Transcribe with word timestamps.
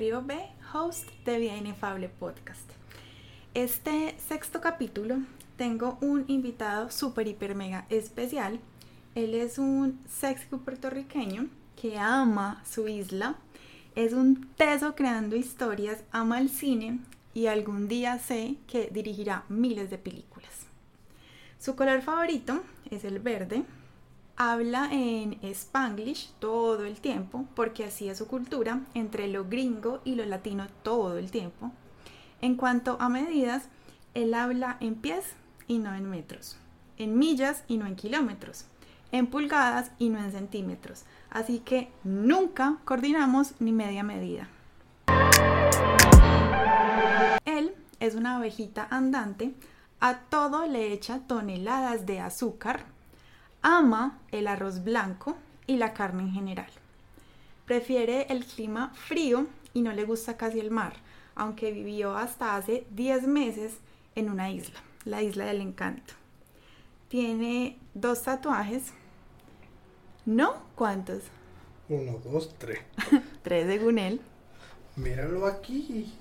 Río 0.00 0.22
B, 0.22 0.34
host 0.72 1.10
de 1.26 1.38
Vida 1.38 1.58
Inefable 1.58 2.08
Podcast. 2.08 2.70
Este 3.52 4.14
sexto 4.16 4.62
capítulo 4.62 5.18
tengo 5.58 5.98
un 6.00 6.24
invitado 6.26 6.90
súper, 6.90 7.28
hiper, 7.28 7.54
mega 7.54 7.84
especial. 7.90 8.60
Él 9.14 9.34
es 9.34 9.58
un 9.58 10.00
sexy 10.08 10.46
puertorriqueño 10.56 11.48
que 11.76 11.98
ama 11.98 12.62
su 12.64 12.88
isla, 12.88 13.36
es 13.94 14.14
un 14.14 14.48
teso 14.56 14.94
creando 14.94 15.36
historias, 15.36 16.02
ama 16.12 16.40
el 16.40 16.48
cine 16.48 17.00
y 17.34 17.48
algún 17.48 17.86
día 17.86 18.18
sé 18.18 18.56
que 18.68 18.88
dirigirá 18.90 19.44
miles 19.50 19.90
de 19.90 19.98
películas. 19.98 20.64
Su 21.58 21.76
color 21.76 22.00
favorito 22.00 22.62
es 22.90 23.04
el 23.04 23.18
verde, 23.18 23.64
habla 24.42 24.88
en 24.90 25.38
spanglish 25.42 26.30
todo 26.38 26.86
el 26.86 26.98
tiempo, 27.02 27.44
porque 27.54 27.84
así 27.84 28.08
es 28.08 28.16
su 28.16 28.26
cultura, 28.26 28.80
entre 28.94 29.28
lo 29.28 29.44
gringo 29.44 30.00
y 30.02 30.14
lo 30.14 30.24
latino 30.24 30.66
todo 30.82 31.18
el 31.18 31.30
tiempo. 31.30 31.72
En 32.40 32.56
cuanto 32.56 32.96
a 33.00 33.10
medidas, 33.10 33.64
él 34.14 34.32
habla 34.32 34.78
en 34.80 34.94
pies 34.94 35.34
y 35.68 35.76
no 35.76 35.94
en 35.94 36.08
metros, 36.08 36.56
en 36.96 37.18
millas 37.18 37.64
y 37.68 37.76
no 37.76 37.84
en 37.84 37.96
kilómetros, 37.96 38.64
en 39.12 39.26
pulgadas 39.26 39.90
y 39.98 40.08
no 40.08 40.18
en 40.18 40.32
centímetros. 40.32 41.04
Así 41.28 41.58
que 41.58 41.92
nunca 42.02 42.78
coordinamos 42.86 43.52
ni 43.60 43.72
media 43.72 44.02
medida. 44.02 44.48
Él 47.44 47.74
es 48.00 48.14
una 48.14 48.36
abejita 48.36 48.88
andante, 48.90 49.52
a 50.00 50.20
todo 50.20 50.66
le 50.66 50.94
echa 50.94 51.18
toneladas 51.26 52.06
de 52.06 52.20
azúcar, 52.20 52.86
Ama 53.62 54.18
el 54.32 54.46
arroz 54.46 54.84
blanco 54.84 55.36
y 55.66 55.76
la 55.76 55.92
carne 55.92 56.22
en 56.22 56.32
general. 56.32 56.70
Prefiere 57.66 58.26
el 58.30 58.44
clima 58.44 58.92
frío 58.94 59.46
y 59.74 59.82
no 59.82 59.92
le 59.92 60.04
gusta 60.04 60.36
casi 60.36 60.58
el 60.60 60.70
mar, 60.70 60.94
aunque 61.34 61.70
vivió 61.70 62.16
hasta 62.16 62.56
hace 62.56 62.86
10 62.90 63.26
meses 63.26 63.74
en 64.14 64.30
una 64.30 64.50
isla, 64.50 64.80
la 65.04 65.22
isla 65.22 65.44
del 65.44 65.60
encanto. 65.60 66.14
Tiene 67.08 67.78
dos 67.94 68.22
tatuajes. 68.22 68.92
¿No? 70.26 70.54
¿Cuántos? 70.74 71.24
Uno, 71.88 72.18
dos, 72.24 72.54
tres. 72.58 72.80
tres 73.42 73.66
según 73.66 73.98
él. 73.98 74.20
Míralo 74.96 75.46
aquí. 75.46 76.12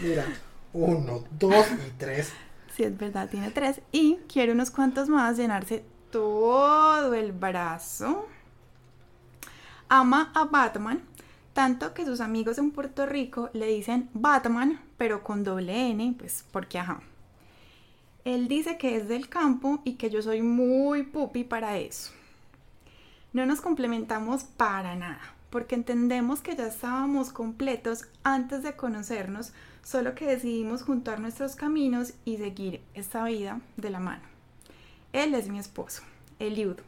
Mira, 0.00 0.24
uno, 0.72 1.24
dos 1.38 1.66
y 1.86 1.90
tres. 1.98 2.32
Sí, 2.74 2.84
es 2.84 2.96
verdad, 2.96 3.28
tiene 3.28 3.50
tres. 3.50 3.80
Y 3.92 4.16
quiere 4.32 4.52
unos 4.52 4.70
cuantos 4.70 5.08
más 5.08 5.36
llenarse 5.36 5.84
todo 6.14 7.12
el 7.12 7.32
brazo. 7.32 8.28
Ama 9.88 10.30
a 10.32 10.44
Batman, 10.44 11.02
tanto 11.52 11.92
que 11.92 12.04
sus 12.04 12.20
amigos 12.20 12.56
en 12.58 12.70
Puerto 12.70 13.04
Rico 13.04 13.50
le 13.52 13.66
dicen 13.66 14.08
Batman, 14.14 14.80
pero 14.96 15.24
con 15.24 15.42
doble 15.42 15.90
N, 15.90 16.14
pues 16.16 16.44
porque 16.52 16.78
ajá. 16.78 17.00
Él 18.24 18.46
dice 18.46 18.78
que 18.78 18.96
es 18.96 19.08
del 19.08 19.28
campo 19.28 19.80
y 19.82 19.94
que 19.94 20.08
yo 20.08 20.22
soy 20.22 20.40
muy 20.40 21.02
pupi 21.02 21.42
para 21.42 21.78
eso. 21.78 22.12
No 23.32 23.44
nos 23.44 23.60
complementamos 23.60 24.44
para 24.44 24.94
nada, 24.94 25.34
porque 25.50 25.74
entendemos 25.74 26.42
que 26.42 26.54
ya 26.54 26.68
estábamos 26.68 27.32
completos 27.32 28.06
antes 28.22 28.62
de 28.62 28.76
conocernos, 28.76 29.52
solo 29.82 30.14
que 30.14 30.26
decidimos 30.26 30.84
juntar 30.84 31.18
nuestros 31.18 31.56
caminos 31.56 32.14
y 32.24 32.36
seguir 32.36 32.82
esta 32.94 33.24
vida 33.24 33.60
de 33.76 33.90
la 33.90 33.98
mano. 33.98 34.33
Él 35.14 35.36
es 35.36 35.48
mi 35.48 35.60
esposo, 35.60 36.02
Eliud, 36.40 36.78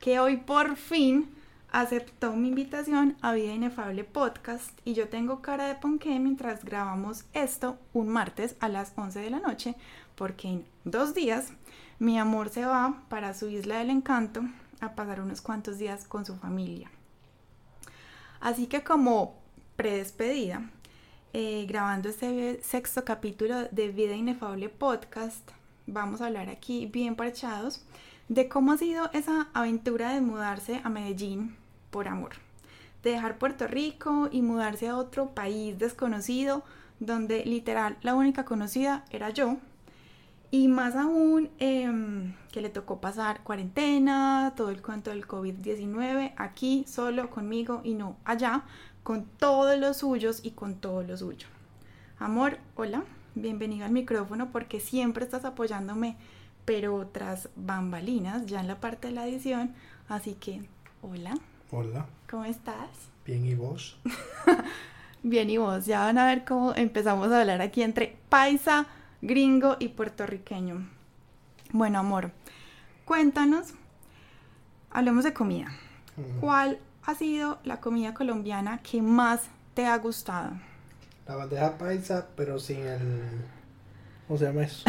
que 0.00 0.20
hoy 0.20 0.36
por 0.36 0.76
fin 0.76 1.34
aceptó 1.72 2.32
mi 2.36 2.48
invitación 2.48 3.16
a 3.22 3.32
Vida 3.32 3.54
Inefable 3.54 4.04
Podcast 4.04 4.78
y 4.84 4.92
yo 4.92 5.08
tengo 5.08 5.40
cara 5.40 5.66
de 5.66 5.76
ponqué 5.76 6.18
mientras 6.18 6.62
grabamos 6.62 7.24
esto 7.32 7.78
un 7.94 8.10
martes 8.10 8.54
a 8.60 8.68
las 8.68 8.92
11 8.96 9.20
de 9.20 9.30
la 9.30 9.38
noche 9.38 9.76
porque 10.14 10.48
en 10.48 10.66
dos 10.84 11.14
días 11.14 11.54
mi 11.98 12.18
amor 12.18 12.50
se 12.50 12.66
va 12.66 13.02
para 13.08 13.32
su 13.32 13.48
isla 13.48 13.78
del 13.78 13.88
encanto 13.88 14.42
a 14.82 14.94
pasar 14.94 15.22
unos 15.22 15.40
cuantos 15.40 15.78
días 15.78 16.04
con 16.04 16.26
su 16.26 16.36
familia. 16.36 16.90
Así 18.40 18.66
que 18.66 18.84
como 18.84 19.36
predespedida, 19.76 20.70
eh, 21.32 21.64
grabando 21.66 22.10
este 22.10 22.62
sexto 22.62 23.06
capítulo 23.06 23.68
de 23.70 23.88
Vida 23.88 24.14
Inefable 24.14 24.68
Podcast, 24.68 25.50
vamos 25.92 26.20
a 26.20 26.26
hablar 26.26 26.48
aquí 26.48 26.86
bien 26.86 27.16
parchados 27.16 27.82
de 28.28 28.48
cómo 28.48 28.72
ha 28.72 28.78
sido 28.78 29.10
esa 29.12 29.48
aventura 29.54 30.12
de 30.12 30.20
mudarse 30.20 30.80
a 30.84 30.88
Medellín 30.88 31.56
por 31.90 32.08
amor, 32.08 32.30
de 33.02 33.10
dejar 33.10 33.38
Puerto 33.38 33.66
Rico 33.66 34.28
y 34.30 34.42
mudarse 34.42 34.88
a 34.88 34.96
otro 34.96 35.30
país 35.34 35.78
desconocido 35.78 36.62
donde 37.00 37.44
literal 37.44 37.96
la 38.02 38.14
única 38.14 38.44
conocida 38.44 39.04
era 39.10 39.30
yo. 39.30 39.56
Y 40.52 40.68
más 40.68 40.96
aún 40.96 41.50
em, 41.58 42.34
que 42.50 42.60
le 42.60 42.70
tocó 42.70 43.00
pasar 43.00 43.42
cuarentena, 43.42 44.52
todo 44.56 44.70
el 44.70 44.82
cuento 44.82 45.10
del 45.10 45.26
COVID-19 45.26 46.32
aquí 46.36 46.84
solo 46.88 47.30
conmigo 47.30 47.80
y 47.84 47.94
no 47.94 48.16
allá 48.24 48.62
con 49.02 49.24
todos 49.24 49.78
los 49.78 49.98
suyos 49.98 50.40
y 50.42 50.52
con 50.52 50.76
todo 50.76 51.02
lo 51.02 51.16
suyo. 51.16 51.46
Amor, 52.18 52.58
hola 52.76 53.04
bienvenido 53.34 53.86
al 53.86 53.92
micrófono 53.92 54.50
porque 54.50 54.80
siempre 54.80 55.24
estás 55.24 55.44
apoyándome, 55.44 56.16
pero 56.64 57.06
tras 57.06 57.48
bambalinas, 57.56 58.46
ya 58.46 58.60
en 58.60 58.68
la 58.68 58.80
parte 58.80 59.08
de 59.08 59.14
la 59.14 59.26
edición. 59.26 59.74
Así 60.08 60.34
que, 60.34 60.62
hola. 61.02 61.34
Hola. 61.70 62.06
¿Cómo 62.28 62.44
estás? 62.44 62.88
Bien, 63.24 63.44
¿y 63.44 63.54
vos? 63.54 63.98
Bien, 65.22 65.50
¿y 65.50 65.58
vos? 65.58 65.86
Ya 65.86 66.00
van 66.00 66.18
a 66.18 66.26
ver 66.26 66.44
cómo 66.44 66.74
empezamos 66.74 67.30
a 67.30 67.40
hablar 67.40 67.60
aquí 67.60 67.82
entre 67.82 68.16
paisa, 68.28 68.86
gringo 69.22 69.76
y 69.78 69.88
puertorriqueño. 69.88 70.88
Bueno, 71.72 71.98
amor, 71.98 72.32
cuéntanos, 73.04 73.74
hablemos 74.90 75.24
de 75.24 75.32
comida. 75.32 75.68
¿Cuál 76.40 76.78
ha 77.04 77.14
sido 77.14 77.58
la 77.64 77.80
comida 77.80 78.12
colombiana 78.14 78.78
que 78.78 79.00
más 79.00 79.42
te 79.74 79.86
ha 79.86 79.96
gustado? 79.98 80.52
La 81.30 81.36
bandeja 81.36 81.78
paisa, 81.78 82.26
pero 82.34 82.58
sin 82.58 82.78
el. 82.78 83.30
¿Cómo 84.26 84.36
se 84.36 84.46
llama 84.46 84.62
eso? 84.64 84.82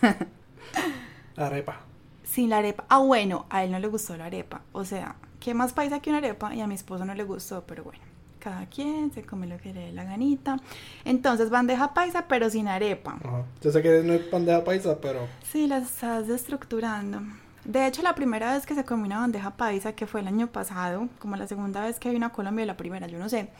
la 1.36 1.46
arepa. 1.48 1.80
Sin 2.24 2.48
la 2.48 2.56
arepa. 2.56 2.86
Ah, 2.88 3.00
bueno, 3.00 3.44
a 3.50 3.62
él 3.62 3.72
no 3.72 3.78
le 3.78 3.86
gustó 3.86 4.16
la 4.16 4.24
arepa. 4.24 4.62
O 4.72 4.86
sea, 4.86 5.16
¿qué 5.38 5.52
más 5.52 5.74
paisa 5.74 6.00
que 6.00 6.08
una 6.08 6.20
arepa? 6.20 6.54
Y 6.54 6.62
a 6.62 6.66
mi 6.66 6.74
esposo 6.74 7.04
no 7.04 7.14
le 7.14 7.24
gustó, 7.24 7.64
pero 7.66 7.84
bueno. 7.84 8.00
Cada 8.38 8.64
quien 8.64 9.12
se 9.12 9.22
come 9.22 9.46
lo 9.46 9.58
que 9.58 9.74
le 9.74 9.88
dé 9.88 9.92
la 9.92 10.04
ganita. 10.04 10.56
Entonces, 11.04 11.50
bandeja 11.50 11.92
paisa, 11.92 12.24
pero 12.26 12.48
sin 12.48 12.68
arepa. 12.68 13.18
Ajá. 13.22 13.44
Yo 13.60 13.70
sé 13.70 13.82
que 13.82 14.02
no 14.02 14.14
es 14.14 14.30
bandeja 14.30 14.64
paisa, 14.64 14.98
pero. 15.02 15.28
Sí, 15.52 15.66
la 15.66 15.76
estás 15.76 16.26
destructurando. 16.26 17.20
De 17.66 17.86
hecho, 17.86 18.00
la 18.00 18.14
primera 18.14 18.54
vez 18.54 18.64
que 18.64 18.74
se 18.74 18.86
comió 18.86 19.04
una 19.04 19.18
bandeja 19.18 19.58
paisa, 19.58 19.92
que 19.92 20.06
fue 20.06 20.22
el 20.22 20.28
año 20.28 20.46
pasado, 20.46 21.10
como 21.18 21.36
la 21.36 21.46
segunda 21.46 21.84
vez 21.84 22.00
que 22.00 22.08
vino 22.08 22.24
a 22.24 22.30
Colombia, 22.30 22.64
la 22.64 22.78
primera, 22.78 23.08
yo 23.08 23.18
no 23.18 23.28
sé 23.28 23.50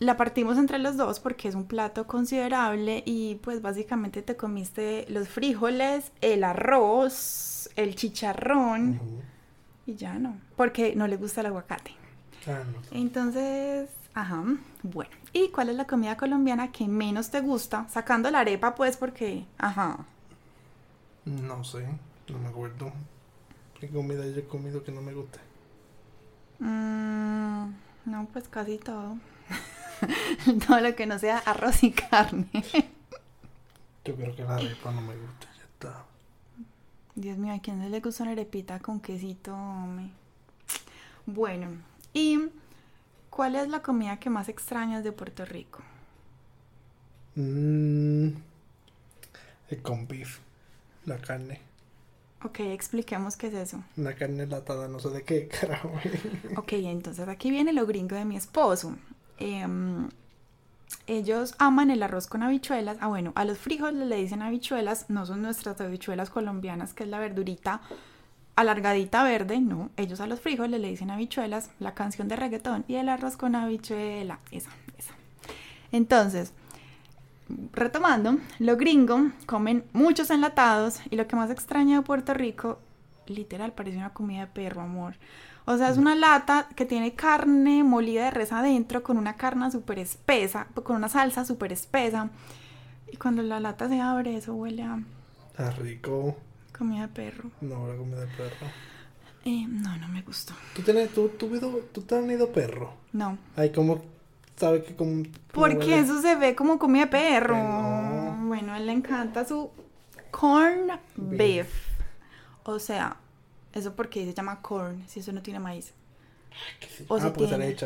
la 0.00 0.16
partimos 0.16 0.56
entre 0.58 0.78
los 0.78 0.96
dos 0.96 1.20
porque 1.20 1.46
es 1.46 1.54
un 1.54 1.66
plato 1.66 2.06
considerable 2.06 3.02
y 3.06 3.36
pues 3.36 3.60
básicamente 3.62 4.22
te 4.22 4.34
comiste 4.34 5.04
los 5.08 5.28
frijoles, 5.28 6.10
el 6.22 6.42
arroz, 6.42 7.70
el 7.76 7.94
chicharrón 7.94 8.98
y 9.86 9.94
ya 9.94 10.18
no, 10.18 10.38
porque 10.56 10.96
no 10.96 11.06
le 11.06 11.16
gusta 11.16 11.42
el 11.42 11.48
aguacate. 11.48 11.92
Entonces, 12.90 13.90
ajá, 14.14 14.42
bueno. 14.82 15.10
¿Y 15.34 15.50
cuál 15.50 15.68
es 15.68 15.76
la 15.76 15.86
comida 15.86 16.16
colombiana 16.16 16.72
que 16.72 16.88
menos 16.88 17.30
te 17.30 17.40
gusta? 17.40 17.86
Sacando 17.90 18.30
la 18.30 18.40
arepa 18.40 18.74
pues 18.74 18.96
porque, 18.96 19.44
ajá. 19.58 19.98
No 21.26 21.62
sé, 21.62 21.86
no 22.28 22.38
me 22.38 22.48
acuerdo. 22.48 22.90
¿Qué 23.78 23.88
comida 23.88 24.26
yo 24.26 24.40
he 24.40 24.44
comido 24.44 24.82
que 24.82 24.92
no 24.92 25.02
me 25.02 25.12
guste? 25.12 25.38
Mm, 26.58 27.74
no, 28.06 28.28
pues 28.32 28.48
casi 28.48 28.78
todo. 28.78 29.18
todo 30.66 30.80
lo 30.80 30.94
que 30.94 31.06
no 31.06 31.18
sea 31.18 31.38
arroz 31.38 31.82
y 31.84 31.92
carne. 31.92 32.48
Yo 34.04 34.14
creo 34.16 34.34
que 34.34 34.42
la 34.44 34.56
arepa 34.56 34.90
no 34.92 35.00
me 35.00 35.16
gusta, 35.16 35.46
ya 35.56 35.64
está. 35.64 36.06
Dios 37.14 37.38
mío, 37.38 37.54
¿a 37.54 37.60
quién 37.60 37.80
se 37.82 37.88
le 37.88 38.00
gusta 38.00 38.22
una 38.24 38.32
arepita 38.32 38.80
con 38.80 39.00
quesito? 39.00 39.54
Bueno, 41.26 41.68
¿y 42.12 42.38
cuál 43.30 43.56
es 43.56 43.68
la 43.68 43.82
comida 43.82 44.18
que 44.18 44.30
más 44.30 44.48
extrañas 44.48 45.04
de 45.04 45.12
Puerto 45.12 45.44
Rico? 45.44 45.82
Mm, 47.36 48.28
el 49.70 49.82
con 49.82 50.06
beef, 50.06 50.40
la 51.06 51.18
carne. 51.18 51.60
Ok, 52.42 52.60
expliquemos 52.60 53.36
qué 53.36 53.46
es 53.48 53.54
eso. 53.54 53.82
Una 53.96 54.14
carne 54.16 54.46
latada, 54.46 54.88
no 54.88 54.98
sé 54.98 55.10
de 55.10 55.22
qué 55.24 55.46
carajo. 55.60 55.92
ok, 56.56 56.72
entonces 56.72 57.28
aquí 57.28 57.50
viene 57.50 57.72
lo 57.72 57.86
gringo 57.86 58.16
de 58.16 58.24
mi 58.24 58.36
esposo. 58.36 58.96
Em, 59.40 60.08
ellos 61.06 61.54
aman 61.58 61.90
el 61.90 62.02
arroz 62.02 62.26
con 62.26 62.42
habichuelas. 62.42 62.98
Ah, 63.00 63.08
bueno, 63.08 63.32
a 63.34 63.44
los 63.44 63.58
frijoles 63.58 64.06
le 64.06 64.16
dicen 64.16 64.42
habichuelas, 64.42 65.06
no 65.08 65.26
son 65.26 65.42
nuestras 65.42 65.80
habichuelas 65.80 66.30
colombianas, 66.30 66.94
que 66.94 67.04
es 67.04 67.08
la 67.10 67.18
verdurita 67.18 67.80
alargadita 68.56 69.24
verde, 69.24 69.60
no, 69.60 69.90
ellos 69.96 70.20
a 70.20 70.26
los 70.26 70.40
frijoles 70.40 70.80
le 70.80 70.88
dicen 70.88 71.10
habichuelas, 71.10 71.70
la 71.78 71.94
canción 71.94 72.28
de 72.28 72.36
reggaetón 72.36 72.84
y 72.88 72.96
el 72.96 73.08
arroz 73.08 73.36
con 73.36 73.54
habichuela, 73.54 74.38
esa, 74.50 74.70
esa. 74.98 75.14
Entonces, 75.92 76.52
retomando, 77.72 78.38
los 78.58 78.76
gringos 78.76 79.32
comen 79.46 79.84
muchos 79.92 80.30
enlatados 80.30 81.00
y 81.10 81.16
lo 81.16 81.26
que 81.26 81.36
más 81.36 81.50
extraña 81.50 81.96
de 81.96 82.02
Puerto 82.02 82.34
Rico, 82.34 82.78
literal, 83.26 83.72
parece 83.72 83.96
una 83.96 84.12
comida 84.12 84.40
de 84.40 84.46
perro, 84.48 84.82
amor. 84.82 85.14
O 85.70 85.78
sea, 85.78 85.88
es 85.90 85.98
una 85.98 86.16
lata 86.16 86.66
que 86.74 86.84
tiene 86.84 87.14
carne 87.14 87.84
molida 87.84 88.24
de 88.24 88.32
res 88.32 88.50
adentro 88.50 89.04
con 89.04 89.16
una 89.16 89.36
carne 89.36 89.70
súper 89.70 90.00
espesa, 90.00 90.66
con 90.82 90.96
una 90.96 91.08
salsa 91.08 91.44
súper 91.44 91.70
espesa. 91.72 92.28
Y 93.12 93.16
cuando 93.16 93.40
la 93.44 93.60
lata 93.60 93.88
se 93.88 94.00
abre, 94.00 94.36
eso 94.36 94.52
huele 94.54 94.82
a 94.82 94.98
Está 95.50 95.70
rico. 95.70 96.36
comida 96.76 97.02
de 97.02 97.08
perro. 97.08 97.50
No, 97.60 97.86
la 97.86 97.96
comida 97.96 98.18
de 98.18 98.26
perro. 98.26 98.66
Eh, 99.44 99.64
no, 99.68 99.96
no 99.98 100.08
me 100.08 100.22
gustó. 100.22 100.54
¿Tú, 100.74 100.82
tienes, 100.82 101.10
tú, 101.14 101.28
tú, 101.38 101.48
tú, 101.60 101.82
tú 101.92 102.02
te 102.02 102.16
has 102.16 102.20
tenido 102.22 102.50
perro? 102.50 102.92
No. 103.12 103.38
Ay, 103.54 103.70
¿cómo 103.70 104.02
sabes 104.56 104.82
que 104.82 104.96
como... 104.96 105.22
Porque 105.52 106.00
eso 106.00 106.20
se 106.20 106.34
ve 106.34 106.56
como 106.56 106.80
comida 106.80 107.04
de 107.04 107.10
perro. 107.12 107.56
No. 107.56 108.48
Bueno, 108.48 108.72
a 108.72 108.78
él 108.78 108.86
le 108.86 108.92
encanta 108.92 109.44
su 109.44 109.70
corn 110.32 110.90
beef. 111.14 111.68
O 112.64 112.80
sea, 112.80 113.16
eso 113.72 113.94
porque 113.94 114.24
se 114.24 114.34
llama 114.34 114.62
corn, 114.62 115.04
si 115.08 115.20
eso 115.20 115.32
no 115.32 115.42
tiene 115.42 115.60
maíz. 115.60 115.92
O 117.08 117.16
ah, 117.16 117.20
si 117.20 117.30
pues 117.30 117.48
tiene. 117.48 117.76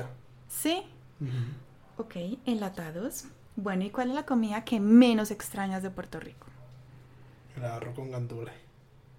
¿Sí? 0.48 0.82
Ujú. 1.20 2.02
Ok, 2.02 2.16
enlatados. 2.46 3.24
Bueno, 3.56 3.84
¿y 3.84 3.90
cuál 3.90 4.08
es 4.08 4.14
la 4.14 4.26
comida 4.26 4.64
que 4.64 4.80
menos 4.80 5.30
extrañas 5.30 5.82
de 5.82 5.90
Puerto 5.90 6.18
Rico? 6.18 6.46
El 7.56 7.64
arroz 7.64 7.94
con 7.94 8.10
gandules. 8.10 8.54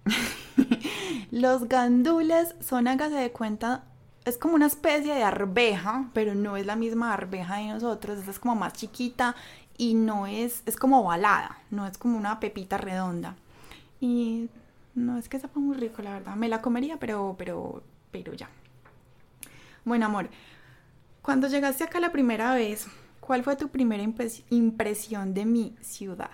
Los 1.30 1.68
gandules 1.68 2.54
son, 2.60 2.86
hágase 2.86 3.14
de 3.14 3.32
cuenta, 3.32 3.84
es 4.24 4.36
como 4.36 4.54
una 4.54 4.66
especie 4.66 5.14
de 5.14 5.22
arveja, 5.22 6.10
pero 6.12 6.34
no 6.34 6.56
es 6.56 6.66
la 6.66 6.76
misma 6.76 7.12
arveja 7.14 7.56
de 7.56 7.68
nosotros. 7.68 8.18
Esta 8.18 8.30
es 8.30 8.38
como 8.38 8.56
más 8.56 8.74
chiquita 8.74 9.36
y 9.78 9.94
no 9.94 10.26
es, 10.26 10.62
es 10.66 10.76
como 10.76 11.00
ovalada, 11.00 11.58
no 11.70 11.86
es 11.86 11.96
como 11.96 12.18
una 12.18 12.40
pepita 12.40 12.76
redonda. 12.76 13.36
Y 14.00 14.50
no 14.96 15.18
es 15.18 15.28
que 15.28 15.38
sepa 15.38 15.60
muy 15.60 15.76
rico, 15.76 16.02
la 16.02 16.14
verdad. 16.14 16.34
Me 16.36 16.48
la 16.48 16.60
comería, 16.62 16.98
pero, 16.98 17.36
pero, 17.38 17.82
pero 18.10 18.34
ya. 18.34 18.48
Bueno, 19.84 20.06
amor, 20.06 20.28
cuando 21.22 21.48
llegaste 21.48 21.84
acá 21.84 22.00
la 22.00 22.12
primera 22.12 22.54
vez, 22.54 22.86
¿cuál 23.20 23.44
fue 23.44 23.56
tu 23.56 23.68
primera 23.68 24.02
impres- 24.02 24.42
impresión 24.50 25.34
de 25.34 25.44
mi 25.44 25.76
ciudad? 25.80 26.30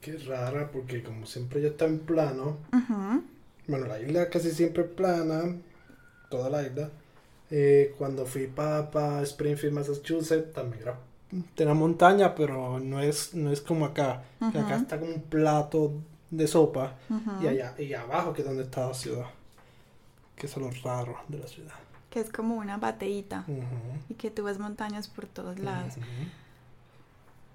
Qué 0.00 0.16
rara, 0.18 0.70
porque 0.70 1.02
como 1.02 1.26
siempre 1.26 1.60
ya 1.62 1.68
está 1.68 1.84
en 1.86 2.00
plano. 2.00 2.58
Ujú. 2.72 3.22
Bueno, 3.68 3.86
la 3.86 4.00
isla 4.00 4.28
casi 4.30 4.50
siempre 4.50 4.84
es 4.84 4.90
plana. 4.90 5.56
Toda 6.30 6.50
la 6.50 6.62
isla. 6.62 6.90
Eh, 7.50 7.94
cuando 7.98 8.26
fui 8.26 8.46
para 8.48 9.22
Springfield, 9.22 9.74
Massachusetts, 9.74 10.52
también 10.52 10.82
era 10.82 10.98
tenía 11.54 11.74
montaña, 11.74 12.34
pero 12.34 12.78
no 12.80 13.00
es, 13.00 13.34
no 13.34 13.50
es 13.50 13.60
como 13.60 13.84
acá. 13.86 14.22
Que 14.52 14.58
acá 14.58 14.76
está 14.76 14.98
como 14.98 15.12
un 15.14 15.22
plato 15.22 15.92
de 16.30 16.46
sopa. 16.46 16.94
Y 17.42 17.46
allá, 17.46 17.74
y 17.78 17.92
abajo 17.94 18.32
que 18.32 18.42
es 18.42 18.46
donde 18.48 18.62
está 18.64 18.86
la 18.88 18.94
ciudad. 18.94 19.26
Que 20.36 20.46
eso 20.46 20.60
es 20.60 20.66
lo 20.76 20.82
raro 20.82 21.16
de 21.28 21.38
la 21.38 21.46
ciudad. 21.46 21.74
Que 22.10 22.20
es 22.20 22.30
como 22.30 22.56
una 22.56 22.76
bateíta. 22.78 23.44
Y 24.08 24.14
que 24.14 24.30
tú 24.30 24.44
ves 24.44 24.58
montañas 24.58 25.08
por 25.08 25.26
todos 25.26 25.58
lados. 25.58 25.94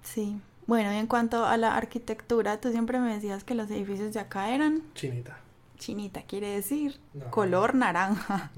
Sí. 0.02 0.36
Bueno, 0.66 0.92
y 0.92 0.96
en 0.96 1.06
cuanto 1.06 1.44
a 1.44 1.56
la 1.56 1.76
arquitectura, 1.76 2.60
tú 2.60 2.70
siempre 2.70 2.98
me 3.00 3.14
decías 3.14 3.44
que 3.44 3.54
los 3.54 3.70
edificios 3.70 4.14
de 4.14 4.20
acá 4.20 4.54
eran 4.54 4.82
Chinita. 4.94 5.38
chinita, 5.78 6.22
quiere 6.22 6.48
decir 6.50 7.00
No. 7.14 7.30
color 7.30 7.74
naranja. 7.74 8.50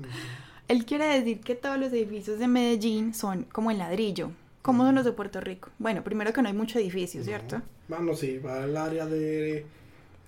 Él 0.69 0.85
quiere 0.85 1.07
decir 1.07 1.41
que 1.41 1.55
todos 1.55 1.79
los 1.79 1.93
edificios 1.93 2.39
de 2.39 2.49
Medellín 2.49 3.15
son 3.15 3.45
como 3.45 3.71
en 3.71 3.79
ladrillo. 3.79 4.31
¿Cómo 4.63 4.85
son 4.85 4.95
los 4.95 5.05
de 5.05 5.13
Puerto 5.13 5.41
Rico? 5.41 5.71
Bueno, 5.79 6.03
primero 6.03 6.33
que 6.33 6.41
no 6.41 6.49
hay 6.49 6.55
mucho 6.55 6.79
edificio, 6.79 7.23
¿cierto? 7.23 7.61
Bueno, 7.89 8.15
sí, 8.15 8.39
va 8.39 8.63
al 8.63 8.77
área 8.77 9.05
de 9.05 9.67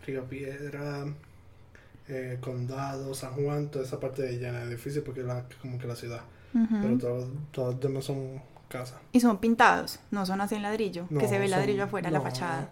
Río 0.06 0.25
Piedra, 0.25 1.06
eh, 2.08 2.38
Condado, 2.41 3.14
San 3.14 3.32
Juan, 3.35 3.70
toda 3.70 3.85
esa 3.85 3.99
parte 3.99 4.23
de 4.23 4.38
llena 4.38 4.61
de 4.61 4.73
edificios 4.73 5.05
porque 5.05 5.20
es 5.20 5.26
la, 5.26 5.44
como 5.61 5.79
que 5.79 5.87
la 5.87 5.97
ciudad. 5.97 6.23
Pero 6.53 6.97
todos 6.97 7.29
todos 7.50 7.75
los 7.75 7.81
demás 7.82 8.05
son 8.05 8.41
casas. 8.69 8.99
Y 9.12 9.20
son 9.20 9.38
pintados, 9.38 10.00
no 10.11 10.25
son 10.25 10.41
así 10.41 10.55
en 10.55 10.62
ladrillo, 10.62 11.06
que 11.08 11.29
se 11.29 11.38
ve 11.38 11.44
el 11.44 11.50
ladrillo 11.50 11.85
afuera, 11.85 12.11
la 12.11 12.19
no, 12.19 12.25
fachada. 12.25 12.70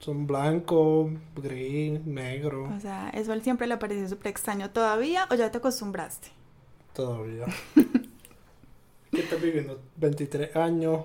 Son 0.00 0.26
blanco, 0.26 1.10
gris, 1.36 2.04
negro, 2.06 2.72
O 2.74 2.80
sea, 2.80 3.10
eso 3.10 3.32
él 3.34 3.42
siempre 3.42 3.66
le 3.66 3.76
pareció 3.76 4.08
súper 4.08 4.28
extraño. 4.28 4.70
¿Todavía 4.70 5.28
o 5.30 5.34
ya 5.34 5.50
te 5.50 5.58
acostumbraste? 5.58 6.28
todavía. 6.92 7.46
¿Qué 9.10 9.20
estás 9.20 9.40
viviendo? 9.40 9.80
23 9.96 10.54
años 10.56 11.04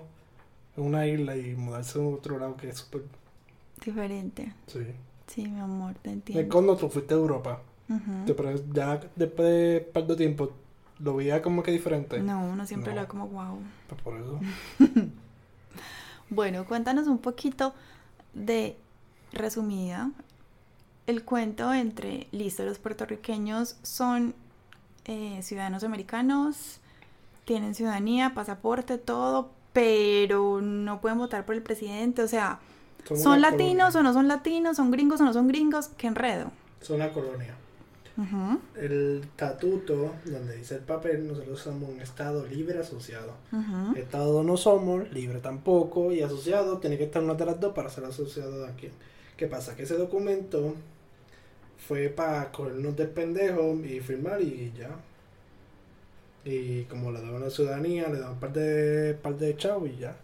en 0.77 0.83
una 0.83 1.07
isla 1.07 1.36
y 1.36 1.56
mudarse 1.56 2.00
a 2.00 2.01
otro 2.01 2.38
lado 2.38 2.57
que 2.57 2.69
es 2.69 2.77
súper... 2.77 3.04
Diferente. 3.83 4.54
Sí. 4.68 4.86
Sí, 5.27 5.48
mi 5.48 5.60
amor, 5.60 5.95
te 6.01 6.12
entiendo. 6.12 6.51
cuando 6.54 6.75
tú 6.77 6.89
fuiste 6.89 7.13
a 7.13 7.18
Europa. 7.18 7.62
Te- 8.25 8.33
Pero 8.33 8.56
ya 8.74 9.00
después 9.16 9.48
de 9.48 9.81
par 9.94 10.07
de 10.07 10.16
tiempo 10.16 10.51
lo 11.00 11.16
veía 11.16 11.42
como 11.42 11.62
que 11.63 11.72
diferente. 11.72 12.19
No, 12.19 12.44
uno 12.45 12.66
siempre 12.66 12.92
No. 12.92 12.95
lo 12.95 13.01
ve 13.04 13.07
como 13.07 13.27
wow. 13.27 13.60
Pues 13.88 14.01
por 14.01 14.18
eso. 14.18 14.39
Bueno, 16.30 16.66
cuéntanos 16.66 17.07
un 17.07 17.19
poquito 17.19 17.74
de 18.33 18.75
resumida 19.31 20.10
el 21.07 21.24
cuento 21.24 21.72
entre, 21.72 22.27
listo, 22.31 22.63
los 22.66 22.80
puertorriqueños 22.80 23.77
son 23.83 24.33
eh, 25.06 25.39
ciudadanos 25.44 25.83
americanos, 25.83 26.80
tienen 27.45 27.75
ciudadanía, 27.75 28.33
pasaporte, 28.33 28.98
todo, 28.98 29.51
pero 29.72 30.62
no 30.62 31.00
pueden 31.01 31.19
votar 31.19 31.45
por 31.45 31.54
el 31.54 31.62
presidente, 31.62 32.24
o 32.24 32.27
sea, 32.27 32.60
Somos 33.06 33.22
¿son 33.24 33.42
latinos 33.42 33.94
colonia. 33.94 33.96
o 33.96 34.04
no 34.04 34.13
son 34.13 34.28
latinos? 34.28 34.78
¿Son 34.78 34.92
gringos 34.92 35.22
o 35.22 35.25
no 35.25 35.34
son 35.34 35.48
gringos? 35.48 35.90
¡Qué 35.98 36.07
enredo! 36.07 36.52
Son 36.81 36.96
una 36.98 37.12
colonia. 37.12 37.56
Ujú, 38.18 38.60
El 38.75 39.22
estatuto, 39.24 40.22
donde 40.25 40.56
dice 40.57 40.75
el 40.75 40.81
papel, 40.81 41.28
nosotros 41.28 41.60
somos 41.62 41.90
un 41.90 42.02
estado 42.02 42.46
libre 42.46 42.80
asociado. 42.80 43.34
ujú. 43.52 43.96
Estado 43.96 44.44
no 44.44 44.57
somos, 44.57 45.12
libre 45.12 45.40
tampoco, 45.40 46.12
y 46.12 46.22
asociado 46.22 46.80
tiene 46.80 46.98
que 46.98 47.06
estar 47.06 47.24
una 47.24 47.36
de 47.36 47.46
las 47.46 47.60
dos 47.60 47.74
para 47.74 47.89
ser 47.89 48.06
asociado 48.06 48.60
de 48.63 48.70
aquí. 48.70 48.89
¿Qué 49.38 49.48
pasa? 49.48 49.75
Que 49.75 49.84
ese 49.84 49.98
documento 49.98 50.75
fue 51.88 52.10
para 52.10 52.51
cogernos 52.51 52.96
de 52.98 53.06
pendejos 53.06 53.79
y 53.86 54.00
firmar 54.01 54.41
y 54.41 54.74
ya. 54.77 54.89
Y 56.46 56.84
como 56.86 57.12
le 57.12 57.22
daban 57.22 57.41
la 57.41 57.50
ciudadanía, 57.50 58.08
le 58.08 58.20
daban 58.20 58.34
un 58.36 58.39
par 58.39 58.53
de, 58.53 59.15
par 59.22 59.38
de 59.38 59.56
chavos 59.58 59.89
y 59.89 59.98
ya. 59.98 60.15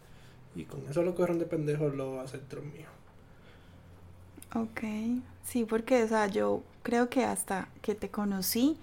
Y 0.56 0.64
con 0.66 0.82
eso 0.90 1.02
lo 1.04 1.12
cogieron 1.16 1.40
de 1.40 1.46
pendejos 1.46 1.96
los 1.96 2.20
ancestros 2.20 2.64
míos. 2.66 2.90
Ok, 4.54 4.82
sí, 5.46 5.64
porque, 5.66 6.04
o 6.04 6.08
sea, 6.08 6.28
yo 6.28 6.62
creo 6.84 7.10
que 7.10 7.24
hasta 7.24 7.70
que 7.82 7.96
te 7.96 8.10
conocí, 8.10 8.78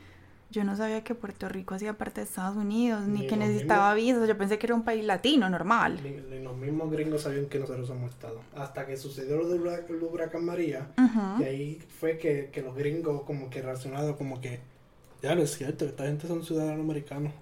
yo 0.51 0.65
no 0.65 0.75
sabía 0.77 1.05
que 1.05 1.15
Puerto 1.15 1.47
Rico 1.51 1.75
hacía 1.75 1.93
parte 1.93 2.23
de 2.23 2.27
Estados 2.27 2.57
Unidos, 2.57 3.03
ni 3.07 3.21
Ni 3.21 3.27
que 3.27 3.37
lo 3.37 3.43
necesitaba 3.45 3.93
visas, 3.93 4.27
yo 4.27 4.39
pensé 4.39 4.59
que 4.59 4.65
era 4.67 4.75
un 4.75 4.83
país 4.85 5.05
latino, 5.05 5.51
normal. 5.51 6.01
Ni, 6.03 6.11
ni 6.13 6.43
los 6.43 6.57
mismos 6.57 6.91
gringos 6.91 7.23
sabían 7.23 7.47
que 7.47 7.59
nosotros 7.59 7.87
somos 7.87 8.11
estado. 8.13 8.41
Hasta 8.57 8.87
que 8.87 8.97
sucedió 8.97 9.37
lo 9.37 9.47
del 9.49 9.61
hura- 9.61 9.85
el 9.87 10.03
huracán 10.03 10.47
María. 10.47 10.89
Ujú. 10.97 11.43
Y 11.43 11.45
ahí 11.45 11.83
fue 12.01 12.17
que, 12.17 12.49
que 12.51 12.63
los 12.63 12.75
gringos 12.75 13.23
como 13.25 13.51
que 13.51 13.61
reaccionaron 13.61 14.15
como 14.15 14.41
que, 14.41 14.61
ya 15.23 15.35
lo 15.35 15.43
es 15.43 15.55
cierto, 15.55 15.85
esta 15.85 16.05
gente 16.07 16.27
son 16.27 16.43
ciudadanos 16.43 16.81
americanos. 16.81 17.33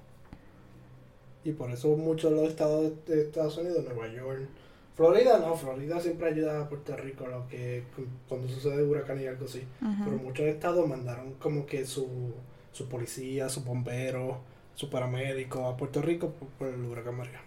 Y 1.47 1.53
por 1.53 1.71
eso 1.71 1.97
muchos 1.97 2.33
de 2.33 2.37
los 2.39 2.49
estados 2.49 2.93
de, 3.07 3.23
Estados 3.23 3.57
Unidos, 3.57 3.85
Nueva 3.85 4.09
York, 4.09 4.49
Florida 4.97 5.39
no, 5.39 5.55
Florida 5.55 6.01
siempre 6.01 6.27
ayuda 6.27 6.61
a 6.61 6.69
Puerto 6.69 6.97
Rico 6.97 7.25
lo 7.29 7.47
que 7.47 7.85
cuando 8.29 8.49
sucede 8.49 8.83
huracán 8.83 9.21
y 9.21 9.27
algo 9.27 9.45
así. 9.45 9.63
Ujú. 9.81 10.05
Pero 10.05 10.17
muchos 10.17 10.47
estados 10.47 10.89
mandaron 10.89 11.35
como 11.35 11.65
que 11.65 11.87
su, 11.87 12.33
su 12.73 12.89
policía, 12.89 13.49
su 13.49 13.63
bombero, 13.63 14.41
su 14.75 14.91
paramédico 14.91 15.67
a 15.67 15.77
Puerto 15.77 16.03
Rico 16.03 16.31
por, 16.31 16.49
por 16.49 16.67
el 16.67 16.85
huracán 16.85 17.17
María. 17.17 17.41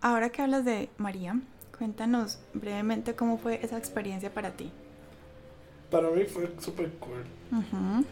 Ahora 0.00 0.30
que 0.30 0.42
hablas 0.42 0.64
de 0.64 0.88
María, 0.98 1.40
cuéntanos 1.76 2.38
brevemente 2.54 3.16
cómo 3.16 3.38
fue 3.38 3.58
esa 3.64 3.76
experiencia 3.76 4.32
para 4.32 4.52
ti. 4.52 4.70
Para 5.90 6.10
mí 6.10 6.26
fue 6.26 6.48
súper 6.60 6.92
cool. 7.00 7.24
Ujú. 7.50 8.04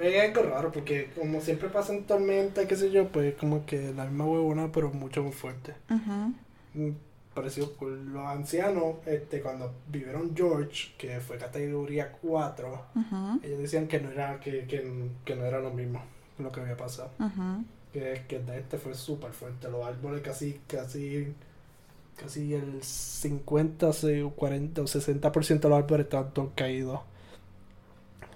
Es 0.00 0.20
algo 0.36 0.42
raro 0.50 0.72
porque 0.72 1.10
como 1.18 1.40
siempre 1.40 1.68
pasan 1.68 2.04
tormentas, 2.04 2.66
qué 2.66 2.76
sé 2.76 2.90
yo, 2.90 3.08
pues 3.08 3.34
como 3.34 3.64
que 3.66 3.92
la 3.94 4.04
misma 4.06 4.24
huevona, 4.26 4.70
pero 4.72 4.90
mucho 4.90 5.22
más 5.22 5.34
fuerte. 5.34 5.74
Ujú. 5.90 6.34
Mm, 6.74 6.92
Pareció 7.34 7.74
cool. 7.76 8.12
Los 8.12 8.26
ancianos, 8.26 8.96
este, 9.06 9.40
cuando 9.40 9.72
vivieron 9.88 10.36
George, 10.36 10.92
que 10.98 11.18
fue 11.20 11.38
categoría 11.38 12.12
4, 12.20 12.84
Ujú. 12.94 13.40
ellos 13.42 13.58
decían 13.58 13.88
que 13.88 14.00
no 14.00 14.10
era, 14.10 14.38
que, 14.38 14.66
que, 14.66 15.08
que 15.24 15.34
no 15.34 15.46
era 15.46 15.58
lo 15.60 15.70
mismo 15.70 16.02
lo 16.38 16.52
que 16.52 16.60
había 16.60 16.76
pasado. 16.76 17.10
Ujú. 17.18 17.64
Que, 17.92 18.22
que 18.28 18.38
de 18.38 18.58
este 18.58 18.76
fue 18.76 18.94
súper 18.94 19.32
fuerte. 19.32 19.70
Los 19.70 19.82
árboles 19.86 20.20
casi, 20.20 20.60
casi, 20.66 21.32
casi 22.18 22.52
el 22.52 22.82
50, 22.82 23.92
se- 23.94 24.30
40 24.36 24.82
o 24.82 24.86
60% 24.86 25.60
de 25.60 25.68
los 25.70 25.78
árboles 25.78 26.04
estaban 26.04 26.34
todos 26.34 26.50
caídos. 26.54 27.00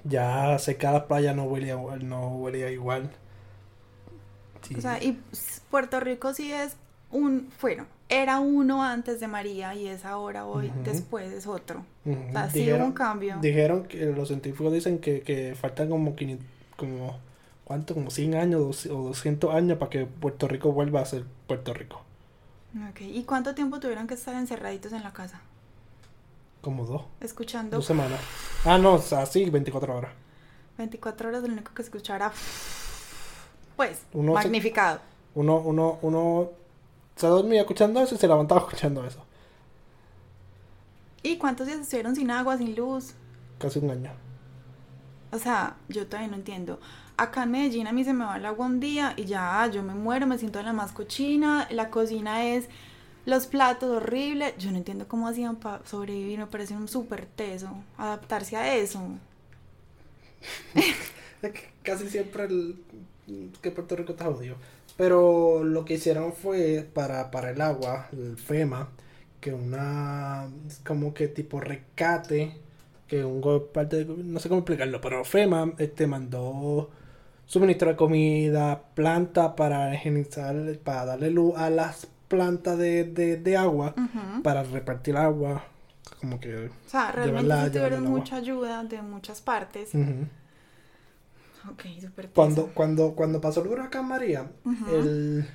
Ya 0.09 0.59
cerca 0.59 0.89
de 0.89 0.95
la 0.95 1.07
playa 1.09 1.35
no 1.35 1.45
igual- 1.59 2.09
no 2.09 2.29
huelía 2.37 2.71
igual. 2.71 3.11
Sí. 4.63 4.75
O 4.77 4.81
sea, 4.81 5.03
y 5.03 5.21
Puerto 5.71 6.01
Rico 6.01 6.35
sí 6.35 6.53
es 6.53 6.77
un, 7.11 7.51
bueno, 7.61 7.87
era 8.09 8.41
uno 8.41 8.83
antes 8.83 9.21
de 9.21 9.29
María 9.29 9.75
y 9.75 9.87
es 9.89 10.05
ahora 10.05 10.45
hoy, 10.47 10.73
después 10.85 11.33
es 11.33 11.47
otro. 11.47 11.85
O 12.05 12.33
sea, 12.33 12.51
sí 12.51 12.73
hubo 12.73 12.85
un 12.85 12.93
cambio. 12.93 13.37
Dijeron 13.41 13.85
que 13.85 14.07
los 14.07 14.29
científicos 14.29 14.73
dicen 14.73 14.99
que, 14.99 15.23
que 15.23 15.55
faltan 15.55 15.89
como 15.89 16.15
500, 16.17 16.47
como, 16.77 17.19
¿cuánto? 17.65 17.95
Como 17.95 18.11
100 18.11 18.35
años 18.35 18.87
o 18.87 19.03
200 19.03 19.55
años 19.55 19.79
para 19.79 19.91
que 19.91 20.07
Puerto 20.07 20.49
Rico 20.49 20.73
vuelva 20.73 21.01
a 21.01 21.05
ser 21.05 21.25
Puerto 21.47 21.73
Rico. 21.75 22.03
Ok, 22.91 23.01
¿Y 23.01 23.25
cuánto 23.25 23.55
tiempo 23.55 23.81
tuvieron 23.81 24.07
que 24.07 24.15
estar 24.15 24.35
encerraditos 24.35 24.93
en 24.93 25.03
la 25.03 25.13
casa? 25.13 25.41
Como 26.61 26.85
dos, 26.85 27.03
Escuchando 27.21 27.77
dos 27.77 27.87
semanas. 27.87 28.21
Ah, 28.65 28.77
no, 28.79 28.95
o 28.95 28.99
sea, 28.99 29.25
sí, 29.27 29.49
24 29.51 29.95
horas. 29.97 30.13
24 30.79 31.29
horas, 31.29 31.43
lo 31.43 31.49
único 31.53 31.73
que 31.73 31.83
escuchara, 31.83 32.33
pues, 33.77 34.03
Uno 34.13 34.33
se- 34.33 34.35
magnificado. 34.35 35.01
Uno, 35.35 35.59
uno, 35.59 35.99
uno 36.03 36.51
se 37.15 37.27
dormía 37.27 37.61
escuchando 37.61 38.01
eso 38.01 38.15
y 38.15 38.19
se 38.19 38.27
levantaba 38.27 38.61
escuchando 38.63 39.05
eso. 39.07 39.23
¿Y 41.23 41.37
cuántos 41.39 41.67
días 41.67 41.81
estuvieron 41.81 42.15
sin 42.15 42.31
agua, 42.31 42.57
sin 42.59 42.75
luz? 42.75 43.15
Casi 43.59 43.79
un 43.79 43.91
año. 43.91 44.11
O 45.33 45.39
sea, 45.39 45.77
yo 45.89 46.07
todavía 46.07 46.29
no 46.29 46.37
entiendo. 46.37 46.79
Acá 47.17 47.45
en 47.45 47.51
Medellín 47.51 47.87
a 47.87 47.93
mí 47.93 48.05
se 48.05 48.13
me 48.13 48.25
va 48.25 48.37
el 48.37 48.47
agua 48.47 48.67
un 48.67 48.79
día 48.81 49.15
y 49.17 49.25
ya 49.25 49.67
yo 49.73 49.83
me 49.83 49.95
muero, 49.95 50.27
me 50.27 50.39
siento 50.39 50.63
la 50.63 50.73
más 50.73 50.93
cochina. 50.93 51.67
La 51.71 51.91
cocina 51.91 52.45
es 52.45 52.69
los 53.27 53.47
platos 53.47 53.91
horribles. 53.91 54.55
Yo 54.59 54.71
no 54.73 54.79
entiendo 54.79 55.09
cómo 55.09 55.29
hacían 55.29 55.57
para 55.57 55.85
sobrevivir, 55.87 56.39
me 56.39 56.47
parece 56.47 56.75
un 56.77 56.89
súper 56.89 57.27
teso 57.27 57.71
adaptarse 57.99 58.57
a 58.57 58.75
eso. 58.77 59.01
Casi 61.83 62.09
siempre 62.09 62.45
el, 62.45 62.77
que 63.63 63.71
Puerto 63.71 63.97
Rico 63.97 64.13
está 64.13 64.27
jodido. 64.27 64.57
Pero 64.97 65.63
lo 65.65 65.85
que 65.85 65.95
hicieron 65.95 66.33
fue 66.33 66.89
para, 66.95 67.31
para 67.31 67.51
el 67.51 67.61
agua, 67.61 68.09
el 68.13 68.37
FEMA, 68.39 68.89
que 69.41 69.53
una 69.53 70.49
como 70.87 71.13
que 71.15 71.29
tipo 71.29 71.61
rescate, 71.61 72.59
que 73.07 73.25
un 73.25 73.43
parte 73.73 74.05
de- 74.05 74.25
no 74.25 74.41
sé 74.41 74.49
cómo 74.49 74.61
explicarlo, 74.61 75.01
pero 75.01 75.25
FEMA 75.25 75.75
este 75.79 76.07
mandó 76.07 76.91
suministro 77.47 77.91
de 77.91 77.97
comida, 77.97 78.83
planta 78.95 79.57
para 79.57 79.95
higienizar, 79.95 80.79
para 80.85 81.05
darle 81.07 81.31
luz 81.31 81.55
a 81.57 81.71
las 81.71 82.09
plantas 82.29 82.79
de, 82.79 83.05
de, 83.05 83.37
de 83.37 83.57
agua, 83.57 83.95
para 84.43 84.63
repartir 84.63 85.17
agua, 85.17 85.65
como 86.21 86.39
que 86.41 86.67
O 86.67 86.71
sea, 86.89 87.13
realmente 87.13 87.49
Llevarla- 87.49 87.71
tuvieron 87.73 88.05
mucha 88.05 88.37
ayuda 88.37 88.85
de 88.85 89.03
muchas 89.03 89.41
partes. 89.41 89.91
Ok, 91.71 91.83
súper. 92.01 92.29
Cuando, 92.31 92.69
cuando, 92.75 93.15
cuando 93.15 93.41
pasó 93.41 93.63
el 93.63 93.69
huracán 93.69 94.07
María, 94.09 94.51
Ujú. 94.65 94.87
el 94.95 95.49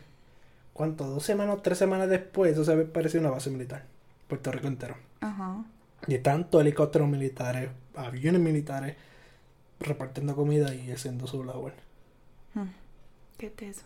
¿cuánto? 0.74 1.06
Dos 1.06 1.24
semanas, 1.24 1.60
tres 1.64 1.78
semanas 1.78 2.10
después, 2.10 2.52
eso 2.54 2.66
se 2.66 2.76
parecía 2.86 3.20
una 3.22 3.30
base 3.30 3.50
militar. 3.50 3.86
Puerto 4.28 4.52
Rico 4.52 4.68
entero. 4.68 4.96
Ajá. 5.22 5.64
Y 6.08 6.18
tanto 6.20 6.60
helicópteros 6.60 7.08
militares, 7.08 7.70
aviones 7.96 8.42
militares, 8.42 8.96
repartiendo 9.80 10.36
comida 10.36 10.74
y 10.74 10.92
haciendo 10.92 11.28
su 11.28 11.44
labor. 11.44 11.74
Qué 13.38 13.50
teso. 13.50 13.82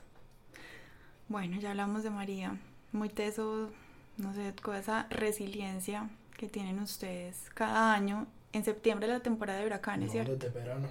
Bueno, 1.30 1.60
ya 1.60 1.72
hablamos 1.72 2.04
de 2.04 2.10
María. 2.10 2.58
Muy 2.96 3.10
teso, 3.10 3.70
no 4.18 4.34
sé, 4.34 4.54
con 4.62 4.76
esa 4.76 5.08
resiliencia 5.10 6.10
que 6.38 6.48
tienen 6.48 6.80
ustedes 6.80 7.50
cada 7.54 7.94
año. 7.94 8.28
En 8.54 8.64
septiembre 8.64 9.08
la 9.08 9.20
temporada 9.20 9.60
de 9.60 9.66
huracanes, 9.66 10.08
No, 10.08 10.12
¿cierto? 10.14 10.36
desde 10.38 10.50
verano. 10.50 10.88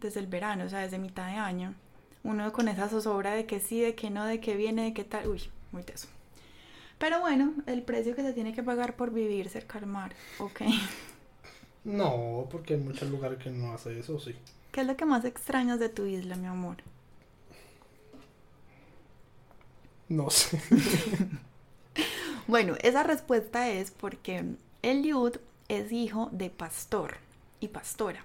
Desde 0.00 0.20
el 0.20 0.26
verano, 0.28 0.64
o 0.64 0.68
sea, 0.68 0.80
desde 0.80 0.98
mitad 0.98 1.26
de 1.26 1.34
año. 1.36 1.74
Uno 2.22 2.52
con 2.52 2.68
esa 2.68 2.88
zozobra 2.88 3.32
de 3.34 3.46
que 3.46 3.58
sí, 3.60 3.80
de 3.80 3.94
que 3.96 4.10
no, 4.10 4.24
de 4.24 4.40
que 4.40 4.56
viene, 4.56 4.84
de 4.84 4.94
que 4.94 5.04
tal. 5.04 5.26
Uy, 5.28 5.42
muy 5.72 5.82
teso. 5.82 6.08
Pero 6.98 7.20
bueno, 7.20 7.54
el 7.66 7.82
precio 7.82 8.14
que 8.16 8.22
se 8.22 8.32
tiene 8.32 8.54
que 8.54 8.62
pagar 8.62 8.96
por 8.96 9.12
vivir 9.12 9.48
cerca 9.48 9.78
al 9.78 9.86
mar, 9.86 10.14
ok. 10.38 10.62
No, 11.84 12.46
porque 12.50 12.74
hay 12.74 12.80
muchos 12.80 13.10
lugares 13.10 13.38
que 13.38 13.50
no 13.50 13.72
hace 13.72 13.98
eso, 13.98 14.20
sí. 14.20 14.34
¿Qué 14.72 14.80
es 14.82 14.86
lo 14.86 14.96
que 14.96 15.04
más 15.04 15.24
extrañas 15.26 15.78
de 15.78 15.90
tu 15.90 16.06
isla, 16.06 16.36
mi 16.36 16.46
amor? 16.46 16.76
No 20.08 20.30
sé. 20.30 20.60
Bueno, 22.48 22.76
esa 22.82 23.02
respuesta 23.02 23.68
es 23.68 23.90
porque 23.90 24.42
Eliud 24.80 25.36
es 25.68 25.92
hijo 25.92 26.30
de 26.32 26.48
pastor 26.48 27.18
y 27.60 27.68
pastora. 27.68 28.24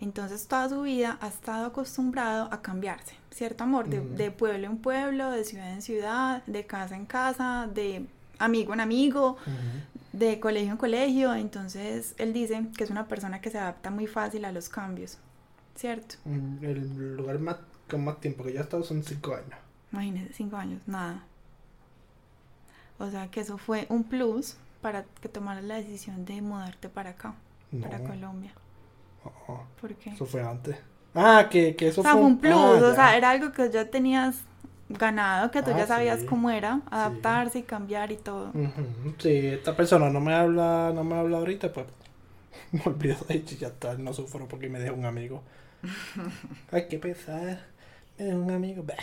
Entonces 0.00 0.48
toda 0.48 0.68
su 0.68 0.82
vida 0.82 1.18
ha 1.20 1.28
estado 1.28 1.66
acostumbrado 1.66 2.48
a 2.50 2.62
cambiarse, 2.62 3.14
¿cierto 3.30 3.62
amor? 3.62 3.88
De, 3.88 4.32
pueblo 4.32 4.66
en 4.66 4.78
pueblo, 4.78 5.30
de 5.30 5.44
ciudad 5.44 5.72
en 5.72 5.82
ciudad, 5.82 6.44
de 6.46 6.66
casa 6.66 6.96
en 6.96 7.06
casa, 7.06 7.68
de 7.72 8.06
amigo 8.40 8.74
en 8.74 8.80
amigo, 8.80 9.36
de 10.12 10.40
colegio 10.40 10.72
en 10.72 10.76
colegio. 10.76 11.32
Entonces 11.32 12.16
él 12.18 12.32
dice 12.32 12.66
que 12.76 12.82
es 12.82 12.90
una 12.90 13.06
persona 13.06 13.40
que 13.40 13.50
se 13.50 13.58
adapta 13.58 13.90
muy 13.90 14.08
fácil 14.08 14.46
a 14.46 14.50
los 14.50 14.68
cambios, 14.68 15.18
¿cierto? 15.76 16.16
Mm, 16.24 16.64
El 16.64 17.16
lugar 17.16 17.38
más, 17.38 17.58
con 17.88 18.02
más 18.02 18.18
tiempo 18.18 18.42
que 18.42 18.52
yo 18.52 18.58
he 18.58 18.62
estado 18.62 18.82
son 18.82 19.04
cinco 19.04 19.36
años. 19.36 19.54
Imagínese, 19.92 20.32
cinco 20.32 20.56
años, 20.56 20.82
nada. 20.88 21.22
O 23.00 23.10
sea 23.10 23.28
que 23.30 23.40
eso 23.40 23.58
fue 23.58 23.86
un 23.90 24.04
plus 24.04 24.56
para 24.82 25.04
que 25.20 25.28
tomaras 25.28 25.64
la 25.64 25.76
decisión 25.76 26.24
de 26.24 26.40
mudarte 26.42 26.88
para 26.88 27.10
acá, 27.10 27.34
No. 27.72 27.82
para 27.82 27.98
Colombia. 28.00 28.52
Oh, 29.24 29.60
¿Por 29.80 29.94
qué? 29.96 30.10
eso 30.14 30.26
fue 30.26 30.42
antes. 30.42 30.76
Ah, 31.14 31.48
que, 31.50 31.76
que 31.76 31.88
eso 31.88 32.00
o 32.00 32.04
sea, 32.04 32.12
fue 32.12 32.20
un 32.20 32.38
plus, 32.40 32.54
ah, 32.56 32.82
o 32.82 32.94
sea, 32.94 33.16
era 33.16 33.30
algo 33.30 33.52
que 33.52 33.70
ya 33.70 33.90
tenías 33.90 34.36
ganado, 34.88 35.50
que 35.50 35.62
tú 35.62 35.70
Ah, 35.70 35.78
ya 35.78 35.86
sabías 35.86 36.20
sí. 36.20 36.26
cómo 36.26 36.50
era, 36.50 36.80
adaptarse 36.90 37.58
y 37.60 37.62
cambiar 37.62 38.12
y 38.12 38.16
todo. 38.16 38.52
Ujú, 38.54 39.14
Sí, 39.18 39.46
esta 39.46 39.76
persona 39.76 40.10
no 40.10 40.20
me 40.20 40.34
habla, 40.34 40.92
no 40.94 41.04
me 41.04 41.14
habla 41.16 41.38
ahorita, 41.38 41.72
pues 41.72 41.86
me 42.72 42.82
olvido 42.86 43.16
de 43.28 43.36
y 43.36 43.44
ya 43.58 43.68
está, 43.68 43.94
no 43.96 44.12
sufro 44.14 44.48
porque 44.48 44.68
me 44.68 44.80
deja 44.80 44.92
un 44.94 45.04
amigo. 45.06 45.42
Ay, 46.72 46.86
qué 46.88 46.98
pesar, 46.98 47.66
me 48.18 48.24
deja 48.26 48.36
un 48.38 48.50
amigo, 48.50 48.82
bah, 48.84 48.94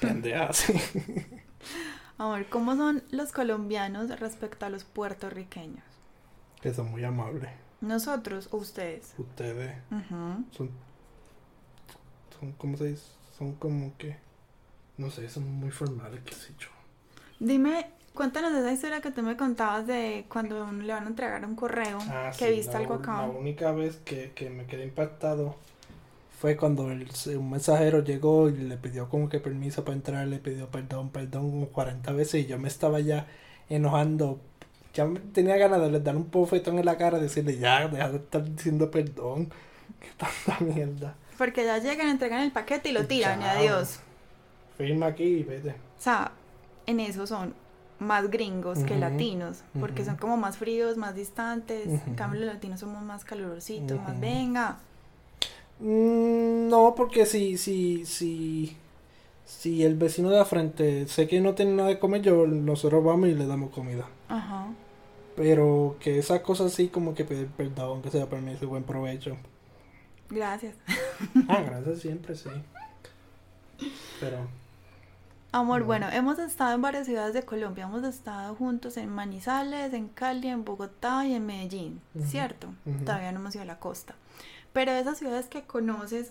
pendeja, 0.00 0.52
sí. 0.52 0.74
Amor, 2.18 2.46
¿cómo 2.50 2.74
son 2.76 3.02
los 3.10 3.32
colombianos 3.32 4.18
respecto 4.18 4.66
a 4.66 4.70
los 4.70 4.84
puertorriqueños? 4.84 5.84
Que 6.60 6.74
son 6.74 6.90
muy 6.90 7.04
amables, 7.04 7.50
¿Nosotros 7.80 8.48
o 8.50 8.56
ustedes? 8.56 9.14
ustedes 9.18 9.76
son, 10.50 10.70
son, 12.38 12.52
¿cómo 12.58 12.76
se 12.76 12.86
dice? 12.86 13.04
Son 13.38 13.52
como 13.54 13.96
que, 13.96 14.16
no 14.96 15.10
sé, 15.10 15.28
son 15.28 15.48
muy 15.48 15.70
formales, 15.70 16.20
qué 16.24 16.34
sé 16.34 16.52
yo. 16.58 16.68
Dime, 17.38 17.86
cuéntanos 18.14 18.52
esa 18.52 18.72
historia 18.72 19.00
que 19.00 19.12
tú 19.12 19.22
me 19.22 19.36
contabas 19.36 19.86
de 19.86 20.26
cuando 20.28 20.66
le 20.72 20.92
van 20.92 21.04
a 21.04 21.06
entregar 21.06 21.44
un 21.44 21.54
correo, 21.54 21.98
Ah, 22.10 22.32
que 22.36 22.48
sí, 22.48 22.56
viste 22.56 22.76
algo 22.76 22.94
acá. 22.94 23.18
La 23.18 23.28
única 23.28 23.70
vez 23.70 23.98
que, 23.98 24.32
que 24.32 24.50
me 24.50 24.66
quedé 24.66 24.82
impactado 24.84 25.54
fue 26.38 26.56
cuando 26.56 26.90
el- 26.90 27.08
un 27.36 27.50
mensajero 27.50 28.02
llegó 28.04 28.48
y 28.48 28.56
le 28.56 28.76
pidió 28.76 29.08
como 29.08 29.28
que 29.28 29.40
permiso 29.40 29.84
para 29.84 29.96
entrar, 29.96 30.26
le 30.26 30.38
pidió 30.38 30.68
perdón, 30.70 31.10
perdón 31.10 31.50
como 31.50 31.66
40 31.68 32.12
veces 32.12 32.44
y 32.44 32.46
yo 32.46 32.58
me 32.58 32.68
estaba 32.68 33.00
ya 33.00 33.26
enojando. 33.68 34.40
Ya 34.94 35.06
tenía 35.32 35.56
ganas 35.56 35.90
de 35.92 36.00
dar 36.00 36.16
un 36.16 36.24
pofetón 36.26 36.78
en 36.78 36.84
la 36.86 36.96
cara 36.96 37.18
y 37.18 37.22
decirle 37.22 37.58
ya, 37.58 37.88
deja 37.88 38.10
de 38.10 38.16
estar 38.18 38.44
diciendo 38.44 38.90
perdón. 38.90 39.50
Qué 40.00 40.08
tanta 40.16 40.64
mierda. 40.64 41.14
Porque 41.36 41.64
ya 41.64 41.78
llegan, 41.78 42.08
entregan 42.08 42.40
el 42.42 42.52
paquete 42.52 42.90
y 42.90 42.92
lo 42.92 43.06
tiran, 43.06 43.40
y 43.40 43.44
adiós. 43.44 44.00
Firma 44.76 45.06
aquí 45.06 45.24
y 45.24 45.42
vete. 45.42 45.70
O 45.70 46.00
sea, 46.00 46.32
en 46.86 47.00
eso 47.00 47.26
son 47.26 47.54
más 47.98 48.30
gringos 48.30 48.78
que 48.80 48.96
latinos, 48.96 49.62
porque 49.80 50.04
son 50.04 50.16
como 50.16 50.36
más 50.36 50.56
fríos, 50.56 50.96
más 50.96 51.14
distantes. 51.16 51.86
En 52.06 52.14
cambio, 52.14 52.40
los 52.40 52.54
latinos 52.54 52.78
somos 52.80 53.02
más 53.02 53.24
calurositos, 53.24 53.98
más 54.02 54.20
venga. 54.20 54.78
Mm, 55.80 56.68
no, 56.68 56.94
porque 56.96 57.26
si, 57.26 57.56
si, 57.56 58.04
si, 58.04 58.76
si 59.44 59.84
el 59.84 59.96
vecino 59.96 60.30
de 60.30 60.38
la 60.38 60.44
frente 60.44 61.06
sé 61.08 61.28
que 61.28 61.40
no 61.40 61.54
tiene 61.54 61.72
nada 61.72 61.88
de 61.88 61.98
comer, 61.98 62.22
yo, 62.22 62.46
nosotros 62.46 63.04
vamos 63.04 63.28
y 63.28 63.34
le 63.34 63.46
damos 63.46 63.70
comida. 63.70 64.08
Ajá. 64.28 64.66
Pero 65.36 65.96
que 66.00 66.18
esas 66.18 66.40
cosas 66.40 66.72
así 66.72 66.88
como 66.88 67.14
que 67.14 67.24
pedir 67.24 67.46
perdón, 67.48 68.02
que 68.02 68.10
sea 68.10 68.26
permiso 68.28 68.66
buen 68.68 68.82
provecho. 68.84 69.36
Gracias. 70.30 70.74
Ah, 71.48 71.62
gracias 71.66 72.00
siempre, 72.00 72.34
sí. 72.34 72.50
Pero, 74.20 74.48
Amor, 75.52 75.80
No. 75.80 75.86
bueno, 75.86 76.08
hemos 76.10 76.38
estado 76.38 76.74
en 76.74 76.82
varias 76.82 77.06
ciudades 77.06 77.32
de 77.32 77.42
Colombia. 77.42 77.84
Hemos 77.84 78.04
estado 78.04 78.54
juntos 78.54 78.96
en 78.98 79.08
Manizales, 79.08 79.94
en 79.94 80.08
Cali, 80.08 80.48
en 80.48 80.64
Bogotá 80.64 81.24
y 81.26 81.32
en 81.34 81.46
Medellín, 81.46 82.00
¿cierto? 82.26 82.68
Todavía 83.04 83.32
no 83.32 83.40
hemos 83.40 83.54
ido 83.54 83.62
a 83.62 83.66
la 83.66 83.78
costa. 83.78 84.14
Pero 84.78 84.92
de 84.92 85.00
esas 85.00 85.18
ciudades 85.18 85.46
que 85.46 85.64
conoces, 85.64 86.30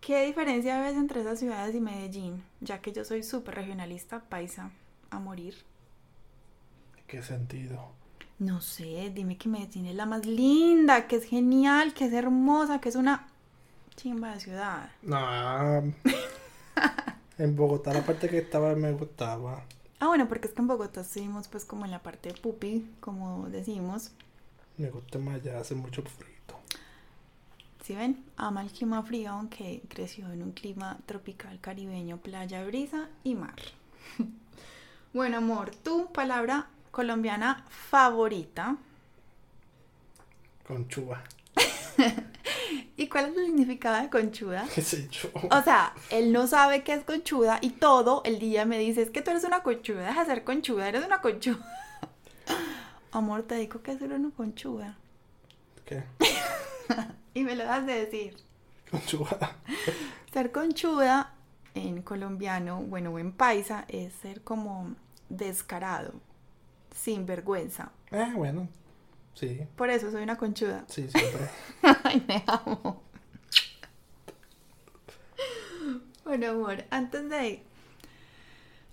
¿qué 0.00 0.26
diferencia 0.26 0.80
ves 0.80 0.96
entre 0.96 1.20
esas 1.20 1.38
ciudades 1.38 1.76
y 1.76 1.80
Medellín? 1.80 2.42
Ya 2.60 2.80
que 2.80 2.90
yo 2.90 3.04
soy 3.04 3.22
súper 3.22 3.54
regionalista, 3.54 4.18
paisa, 4.18 4.72
a 5.10 5.20
morir. 5.20 5.54
¿qué 7.06 7.22
sentido? 7.22 7.92
No 8.40 8.60
sé, 8.60 9.12
dime 9.14 9.38
que 9.38 9.48
Medellín 9.48 9.86
es 9.86 9.94
la 9.94 10.06
más 10.06 10.26
linda, 10.26 11.06
que 11.06 11.14
es 11.14 11.24
genial, 11.24 11.94
que 11.94 12.06
es 12.06 12.12
hermosa, 12.12 12.80
que 12.80 12.88
es 12.88 12.96
una 12.96 13.28
chimba 13.94 14.34
de 14.34 14.40
ciudad. 14.40 14.90
No. 15.02 15.94
en 17.38 17.54
Bogotá 17.54 17.92
la 17.94 18.04
parte 18.04 18.28
que 18.28 18.38
estaba 18.38 18.74
me 18.74 18.90
gustaba. 18.90 19.62
Ah, 20.00 20.08
bueno, 20.08 20.26
porque 20.26 20.48
es 20.48 20.52
que 20.52 20.62
en 20.62 20.66
Bogotá 20.66 21.02
estuvimos 21.02 21.46
pues 21.46 21.64
como 21.64 21.84
en 21.84 21.92
la 21.92 22.02
parte 22.02 22.32
de 22.32 22.40
pupi, 22.40 22.90
como 22.98 23.48
decimos. 23.50 24.10
Me 24.78 24.90
gusta 24.90 25.20
más, 25.20 25.40
ya 25.44 25.60
hace 25.60 25.76
mucho 25.76 26.02
frío. 26.02 26.39
Si 27.90 27.96
ven, 27.96 28.24
ama 28.36 28.62
el 28.62 28.70
clima 28.70 29.02
frío, 29.02 29.32
aunque 29.32 29.82
creció 29.88 30.30
en 30.30 30.44
un 30.44 30.52
clima 30.52 30.96
tropical 31.06 31.58
caribeño, 31.60 32.18
playa, 32.18 32.64
brisa 32.64 33.08
y 33.24 33.34
mar. 33.34 33.56
bueno, 35.12 35.38
amor, 35.38 35.74
tu 35.74 36.06
palabra 36.12 36.68
colombiana 36.92 37.64
favorita. 37.68 38.76
Conchuda. 40.64 41.24
¿Y 42.96 43.08
cuál 43.08 43.30
es 43.30 43.36
el 43.36 43.46
significado 43.46 44.00
de 44.00 44.08
conchuda? 44.08 44.68
¿Qué 44.72 44.82
sé 44.82 45.08
yo? 45.10 45.28
O 45.50 45.60
sea, 45.60 45.92
él 46.10 46.32
no 46.32 46.46
sabe 46.46 46.84
qué 46.84 46.92
es 46.92 47.02
conchuda 47.02 47.58
y 47.60 47.70
todo 47.70 48.22
el 48.24 48.38
día 48.38 48.66
me 48.66 48.78
dice, 48.78 49.02
es 49.02 49.10
que 49.10 49.20
tú 49.20 49.32
eres 49.32 49.42
una 49.42 49.64
conchuda, 49.64 50.06
deja 50.06 50.20
de 50.20 50.26
ser 50.26 50.44
conchuda, 50.44 50.88
eres 50.88 51.04
una 51.04 51.20
conchuda. 51.20 51.58
Amor, 53.10 53.42
te 53.42 53.56
digo 53.56 53.82
que 53.82 53.90
es 53.90 54.00
una 54.00 54.30
conchuda. 54.30 54.96
¿Qué? 55.84 56.04
Y 57.34 57.42
me 57.42 57.56
lo 57.56 57.64
das 57.64 57.86
de 57.86 58.04
decir. 58.04 58.36
Conchuda. 58.90 59.56
Ser 60.32 60.52
conchuda 60.52 61.34
en 61.74 62.02
colombiano, 62.02 62.82
bueno, 62.82 63.10
o 63.10 63.18
en 63.18 63.32
paisa, 63.32 63.84
es 63.88 64.12
ser 64.12 64.42
como 64.42 64.94
descarado, 65.28 66.14
sin 66.94 67.26
vergüenza. 67.26 67.90
Ah, 68.12 68.32
bueno. 68.34 68.68
Sí. 69.34 69.60
Por 69.76 69.90
eso 69.90 70.10
soy 70.10 70.22
una 70.22 70.36
conchuda. 70.36 70.84
Sí, 70.88 71.08
siempre. 71.08 71.48
Ay, 72.04 72.24
me 72.28 72.44
amo. 72.46 73.02
Bueno, 76.24 76.50
amor, 76.50 76.84
antes 76.90 77.28
de 77.28 77.64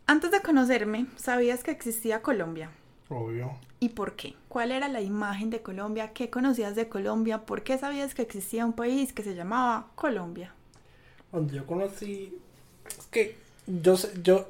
antes 0.08 0.32
de 0.32 0.42
conocerme, 0.42 1.08
¿sabías 1.18 1.64
que 1.64 1.72
existía 1.72 2.22
Colombia? 2.22 2.72
Obvio. 3.10 3.52
¿Y 3.80 3.90
por 3.90 4.16
qué? 4.16 4.34
¿Cuál 4.50 4.72
era 4.72 4.88
la 4.90 5.02
imagen 5.02 5.50
de 5.50 5.62
Colombia? 5.62 6.12
¿Qué 6.14 6.30
conocías 6.30 6.76
de 6.76 6.90
Colombia? 6.90 7.46
¿Por 7.46 7.64
qué 7.64 7.78
sabías 7.78 8.14
que 8.16 8.22
existía 8.24 8.66
un 8.66 8.74
país 8.74 9.14
que 9.14 9.24
se 9.24 9.36
llamaba 9.36 9.88
Colombia? 9.96 10.54
Cuando 11.32 11.54
yo 11.54 11.66
conocí. 11.66 12.34
Es 12.88 13.06
que 13.08 13.36
yo 13.68 13.98
sé, 13.98 14.12
yo. 14.24 14.48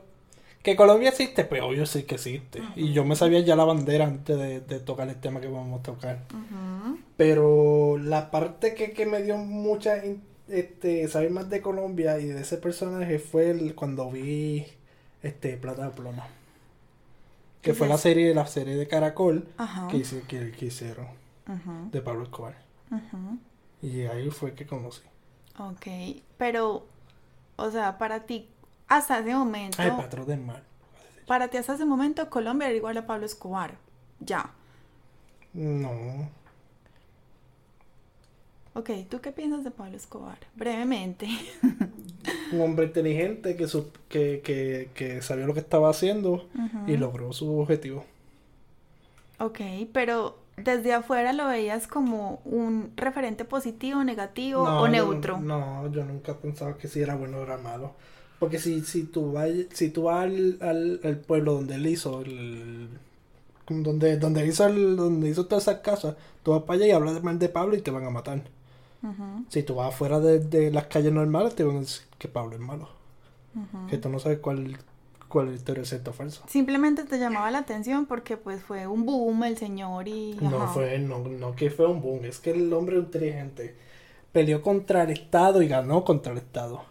Que 0.63 0.75
Colombia 0.75 1.09
existe, 1.09 1.45
pues 1.45 1.61
obvio 1.61 1.85
sí 1.85 2.03
que 2.03 2.15
existe. 2.15 2.61
Y 2.75 2.91
yo 2.91 3.05
me 3.05 3.15
sabía 3.15 3.39
ya 3.41 3.55
la 3.55 3.63
bandera 3.63 4.05
antes 4.05 4.37
de, 4.37 4.59
de 4.59 4.79
tocar 4.79 5.07
el 5.07 5.15
tema 5.15 5.39
que 5.39 5.47
vamos 5.47 5.79
a 5.79 5.83
tocar. 5.83 6.19
Pero 7.15 7.97
la 7.97 8.31
parte 8.31 8.73
que, 8.73 8.91
que 8.93 9.05
me 9.05 9.21
dio 9.23 9.37
mucha. 9.37 10.01
Este, 10.49 11.07
saber 11.09 11.29
más 11.31 11.49
de 11.49 11.61
Colombia 11.61 12.19
y 12.19 12.25
de 12.27 12.41
ese 12.41 12.57
personaje 12.57 13.19
fue 13.19 13.49
el- 13.51 13.75
cuando 13.75 14.09
vi. 14.11 14.65
Este, 15.23 15.57
Plata 15.57 15.85
de 15.85 15.89
Plomo. 15.91 16.23
¿Qué 17.61 17.71
Que 17.71 17.71
es 17.71 17.77
fue 17.77 17.87
la 17.87 17.97
serie, 17.97 18.33
la 18.33 18.45
serie 18.47 18.75
de 18.75 18.87
Caracol 18.87 19.47
Ajá. 19.57 19.87
que, 19.87 19.97
hice- 19.97 20.21
que, 20.27 20.51
que 20.51 20.65
hicieron 20.67 21.07
de 21.91 22.01
Pablo 22.01 22.23
Escobar. 22.23 22.55
Y 23.81 24.01
ahí 24.01 24.29
fue 24.29 24.53
que 24.53 24.65
conocí. 24.65 25.01
Ok, 25.59 25.87
pero, 26.37 26.85
o 27.55 27.71
sea, 27.71 27.97
para 27.97 28.21
ti, 28.25 28.47
hasta 28.87 29.19
ese 29.19 29.33
momento, 29.35 29.81
el 29.81 29.91
patrón 29.95 30.27
del 30.27 30.41
mar. 30.41 30.63
para 31.25 31.47
ti 31.49 31.57
hasta 31.57 31.73
ese 31.75 31.85
momento, 31.85 32.29
Colombia 32.29 32.67
era 32.67 32.77
igual 32.77 32.97
a 32.97 33.05
Pablo 33.07 33.25
Escobar. 33.25 33.77
Ya. 34.19 34.51
No. 35.53 36.29
Ok, 38.73 38.91
¿tú 39.09 39.19
qué 39.21 39.31
piensas 39.31 39.63
de 39.63 39.71
Pablo 39.71 39.97
Escobar? 39.97 40.37
Brevemente. 40.55 41.27
Un 42.49 42.61
hombre 42.61 42.85
inteligente 42.85 43.55
que, 43.57 43.65
sup- 43.67 43.97
que, 44.09 44.41
que, 44.43 44.91
que 44.95 45.21
sabía 45.21 45.45
lo 45.47 45.53
que 45.53 45.59
estaba 45.61 45.89
haciendo 45.89 46.47
y 46.85 46.97
logró 46.97 47.33
su 47.33 47.59
objetivo. 47.59 48.05
Ok, 49.39 49.59
pero 49.93 50.37
desde 50.57 50.93
afuera 50.93 51.33
lo 51.33 51.47
veías 51.47 51.87
como 51.87 52.41
un 52.45 52.91
referente 52.95 53.45
positivo, 53.45 54.03
negativo 54.03 54.63
No, 54.63 54.77
o 54.77 54.87
yo- 54.87 54.87
neutro. 54.87 55.45
no, 55.45 55.91
yo 55.91 56.03
nunca 56.03 56.35
pensaba 56.37 56.77
que 56.77 56.87
si 56.87 57.01
era 57.01 57.15
bueno 57.15 57.37
o 57.39 57.43
era 57.43 57.57
malo. 57.57 57.93
Porque 58.39 58.59
si, 58.59 58.81
si 58.81 59.03
tú 59.05 59.31
vas, 59.33 59.49
si 59.73 59.89
tú 59.89 60.03
vas 60.03 60.23
al, 60.25 60.57
al, 60.61 60.99
al 61.03 61.17
pueblo 61.19 61.53
donde 61.53 61.75
él 61.75 61.87
hizo 61.87 62.21
el, 62.21 62.89
donde, 63.69 64.17
donde 64.17 64.45
hizo 64.47 64.67
el, 64.67 64.95
donde 64.97 65.29
hizo 65.29 65.45
todas 65.47 65.65
esas 65.65 65.81
casas, 65.81 66.15
tú 66.43 66.51
vas 66.51 66.63
para 66.63 66.75
allá 66.77 66.87
y 66.87 66.91
hablas 66.91 67.23
mal 67.23 67.39
de 67.39 67.49
Pablo 67.49 67.75
y 67.77 67.81
te 67.81 67.91
van 67.91 68.05
a 68.05 68.09
matar. 68.11 68.43
Si 69.49 69.63
tú 69.63 69.75
vas 69.75 69.93
afuera 69.93 70.19
de, 70.19 70.39
de 70.39 70.71
las 70.71 70.87
calles 70.87 71.13
normales, 71.13 71.55
te 71.55 71.63
van 71.63 71.77
a 71.77 71.79
decir 71.81 72.03
que 72.17 72.27
Pablo 72.27 72.55
es 72.55 72.61
malo. 72.61 72.89
Que 73.89 73.97
tú 73.97 74.09
no 74.09 74.19
sabes 74.19 74.39
cuál, 74.39 74.77
cuál 75.29 75.49
es 75.49 75.55
historia 75.55 75.85
cierta 75.85 76.11
o 76.11 76.13
falsa. 76.13 76.41
Simplemente 76.47 77.05
te 77.05 77.17
llamaba 77.19 77.49
la 77.51 77.59
atención 77.59 78.05
porque 78.05 78.37
pues 78.37 78.61
fue 78.61 78.87
un 78.87 79.05
boom 79.05 79.43
el 79.45 79.57
señor 79.57 80.07
y... 80.07 80.37
No 80.41 80.57
ajá. 80.57 80.67
fue, 80.67 80.99
no, 80.99 81.19
no 81.19 81.55
que 81.55 81.69
fue 81.69 81.87
un 81.87 82.01
boom, 82.01 82.25
es 82.25 82.39
que 82.39 82.51
el 82.51 82.71
hombre 82.73 82.97
inteligente 82.97 83.75
peleó 84.31 84.61
contra 84.61 85.03
el 85.03 85.11
Estado 85.11 85.61
y 85.61 85.67
ganó 85.67 86.03
contra 86.03 86.33
el 86.33 86.39
Estado. 86.39 86.81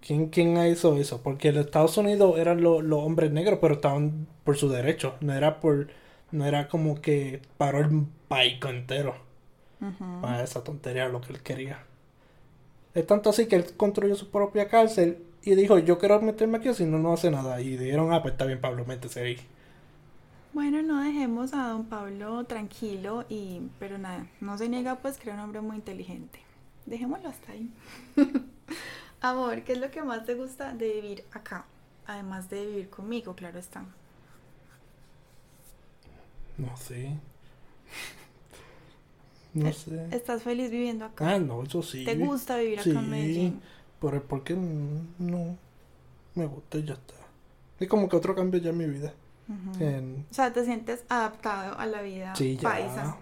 ¿Quién, 0.00 0.28
quién 0.28 0.56
hizo 0.66 0.96
eso? 0.96 1.22
Porque 1.22 1.52
los 1.52 1.66
Estados 1.66 1.96
Unidos 1.98 2.38
eran 2.38 2.62
lo- 2.62 2.82
los 2.82 3.00
hombres 3.02 3.32
negros, 3.32 3.58
pero 3.60 3.74
estaban 3.74 4.26
por 4.44 4.56
su 4.56 4.68
derecho. 4.68 5.14
No 5.20 5.32
era 5.34 5.60
por, 5.60 5.88
no 6.30 6.44
era 6.46 6.68
como 6.68 7.00
que 7.00 7.40
paró 7.58 7.80
el 7.80 8.06
país 8.28 8.58
entero 8.68 9.16
para 10.20 10.42
esa 10.42 10.64
tontería 10.64 11.08
lo 11.08 11.20
que 11.20 11.32
él 11.32 11.42
quería. 11.42 11.84
Es 12.94 13.06
tanto 13.06 13.30
así 13.30 13.46
que 13.46 13.56
él 13.56 13.76
construyó 13.76 14.14
su 14.14 14.30
propia 14.30 14.68
cárcel 14.68 15.18
y 15.42 15.54
dijo, 15.54 15.78
yo 15.78 15.98
quiero 15.98 16.20
meterme 16.20 16.58
aquí, 16.58 16.72
si 16.74 16.84
no, 16.84 16.98
no 16.98 17.12
hace 17.12 17.30
nada. 17.30 17.60
Y 17.60 17.76
dijeron, 17.76 18.12
ah, 18.12 18.22
pues 18.22 18.32
está 18.32 18.46
bien, 18.46 18.60
Pablo, 18.60 18.84
métese 18.84 19.20
ahí. 19.20 19.38
Bueno, 20.52 20.82
no 20.82 21.02
dejemos 21.02 21.52
a 21.52 21.68
don 21.68 21.84
Pablo 21.84 22.44
tranquilo 22.44 23.26
y... 23.28 23.68
Pero 23.78 23.98
nada, 23.98 24.26
no 24.40 24.56
se 24.56 24.68
niega 24.70 24.96
pues 24.96 25.20
era 25.22 25.34
un 25.34 25.40
hombre 25.40 25.60
muy 25.60 25.76
inteligente. 25.76 26.40
Dejémoslo 26.86 27.28
hasta 27.28 27.52
ahí. 27.52 27.70
Amor, 29.20 29.62
¿qué 29.62 29.74
es 29.74 29.78
lo 29.78 29.90
que 29.90 30.02
más 30.02 30.24
te 30.24 30.34
gusta 30.34 30.72
de 30.72 30.94
vivir 30.94 31.24
acá? 31.32 31.66
Además 32.06 32.48
de 32.48 32.64
vivir 32.64 32.88
conmigo, 32.88 33.34
claro 33.34 33.58
está. 33.58 33.84
No 36.56 36.74
sé. 36.76 37.18
No 39.56 39.68
Eh, 39.68 39.72
sé. 39.72 40.06
¿Estás 40.12 40.42
feliz 40.42 40.70
viviendo 40.70 41.04
acá? 41.06 41.34
Ah, 41.34 41.38
no, 41.38 41.62
eso 41.62 41.82
sí. 41.82 42.04
¿Te 42.04 42.14
gusta 42.16 42.58
vivir 42.58 42.78
acá 42.80 42.84
Sí. 42.84 42.90
en 42.96 43.10
Medellín? 43.10 43.60
Pero 44.00 44.22
¿por 44.22 44.44
qué 44.44 44.54
no? 44.54 45.56
Me 46.34 46.46
gusta 46.46 46.78
y 46.78 46.84
ya 46.84 46.94
está. 46.94 47.14
Es 47.80 47.88
como 47.88 48.08
que 48.08 48.16
otro 48.16 48.34
cambio 48.34 48.60
ya 48.60 48.70
en 48.70 48.76
mi 48.78 48.86
vida. 48.86 49.12
En- 49.80 50.26
O 50.30 50.34
sea, 50.34 50.52
te 50.52 50.64
sientes 50.64 51.04
adaptado 51.08 51.78
a 51.78 51.86
la 51.86 52.02
vida 52.02 52.34
Sí, 52.36 52.58
paisa. 52.60 53.16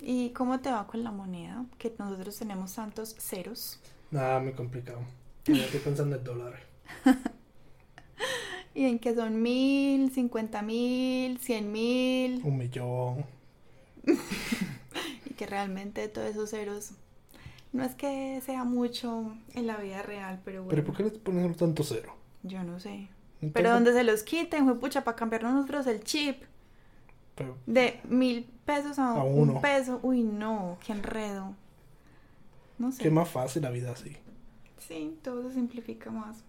¿Y 0.00 0.30
cómo 0.30 0.60
te 0.60 0.70
va 0.70 0.86
con 0.86 1.02
la 1.02 1.10
moneda? 1.10 1.64
Que 1.78 1.92
nosotros 1.98 2.36
tenemos 2.38 2.74
tantos 2.74 3.16
ceros. 3.18 3.80
Nada, 4.10 4.38
muy 4.38 4.52
complicado. 4.52 5.00
Estoy 5.46 5.80
pensando 5.80 6.16
en 6.16 6.24
dólares. 6.24 6.60
Y 8.74 8.84
en 8.84 9.00
que 9.00 9.12
son 9.12 9.42
mil, 9.42 10.12
cincuenta 10.12 10.62
mil, 10.62 11.38
cien 11.38 11.72
mil. 11.72 12.40
Un 12.44 12.58
millón. 12.58 13.24
Y 15.26 15.34
que 15.34 15.46
realmente 15.46 16.08
todos 16.08 16.28
esos 16.30 16.50
ceros 16.50 16.90
no 17.72 17.84
es 17.84 17.94
que 17.94 18.40
sea 18.44 18.64
mucho 18.64 19.36
en 19.54 19.66
la 19.66 19.76
vida 19.76 20.02
real, 20.02 20.40
pero 20.44 20.64
bueno. 20.64 20.70
¿Pero 20.70 20.84
por 20.84 20.96
qué 20.96 21.04
le 21.04 21.10
ponen 21.10 21.54
tanto 21.54 21.84
cero? 21.84 22.14
Yo 22.42 22.62
no 22.64 22.80
sé. 22.80 23.08
Pero 23.52 23.70
donde 23.70 23.92
se 23.92 24.02
los 24.04 24.22
quiten, 24.22 24.64
fue 24.64 24.78
pucha, 24.80 25.04
para 25.04 25.16
cambiarnos 25.16 25.52
nosotros 25.54 25.86
el 25.86 26.02
chip 26.02 26.42
pero- 27.36 27.56
de 27.66 28.00
mil 28.08 28.44
pesos 28.64 28.98
a, 28.98 29.10
A 29.12 29.22
un 29.24 29.50
uno. 29.50 29.60
peso. 29.60 30.00
Uy, 30.02 30.22
no, 30.22 30.78
qué 30.84 30.92
enredo. 30.92 31.54
No 32.78 32.90
sé. 32.90 33.02
Qué 33.02 33.10
más 33.10 33.28
fácil 33.28 33.62
la 33.62 33.70
vida 33.70 33.92
así. 33.92 34.16
Sí, 34.78 35.16
todo 35.22 35.42
se 35.48 35.54
simplifica 35.54 36.10
más, 36.10 36.42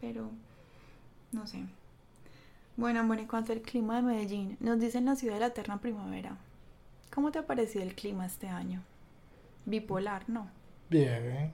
pero 0.00 0.30
no 1.32 1.46
sé. 1.46 1.64
Bueno, 2.76 3.00
amor, 3.00 3.18
en 3.18 3.26
cuanto 3.26 3.52
al 3.52 3.60
clima 3.60 3.96
de 3.96 4.02
Medellín, 4.02 4.56
nos 4.60 4.78
dicen 4.80 5.04
la 5.04 5.16
ciudad 5.16 5.34
de 5.34 5.40
la 5.40 5.46
eterna 5.48 5.80
primavera. 5.80 6.38
¿Cómo 7.12 7.32
te 7.32 7.38
ha 7.38 7.46
parecido 7.46 7.84
el 7.84 7.94
clima 7.94 8.26
este 8.26 8.48
año? 8.48 8.82
Bipolar, 9.66 10.28
no, 10.28 10.48
Bien, 10.88 11.52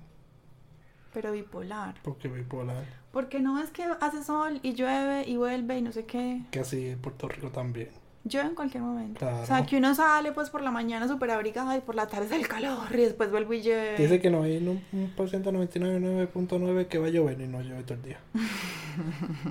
pero 1.13 1.33
bipolar. 1.33 1.95
porque 2.03 2.29
bipolar. 2.29 2.85
Porque 3.11 3.41
no 3.41 3.61
es 3.61 3.71
que 3.71 3.85
hace 4.01 4.23
sol 4.23 4.61
y 4.63 4.75
llueve 4.75 5.25
y 5.27 5.37
vuelve 5.37 5.79
y 5.79 5.83
no 5.83 5.93
sé 5.93 6.05
qué. 6.05 6.43
Que 6.51 6.61
así 6.61 6.89
en 6.89 6.99
Puerto 6.99 7.29
Rico 7.29 7.51
también. 7.51 7.89
Llueve 8.25 8.49
en 8.49 8.55
cualquier 8.55 8.83
momento. 8.83 9.21
Claro. 9.21 9.43
O 9.43 9.47
sea, 9.47 9.65
que 9.65 9.77
uno 9.79 9.95
sale 9.95 10.33
pues 10.33 10.51
por 10.51 10.61
la 10.63 10.71
mañana 10.71 11.09
súper 11.09 11.31
abrigado 11.31 11.75
y 11.75 11.81
por 11.81 11.95
la 11.95 12.07
tarde 12.07 12.27
es 12.27 12.33
el 12.33 12.49
calor 12.49 12.87
y 12.91 12.97
después 12.97 13.31
vuelve 13.31 13.57
y 13.57 13.63
llueve. 13.63 13.97
Dice 13.97 14.21
que 14.21 14.31
no 14.31 14.43
hay 14.43 14.59
un, 14.59 14.83
un 14.93 15.11
por 15.17 15.31
ciento 15.31 15.53
99.9 15.53 16.87
que 16.89 16.99
va 16.99 17.07
a 17.07 17.11
llover 17.11 17.41
y 17.41 17.47
no 17.47 17.63
llueve 17.63 17.83
todo 17.85 17.95
el 17.95 18.03
día. 18.03 18.19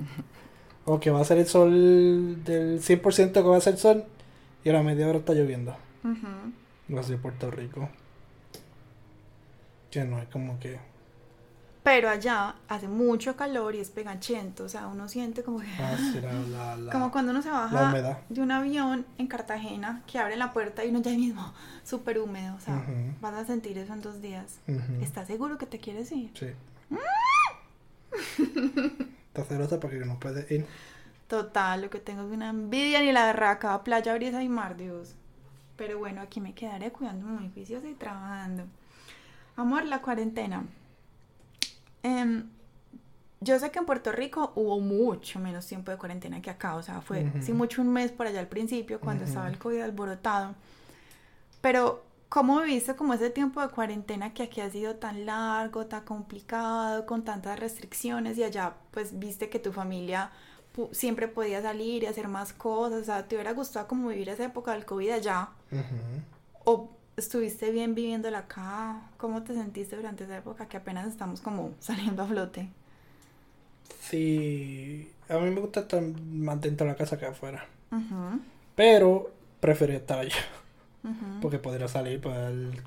o 0.84 1.00
que 1.00 1.10
va 1.10 1.20
a 1.20 1.24
ser 1.24 1.38
el 1.38 1.46
sol 1.46 2.44
del 2.44 2.80
100% 2.80 3.32
que 3.32 3.40
va 3.40 3.56
a 3.56 3.60
ser 3.60 3.76
sol 3.76 4.04
y 4.62 4.70
a 4.70 4.72
la 4.72 4.82
media 4.82 5.08
hora 5.08 5.18
está 5.18 5.32
lloviendo. 5.32 5.76
Así 6.98 7.12
en 7.14 7.20
Puerto 7.22 7.50
Rico. 7.50 7.88
Que 9.90 10.04
no 10.04 10.18
es 10.20 10.28
como 10.28 10.58
que 10.60 10.78
Pero 11.82 12.08
allá 12.10 12.56
hace 12.68 12.88
mucho 12.88 13.36
calor 13.36 13.74
y 13.76 13.80
es 13.80 13.90
pegachento, 13.90 14.64
o 14.64 14.68
sea, 14.68 14.88
uno 14.88 15.08
siente 15.08 15.42
como 15.44 15.60
que... 15.60 15.66
Ah, 15.78 15.96
la- 16.50 16.76
la- 16.76 16.92
Como 16.92 17.10
cuando 17.12 17.30
uno 17.30 17.40
se 17.42 17.50
baja 17.50 17.92
de 18.28 18.40
un 18.42 18.50
avión 18.50 19.06
en 19.18 19.26
Cartagena, 19.28 20.02
que 20.06 20.18
abre 20.18 20.36
la 20.36 20.52
puerta 20.52 20.84
y 20.84 20.90
uno 20.90 21.00
ya 21.00 21.12
mismo 21.12 21.52
súper 21.84 22.18
húmedo, 22.18 22.56
o 22.56 22.60
sea, 22.60 22.84
vas 23.20 23.34
a 23.34 23.44
sentir 23.44 23.78
eso 23.78 23.92
en 23.92 24.02
dos 24.02 24.20
días. 24.20 24.58
Ujú. 24.68 25.00
¿Estás 25.02 25.28
seguro 25.28 25.58
que 25.58 25.66
te 25.66 25.78
quieres 25.78 26.10
ir? 26.12 26.30
Sí. 26.34 26.48
Está 29.28 29.44
celosa 29.44 29.78
porque 29.80 29.98
no 29.98 30.18
puede 30.18 30.46
ir. 30.54 30.66
Total, 31.28 31.82
lo 31.82 31.90
que 31.90 31.98
tengo 32.00 32.22
es 32.26 32.32
una 32.32 32.50
envidia 32.50 33.00
ni 33.00 33.12
la 33.12 33.26
berraca, 33.26 33.82
playa, 33.84 34.14
brisa 34.14 34.42
y 34.42 34.48
mar, 34.48 34.76
Dios. 34.76 35.14
Pero 35.76 35.98
bueno, 35.98 36.20
aquí 36.20 36.40
me 36.40 36.54
quedaré 36.54 36.90
cuidándome 36.90 37.40
muy 37.40 37.50
juiciosa 37.50 37.88
y 37.88 37.94
trabajando. 37.94 38.64
Amor, 39.56 39.84
la 39.86 40.00
cuarentena. 40.00 40.64
Em, 42.02 42.48
yo 43.40 43.58
sé 43.58 43.70
que 43.70 43.78
en 43.78 43.86
Puerto 43.86 44.12
Rico 44.12 44.52
hubo 44.54 44.80
mucho 44.80 45.38
menos 45.38 45.66
tiempo 45.66 45.90
de 45.90 45.98
cuarentena 45.98 46.40
que 46.40 46.50
acá, 46.50 46.76
o 46.76 46.82
sea, 46.82 47.00
fue 47.00 47.30
sí 47.40 47.52
mucho 47.52 47.82
un 47.82 47.92
mes 47.92 48.10
por 48.10 48.26
allá 48.26 48.40
al 48.40 48.48
principio 48.48 49.00
cuando 49.00 49.24
estaba 49.24 49.48
el 49.48 49.58
COVID 49.58 49.80
alborotado. 49.80 50.54
Pero, 51.60 52.04
¿cómo 52.28 52.60
viviste 52.60 52.96
como 52.96 53.14
ese 53.14 53.30
tiempo 53.30 53.60
de 53.60 53.68
cuarentena 53.68 54.32
que 54.32 54.44
aquí 54.44 54.60
ha 54.60 54.70
sido 54.70 54.96
tan 54.96 55.26
largo, 55.26 55.86
tan 55.86 56.04
complicado, 56.04 57.06
con 57.06 57.24
tantas 57.24 57.58
restricciones 57.58 58.38
y 58.38 58.44
allá 58.44 58.74
pues 58.90 59.18
viste 59.18 59.48
que 59.50 59.58
tu 59.58 59.72
familia 59.72 60.30
siempre 60.92 61.28
podía 61.28 61.62
salir 61.62 62.02
y 62.02 62.06
hacer 62.06 62.28
más 62.28 62.52
cosas? 62.52 63.02
O 63.02 63.04
sea, 63.04 63.26
¿te 63.26 63.36
hubiera 63.36 63.52
gustado 63.52 63.86
como 63.88 64.08
vivir 64.08 64.28
esa 64.28 64.44
época 64.44 64.72
del 64.72 64.84
COVID 64.84 65.10
allá? 65.10 65.48
¿O 66.64 66.90
estuviste 67.16 67.70
bien 67.70 67.94
viviéndola 67.94 68.38
acá? 68.40 69.00
¿Cómo 69.16 69.42
te 69.42 69.54
sentiste 69.54 69.96
durante 69.96 70.24
esa 70.24 70.36
época 70.38 70.68
que 70.68 70.76
apenas 70.76 71.06
estamos 71.06 71.40
como 71.40 71.72
saliendo 71.80 72.22
a 72.22 72.26
flote? 72.26 72.68
Sí, 74.00 75.10
a 75.28 75.38
mí 75.38 75.50
me 75.50 75.60
gusta 75.60 75.80
estar 75.80 76.02
más 76.02 76.60
dentro 76.60 76.86
de 76.86 76.92
la 76.92 76.98
casa 76.98 77.18
que 77.18 77.26
afuera. 77.26 77.66
Pero 78.74 79.30
prefería 79.60 79.96
estar 79.96 80.18
allá. 80.18 80.36
Porque 81.40 81.58
podría 81.58 81.86
salir 81.88 82.20
pues, 82.20 82.34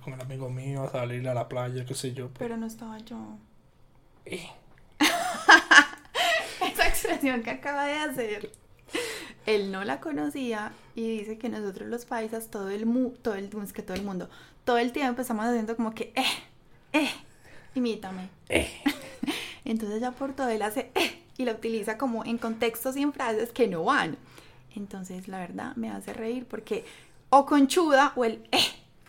con 0.03 0.13
el 0.13 0.21
amigo 0.21 0.49
mío, 0.49 0.89
salir 0.91 1.27
a 1.29 1.33
la 1.33 1.47
playa, 1.47 1.85
qué 1.85 1.93
sé 1.93 2.13
yo. 2.13 2.27
pues. 2.27 2.39
Pero 2.39 2.57
no 2.57 2.65
estaba 2.65 2.97
yo. 2.99 3.17
Eh, 4.25 4.49
expresión 7.09 7.43
que 7.43 7.49
acaba 7.51 7.85
de 7.85 7.95
hacer. 7.95 8.51
Él 9.45 9.71
no 9.71 9.83
la 9.83 9.99
conocía 9.99 10.71
y 10.95 11.19
dice 11.19 11.37
que 11.37 11.49
nosotros 11.49 11.89
los 11.89 12.05
paisas, 12.05 12.49
todo 12.49 12.69
el 12.69 12.85
mu 12.85 13.11
todo 13.11 13.35
el, 13.35 13.49
es 13.63 13.73
que 13.73 13.81
todo 13.81 13.95
el 13.95 14.03
mundo, 14.03 14.29
todo 14.63 14.77
el 14.77 14.91
tiempo 14.91 15.21
estamos 15.21 15.45
haciendo 15.45 15.75
como 15.75 15.93
que, 15.93 16.13
eh, 16.15 16.23
eh, 16.93 17.09
imítame. 17.75 18.29
eh. 18.49 18.69
Entonces 19.65 20.01
ya 20.01 20.11
por 20.11 20.33
todo 20.33 20.49
él 20.49 20.61
hace, 20.61 20.91
eh, 20.95 21.21
y 21.37 21.45
lo 21.45 21.51
utiliza 21.53 21.97
como 21.97 22.25
en 22.25 22.37
contextos 22.37 22.97
y 22.97 23.01
en 23.01 23.13
frases 23.13 23.51
que 23.51 23.67
no 23.67 23.83
van. 23.83 24.17
Entonces 24.75 25.27
la 25.27 25.39
verdad 25.39 25.75
me 25.75 25.89
hace 25.89 26.13
reír 26.13 26.45
porque 26.45 26.85
o 27.29 27.45
conchuda 27.45 28.13
o 28.15 28.25
el, 28.25 28.47
eh, 28.51 28.59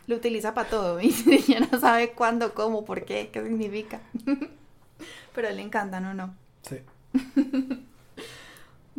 lo 0.07 0.17
utiliza 0.17 0.53
para 0.55 0.69
todo 0.69 1.01
y 1.01 1.11
ya 1.49 1.61
no 1.61 1.81
sabe 1.81 2.13
cuándo, 2.13 2.55
cómo, 2.55 2.85
por 2.85 3.05
qué, 3.05 3.31
qué 3.33 3.43
significa. 3.43 4.01
Pero 5.35 5.49
a 5.49 5.51
él 5.51 5.57
le 5.57 5.63
encantan 5.63 6.05
o 6.05 6.15
no. 6.15 6.35
Sí. 6.63 6.77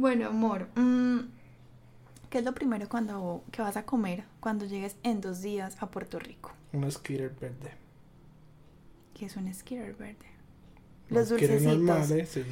Bueno, 0.02 0.30
amor, 0.30 0.68
mm, 0.74 1.20
¿qué 2.32 2.40
es 2.40 2.44
lo 2.44 2.56
primero 2.56 2.90
cuando 2.90 3.44
que 3.52 3.62
vas 3.62 3.78
a 3.78 3.86
comer 3.86 4.24
cuando 4.40 4.66
llegues 4.66 4.96
en 5.04 5.22
dos 5.22 5.44
días 5.44 5.78
a 5.80 5.92
Puerto 5.92 6.18
Rico? 6.18 6.54
Un 6.74 6.92
skater 6.92 7.30
verde. 7.40 7.76
¿Qué 9.14 9.28
es 9.28 9.38
un 9.38 9.54
Skitter 9.54 9.94
verde? 9.94 10.26
Los 11.10 11.30
dulcecitos. 11.30 11.78
normales, 11.78 12.30
sí. 12.30 12.44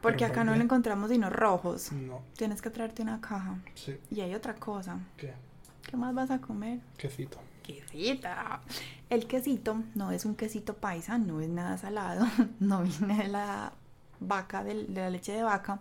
Porque 0.00 0.24
acá 0.24 0.44
no 0.44 0.56
lo 0.56 0.62
encontramos 0.62 1.10
sino 1.10 1.28
rojos. 1.28 1.92
No, 1.92 2.22
Tienes 2.38 2.62
que 2.62 2.70
traerte 2.70 3.02
una 3.02 3.20
caja. 3.20 3.58
sí. 3.74 3.98
Y 4.10 4.22
hay 4.22 4.34
otra 4.34 4.54
cosa. 4.54 4.98
¿Qué? 5.18 5.34
¿Qué 5.82 5.98
más 5.98 6.14
vas 6.14 6.30
a 6.30 6.40
comer? 6.40 6.80
Quesito. 6.96 7.36
Quesita. 7.62 8.62
El 9.10 9.26
quesito 9.26 9.82
no 9.94 10.10
es 10.10 10.24
un 10.24 10.36
quesito 10.36 10.72
paisa, 10.72 11.18
no 11.18 11.42
es 11.42 11.50
nada 11.50 11.76
salado, 11.76 12.26
no 12.60 12.82
viene 12.82 13.24
de 13.24 13.28
la 13.28 13.74
vaca, 14.20 14.64
de 14.64 14.88
la 14.88 15.10
leche 15.10 15.32
de 15.32 15.42
vaca. 15.42 15.80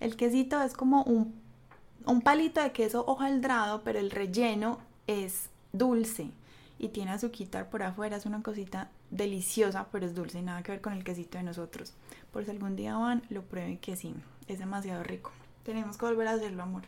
El 0.00 0.16
quesito 0.16 0.60
es 0.62 0.72
como 0.72 1.02
un, 1.04 1.34
un 2.06 2.22
palito 2.22 2.62
de 2.62 2.72
queso 2.72 3.04
hojaldrado, 3.06 3.82
pero 3.84 3.98
el 3.98 4.10
relleno 4.10 4.80
es 5.06 5.50
dulce 5.72 6.30
y 6.78 6.88
tiene 6.88 7.12
azuquitar 7.12 7.68
por 7.68 7.82
afuera. 7.82 8.16
Es 8.16 8.24
una 8.26 8.42
cosita 8.42 8.90
deliciosa, 9.10 9.86
pero 9.92 10.06
es 10.06 10.14
dulce 10.14 10.38
y 10.38 10.42
nada 10.42 10.62
que 10.62 10.72
ver 10.72 10.80
con 10.80 10.94
el 10.94 11.04
quesito 11.04 11.36
de 11.36 11.44
nosotros. 11.44 11.92
Por 12.32 12.44
si 12.44 12.50
algún 12.50 12.76
día 12.76 12.96
van, 12.96 13.22
lo 13.28 13.42
prueben 13.42 13.76
que 13.78 13.96
sí, 13.96 14.14
es 14.46 14.58
demasiado 14.58 15.02
rico. 15.02 15.30
Tenemos 15.64 15.98
que 15.98 16.06
volver 16.06 16.28
a 16.28 16.32
hacerlo, 16.32 16.62
amor. 16.62 16.84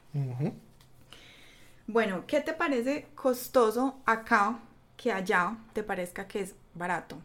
Bueno, 1.86 2.24
¿qué 2.26 2.40
te 2.40 2.54
parece 2.54 3.08
costoso 3.14 3.98
acá 4.06 4.58
que 4.96 5.12
allá 5.12 5.58
te 5.74 5.82
parezca 5.82 6.26
que 6.26 6.40
es 6.40 6.54
barato? 6.74 7.16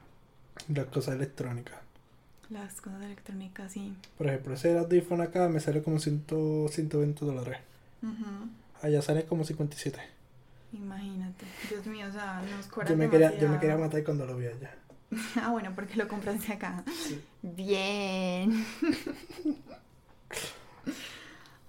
Las 0.68 0.88
cosas 0.88 1.16
electrónicas. 1.16 1.87
Las 2.50 2.80
cosas 2.80 3.04
electrónicas, 3.04 3.74
sí. 3.74 3.94
Por 4.18 4.28
ejemplo, 4.28 4.54
ese 4.54 4.78
audífono 4.78 5.24
acá 5.24 5.50
me 5.50 5.60
sale 5.60 5.82
como 5.84 6.00
100, 6.00 6.26
120 6.70 7.26
dólares. 7.26 7.58
Ujú. 8.02 8.50
Allá 8.82 9.02
sale 9.02 9.26
como 9.26 9.44
57. 9.44 10.00
Imagínate. 10.74 11.46
Dios 11.70 11.86
mío, 11.88 12.08
o 12.08 12.12
sea, 12.12 12.42
nos 12.56 12.68
cobran 12.68 12.92
Yo 12.92 12.98
me, 12.98 13.10
quería, 13.10 13.38
yo 13.38 13.50
me 13.50 13.60
quería 13.60 13.78
matar 13.78 14.04
cuando 14.04 14.26
lo 14.26 14.36
vi 14.38 14.48
allá. 14.48 14.74
Ah, 15.42 15.52
bueno, 15.52 15.72
porque 15.74 15.96
lo 15.96 16.08
compraste 16.08 16.52
acá. 16.52 16.84
Sí. 17.08 17.24
Bien. 17.42 18.66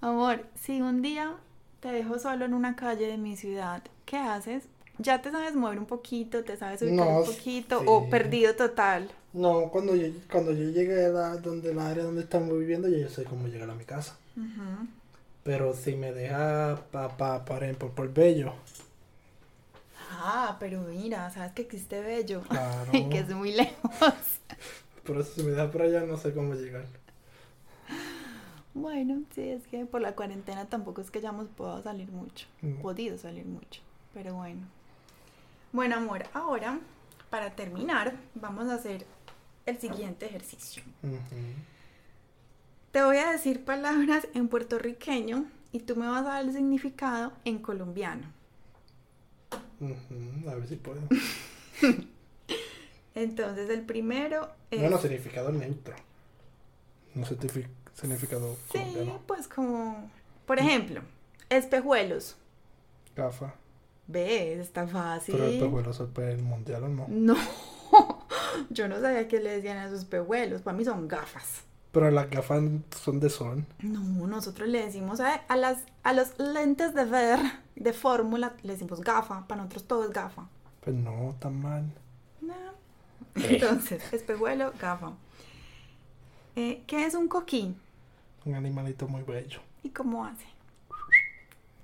Amor, 0.01 0.45
si 0.55 0.81
un 0.81 1.01
día 1.01 1.35
te 1.79 1.89
dejo 1.89 2.19
solo 2.19 2.45
en 2.45 2.53
una 2.53 2.75
calle 2.75 3.07
de 3.07 3.17
mi 3.17 3.37
ciudad, 3.37 3.81
¿qué 4.05 4.17
haces? 4.17 4.65
¿Ya 4.99 5.21
te 5.21 5.31
sabes 5.31 5.55
mover 5.55 5.79
un 5.79 5.85
poquito? 5.87 6.43
¿Te 6.43 6.55
sabes 6.57 6.81
ubicar 6.83 7.09
No, 7.09 7.09
un 7.09 7.23
poquito? 7.23 7.79
sí. 7.79 7.85
¿O 7.87 8.09
perdido 8.09 8.55
total? 8.55 9.09
No, 9.33 9.69
cuando 9.71 9.95
yo, 9.95 10.07
cuando 10.31 10.51
yo 10.51 10.69
llegué 10.69 11.05
a 11.05 11.09
la, 11.09 11.37
donde 11.37 11.73
la 11.73 11.89
área 11.89 12.03
donde 12.03 12.21
estamos 12.21 12.57
viviendo, 12.57 12.87
ya 12.87 12.97
yo 12.99 13.09
sé 13.09 13.23
cómo 13.25 13.47
llegar 13.47 13.69
a 13.69 13.75
mi 13.75 13.85
casa. 13.85 14.17
Pero 15.43 15.73
si 15.73 15.95
me 15.95 16.13
deja, 16.13 16.81
pa, 16.91 17.17
pa, 17.17 17.43
por 17.45 17.63
ejemplo, 17.63 17.89
por 17.93 18.13
Bello, 18.13 18.53
Ah, 20.11 20.57
pero 20.59 20.81
mira, 20.81 21.29
sabes 21.29 21.53
que 21.53 21.61
existe 21.63 22.01
Bello. 22.01 22.41
Claro. 22.49 22.91
Y 22.91 23.05
que 23.09 23.19
es 23.19 23.29
muy 23.29 23.51
lejos. 23.51 24.39
por 25.03 25.17
eso 25.17 25.31
si 25.35 25.43
me 25.43 25.51
deja 25.51 25.69
por 25.71 25.81
allá, 25.81 26.01
no 26.05 26.17
sé 26.17 26.33
cómo 26.33 26.53
llegar. 26.53 26.85
Bueno, 28.73 29.23
sí, 29.33 29.49
es 29.49 29.67
que 29.67 29.85
por 29.85 30.01
la 30.01 30.15
cuarentena 30.15 30.65
tampoco 30.69 31.01
es 31.01 31.11
que 31.11 31.19
hayamos 31.19 31.47
podido 31.49 31.81
salir 31.83 32.11
mucho. 32.11 32.47
Podido 32.81 33.17
salir 33.17 33.45
mucho. 33.45 33.81
Pero 34.13 34.35
bueno. 34.35 34.67
Bueno, 35.71 35.95
amor, 35.95 36.23
ahora, 36.33 36.79
para 37.29 37.51
terminar, 37.51 38.15
vamos 38.35 38.67
a 38.69 38.75
hacer 38.75 39.05
el 39.65 39.79
siguiente 39.79 40.25
ejercicio. 40.25 40.81
Te 42.91 43.03
voy 43.03 43.17
a 43.17 43.31
decir 43.31 43.63
palabras 43.63 44.27
en 44.33 44.47
puertorriqueño 44.47 45.45
y 45.71 45.79
tú 45.81 45.95
me 45.95 46.07
vas 46.07 46.21
a 46.21 46.29
dar 46.29 46.43
el 46.45 46.53
significado 46.53 47.33
en 47.45 47.59
colombiano. 47.59 48.27
Ujú, 49.79 50.49
A 50.49 50.55
ver 50.55 50.67
si 50.67 50.75
puedo. 50.75 51.01
Entonces, 53.15 53.69
el 53.69 53.81
primero 53.81 54.49
es. 54.71 54.81
Bueno, 54.81 54.97
significado 54.97 55.51
neutro. 55.51 55.95
No 57.15 57.25
significado 57.25 58.55
sí, 58.71 58.79
colombiano. 58.79 59.21
pues 59.27 59.47
como. 59.47 60.09
Por 60.45 60.57
ejemplo, 60.59 61.01
espejuelos. 61.49 62.37
Gafa. 63.15 63.53
¿Ves? 64.09 64.57
Está 64.59 64.87
fácil. 64.87 65.35
Pero 65.35 65.47
el 65.47 65.59
pejuelo 65.59 65.91
es 65.91 65.99
el 65.99 66.41
mundial 66.41 66.83
o 66.83 66.89
no. 66.89 67.05
No, 67.07 67.35
yo 68.71 68.87
no 68.87 68.99
sabía 68.99 69.27
que 69.27 69.39
le 69.39 69.51
decían 69.51 69.77
a 69.77 69.85
esos 69.85 70.03
pehuelos. 70.03 70.63
Para 70.63 70.75
mí 70.75 70.83
son 70.83 71.07
gafas. 71.07 71.61
Pero 71.91 72.09
las 72.09 72.27
gafas 72.27 72.63
son 73.03 73.19
de 73.19 73.29
sol. 73.29 73.65
No, 73.83 74.25
nosotros 74.25 74.67
le 74.67 74.83
decimos 74.83 75.19
a, 75.19 75.35
a 75.35 75.55
las, 75.55 75.83
a 76.01 76.13
los 76.13 76.39
lentes 76.39 76.95
de 76.95 77.05
ver 77.05 77.39
de 77.75 77.93
fórmula, 77.93 78.53
le 78.63 78.73
decimos 78.73 79.01
gafa. 79.01 79.47
Para 79.47 79.61
nosotros 79.61 79.83
todo 79.85 80.03
es 80.05 80.09
gafa. 80.09 80.47
Pues 80.81 80.95
no, 80.95 81.35
tan 81.39 81.61
mal. 81.61 81.85
No. 82.41 82.55
Entonces, 83.35 84.01
espejuelo, 84.11 84.73
gafa. 84.81 85.13
Eh, 86.55 86.83
¿Qué 86.87 87.05
es 87.05 87.13
un 87.13 87.27
coquí? 87.27 87.75
Un 88.45 88.55
animalito 88.55 89.07
muy 89.07 89.21
bello. 89.21 89.61
¿Y 89.83 89.89
cómo 89.89 90.25
hace? 90.25 90.45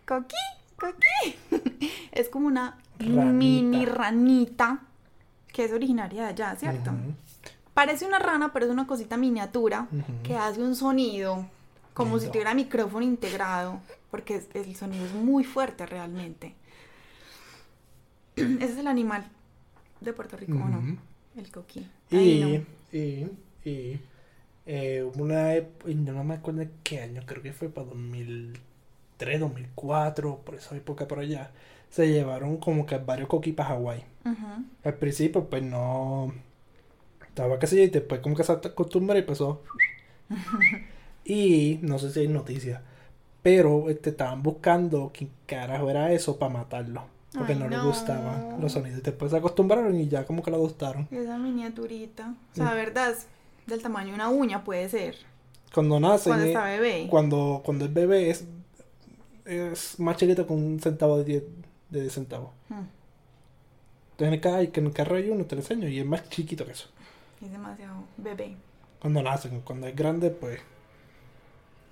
Coquí, 0.08 0.36
coquí. 0.76 1.62
es 2.12 2.30
como 2.30 2.48
una 2.48 2.78
Ranita. 3.00 3.26
mini 3.26 3.86
ranita 3.86 4.80
que 5.48 5.66
es 5.66 5.72
originaria 5.72 6.24
de 6.24 6.30
allá, 6.30 6.56
¿cierto? 6.56 6.92
Parece 7.74 8.06
una 8.06 8.20
rana, 8.20 8.52
pero 8.54 8.66
es 8.66 8.72
una 8.72 8.88
cosita 8.88 9.18
miniatura 9.18 9.88
que 10.24 10.36
hace 10.36 10.62
un 10.62 10.76
sonido 10.76 11.46
como 11.94 12.20
si 12.20 12.28
tuviera 12.28 12.54
micrófono 12.54 13.06
integrado, 13.06 13.80
porque 14.12 14.36
es- 14.38 14.50
el 14.54 14.76
sonido 14.76 15.06
es 15.06 15.14
muy 15.14 15.44
fuerte 15.44 15.86
realmente. 15.86 16.56
Ese 18.36 18.66
es 18.66 18.78
el 18.78 18.88
animal 18.88 19.26
de 20.02 20.14
Puerto 20.14 20.36
Rico, 20.38 20.54
¿o 20.54 20.68
no? 20.70 20.98
El 21.38 21.52
coquí. 21.52 21.88
Y, 22.12 22.40
no. 22.40 22.66
y, 22.98 23.28
Y 23.70 24.00
eh, 24.66 25.04
hubo 25.04 25.24
una 25.24 25.54
no 25.86 26.24
me 26.24 26.36
acuerdo 26.36 26.66
qué 26.84 27.02
año, 27.02 27.22
creo 27.26 27.42
que 27.42 27.54
fue 27.54 27.70
para 27.70 27.88
2003, 29.18 29.40
2004, 29.40 30.42
por 30.44 30.56
esa 30.56 30.76
época 30.76 31.08
por 31.08 31.20
allá. 31.20 31.52
Se 31.90 32.08
llevaron 32.12 32.58
como 32.58 32.86
que 32.86 32.98
varios 32.98 33.30
coquis 33.30 33.54
para 33.54 33.70
Hawái. 33.70 34.04
Al 34.84 34.94
principio, 34.96 35.46
pues 35.46 35.64
no. 35.64 36.34
Estaba 37.28 37.60
que 37.60 37.68
sí, 37.68 37.80
y 37.82 37.88
después 37.88 38.22
como 38.22 38.36
que 38.36 38.44
se 38.44 38.52
acostumbró 38.52 39.16
y 39.16 39.20
empezó. 39.20 39.62
y 41.24 41.80
no 41.82 42.00
sé 42.00 42.12
si 42.12 42.22
hay 42.22 42.28
noticias. 42.28 42.82
Pero 43.44 43.90
este, 43.90 44.10
estaban 44.10 44.42
buscando 44.42 45.12
quién 45.14 45.30
carajo 45.46 45.90
era 45.90 46.12
eso 46.12 46.38
para 46.38 46.52
matarlo. 46.54 47.04
Porque 47.38 47.54
Ay, 47.54 47.60
no, 47.60 47.68
les 47.68 47.78
no. 47.80 47.88
gustaban 47.88 48.56
los 48.62 48.72
sonidos. 48.72 49.04
Después 49.04 49.32
se 49.32 49.38
acostumbraron 49.38 50.00
y 50.00 50.08
ya 50.08 50.26
como 50.26 50.42
que 50.42 50.52
lo 50.52 50.58
gustaron. 50.58 51.08
Esa 51.12 51.38
miniaturita. 51.38 52.34
O 52.54 52.56
sea, 52.56 52.72
Mm. 52.72 52.76
verdad, 52.76 53.12
es 53.12 53.28
del 53.68 53.82
tamaño 53.82 54.10
de 54.10 54.16
una 54.16 54.30
uña 54.30 54.64
puede 54.64 54.88
ser. 54.90 55.16
Cuando 55.74 56.00
nacen, 56.00 56.32
Cuando 56.32 56.46
está 56.48 56.64
bebé. 56.66 57.08
cuando, 57.10 57.62
cuando 57.66 57.86
es 57.86 57.94
bebé 57.94 58.30
es, 58.30 58.46
es 59.46 60.00
más 60.00 60.18
chiquito 60.18 60.46
que 60.48 60.54
un 60.54 60.80
centavo 60.80 61.18
de 61.18 61.24
10, 61.26 61.44
de 61.90 62.02
10 62.02 62.14
centavos. 62.14 62.52
Mm, 62.70 62.86
Entonces 64.18 64.44
en 64.44 64.56
el, 64.56 64.72
que 64.72 64.80
en 64.80 64.86
el 64.88 64.94
carro 64.94 65.16
hay 65.18 65.30
uno, 65.30 65.46
te 65.46 65.56
lo 65.56 65.62
enseño, 65.62 65.88
y 65.88 66.00
es 66.00 66.06
más 66.06 66.28
chiquito 66.30 66.66
que 66.66 66.72
eso. 66.72 66.90
Es 67.42 67.50
demasiado 67.52 68.04
bebé. 68.18 68.58
Cuando 69.00 69.22
nacen, 69.24 69.62
cuando 69.62 69.88
es 69.88 69.96
grande, 69.96 70.32
pues. 70.32 70.60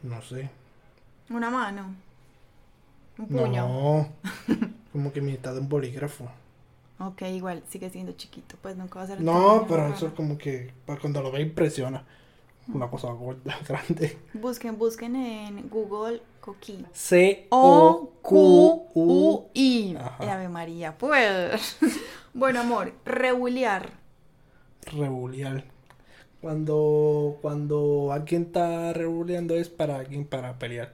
No 0.04 0.22
sé. 0.22 0.50
Una 1.30 1.50
mano. 1.50 1.96
Un 3.18 3.28
puño. 3.28 3.68
No. 3.68 4.10
Como 4.92 5.12
que 5.12 5.22
mitad 5.22 5.54
de 5.54 5.60
un 5.62 5.70
bolígrafo. 5.70 6.30
Ok, 7.00 7.24
igual, 7.24 7.64
sigue 7.70 7.90
siendo 7.90 8.14
chiquito. 8.14 8.56
Pues 8.62 8.78
nunca 8.78 9.00
va 9.00 9.06
a 9.06 9.08
ser. 9.08 9.22
No, 9.22 9.66
pero 9.68 9.88
eso 9.94 10.08
es 10.08 10.14
como 10.14 10.38
que 10.38 10.72
para 10.86 11.00
cuando 11.00 11.22
lo 11.22 11.32
ve 11.32 11.42
impresiona. 11.42 12.06
Una 12.68 12.90
cosa 12.90 13.12
gorda, 13.12 13.58
grande. 13.68 14.18
Busquen, 14.34 14.78
busquen 14.78 15.16
en 15.16 15.70
Google 15.70 16.22
Coquí. 16.40 16.86
C 16.94 17.48
O 17.50 17.90
O 17.90 18.10
Q 18.22 18.36
U 18.36 18.94
Q 18.94 18.94
U 18.94 19.50
I. 19.54 19.96
Ajá. 19.98 20.24
Eh, 20.26 20.30
Ave 20.30 20.50
María, 20.50 20.98
pues. 20.98 21.78
bueno, 22.34 22.62
amor, 22.62 22.94
rebulear. 23.06 23.92
rebuliar. 24.86 25.66
Cuando 26.42 27.38
cuando 27.42 28.12
alguien 28.12 28.44
está 28.44 28.94
rebuleando 28.94 29.56
es 29.56 29.70
para 29.70 29.98
alguien 29.98 30.26
para 30.26 30.60
pelear. 30.60 30.94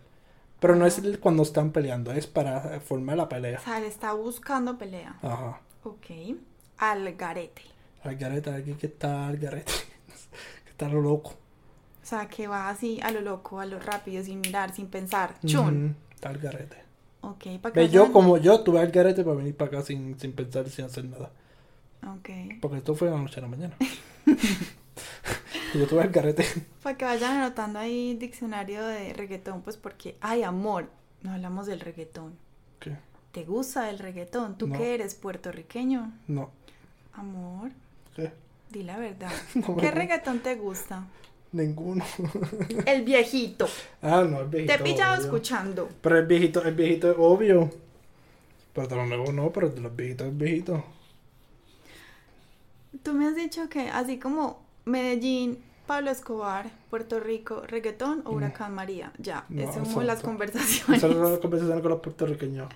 Pero 0.60 0.76
no 0.76 0.86
es 0.86 1.02
cuando 1.20 1.44
están 1.44 1.72
peleando, 1.72 2.12
es 2.12 2.28
para 2.28 2.80
formar 2.82 3.18
la 3.18 3.24
O 3.24 3.30
pelea. 3.30 3.60
sea, 3.60 3.80
le 3.80 3.88
está 3.88 4.14
buscando 4.14 4.78
pelea. 4.78 5.18
Ajá. 5.22 5.62
Ok. 5.84 6.06
Algarete. 6.78 7.62
Al 8.04 8.16
garete, 8.16 8.50
alguien 8.52 8.78
que 8.78 8.88
está 8.88 9.28
al 9.28 9.38
garete. 9.38 9.72
que 10.66 10.72
está 10.72 10.90
lo 10.90 11.02
loco. 11.02 11.34
O 12.10 12.16
sea, 12.18 12.28
que 12.28 12.48
va 12.48 12.70
así 12.70 13.00
a 13.04 13.12
lo 13.12 13.22
loco, 13.22 13.60
a 13.60 13.68
lo 13.68 13.80
rápido, 13.80 14.24
sin 14.24 14.42
mirar, 14.42 14.74
sin 14.74 14.88
pensar. 14.88 15.36
Chun. 15.46 15.86
Ujú, 15.86 15.96
Está 16.16 16.30
al 16.30 16.40
garete. 16.40 16.78
Ok, 17.22 17.60
para 17.62 17.72
que 17.72 17.88
yo 17.90 18.12
como 18.12 18.38
yo 18.38 18.62
tuve 18.62 18.80
al 18.80 18.90
garete 18.90 19.24
para 19.24 19.36
venir 19.36 19.56
para 19.56 19.68
acá 19.78 19.82
sin, 19.84 20.20
sin 20.20 20.34
pensar, 20.34 20.68
sin 20.72 20.86
hacer 20.86 21.06
nada. 21.06 21.30
Ok. 22.08 22.30
Porque 22.62 22.78
esto 22.78 22.96
fue 22.96 23.10
a 23.10 23.12
la 23.12 23.18
noche 23.20 23.38
a 23.40 23.44
la 23.44 23.48
mañana. 23.48 23.76
yo 25.76 25.86
tuve 25.88 26.02
al 26.02 26.10
garete. 26.10 26.46
Para 26.82 26.98
que 26.98 27.06
vayan 27.06 27.38
anotando 27.38 27.78
ahí 27.78 28.16
diccionario 28.16 28.84
de 28.88 29.14
reggaetón, 29.14 29.62
pues 29.62 29.78
porque, 29.78 30.18
ay, 30.20 30.42
amor, 30.42 30.90
no 31.22 31.34
hablamos 31.34 31.68
del 31.68 31.80
reggaetón. 31.80 32.34
¿Qué? 32.80 32.96
¿Te 33.34 33.44
gusta 33.44 33.92
el 33.92 34.00
reggaetón? 34.00 34.58
¿Tú 34.58 34.68
No. 34.68 34.76
que 34.80 34.96
eres 34.96 35.14
puertorriqueño? 35.14 36.12
No. 36.28 36.50
Amor, 37.14 37.70
¿Qué? 38.16 38.32
di 38.72 38.82
la 38.82 38.98
verdad. 38.98 39.32
No 39.54 39.78
¿Qué 39.78 39.92
reggaetón 39.92 40.40
te 40.40 40.56
gusta? 40.56 41.06
Ninguno. 41.52 42.06
El 42.86 43.04
viejito. 43.04 43.68
ah, 44.02 44.24
no, 44.30 44.42
el 44.42 44.48
viejito. 44.48 44.74
Te 44.74 44.80
he 44.80 44.84
pillado 44.84 45.16
obvio. 45.16 45.26
escuchando. 45.26 45.90
Pero 46.02 46.18
el 46.20 46.26
viejito, 46.28 46.64
el 46.64 46.76
viejito 46.76 47.12
es 47.12 47.18
obvio. 47.20 47.70
Pero 48.74 48.88
de 48.88 48.96
los 48.96 49.08
nuevos 49.08 49.34
no, 49.34 49.52
pero 49.52 49.70
de 49.70 49.82
los 49.82 49.96
viejitos 49.96 50.28
es 50.28 50.38
viejito. 50.38 50.84
Tú 53.04 53.14
me 53.14 53.28
has 53.28 53.36
dicho 53.36 53.70
que 53.70 53.90
así 53.90 54.18
como 54.20 54.62
Medellín, 54.86 55.60
Pablo 55.86 56.12
Escobar, 56.12 56.72
Puerto 56.90 57.20
Rico, 57.20 57.64
reggaetón 57.68 58.22
o 58.26 58.32
huracán 58.32 58.74
María. 58.74 59.12
Ya, 59.18 59.46
No, 59.50 59.62
esas 59.64 59.88
son 59.90 60.04
exacto. 60.04 60.04
las 60.04 60.22
conversaciones. 60.22 60.98
Esas 61.04 61.12
son 61.14 61.32
las 61.32 61.40
conversaciones 61.40 61.82
con 61.82 61.92
los 61.92 62.02
puertorriqueños. 62.02 62.70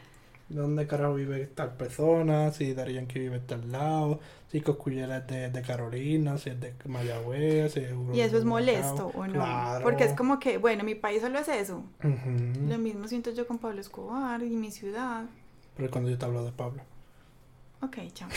¿Dónde 0.53 0.85
carajo 0.85 1.15
vive 1.15 1.47
tal 1.47 1.75
persona? 1.75 2.51
Si 2.51 2.73
Daddy 2.73 2.93
Yankee 2.93 3.19
vive 3.19 3.39
de 3.39 3.45
tal 3.45 3.71
lado. 3.71 4.19
Si 4.51 4.61
Coscuyela 4.61 5.17
es 5.17 5.27
de, 5.27 5.49
de 5.49 5.61
Carolina. 5.63 6.37
Si 6.37 6.51
es 6.51 6.59
de 6.59 6.75
Mayagüez. 6.85 7.73
Si 7.73 7.79
es 7.79 7.91
Y 8.13 8.21
eso 8.21 8.37
es 8.37 8.43
de 8.43 8.49
molesto. 8.49 9.11
¿o 9.15 9.25
no? 9.25 9.33
Claro. 9.33 9.83
Porque 9.83 10.03
es 10.03 10.13
como 10.13 10.39
que, 10.39 10.59
bueno, 10.59 10.83
mi 10.83 10.93
país 10.93 11.21
solo 11.21 11.39
es 11.39 11.47
eso. 11.47 11.83
Lo 12.01 12.77
mismo 12.77 13.07
siento 13.07 13.31
yo 13.31 13.47
con 13.47 13.57
Pablo 13.57 13.81
Escobar 13.81 14.43
y 14.43 14.51
mi 14.51 14.71
ciudad. 14.71 15.25
Pero 15.75 15.89
cuando 15.89 16.11
yo 16.11 16.17
te 16.17 16.25
hablo 16.25 16.45
de 16.45 16.51
Pablo. 16.51 16.83
Ok, 17.81 17.97
chao. 18.13 18.29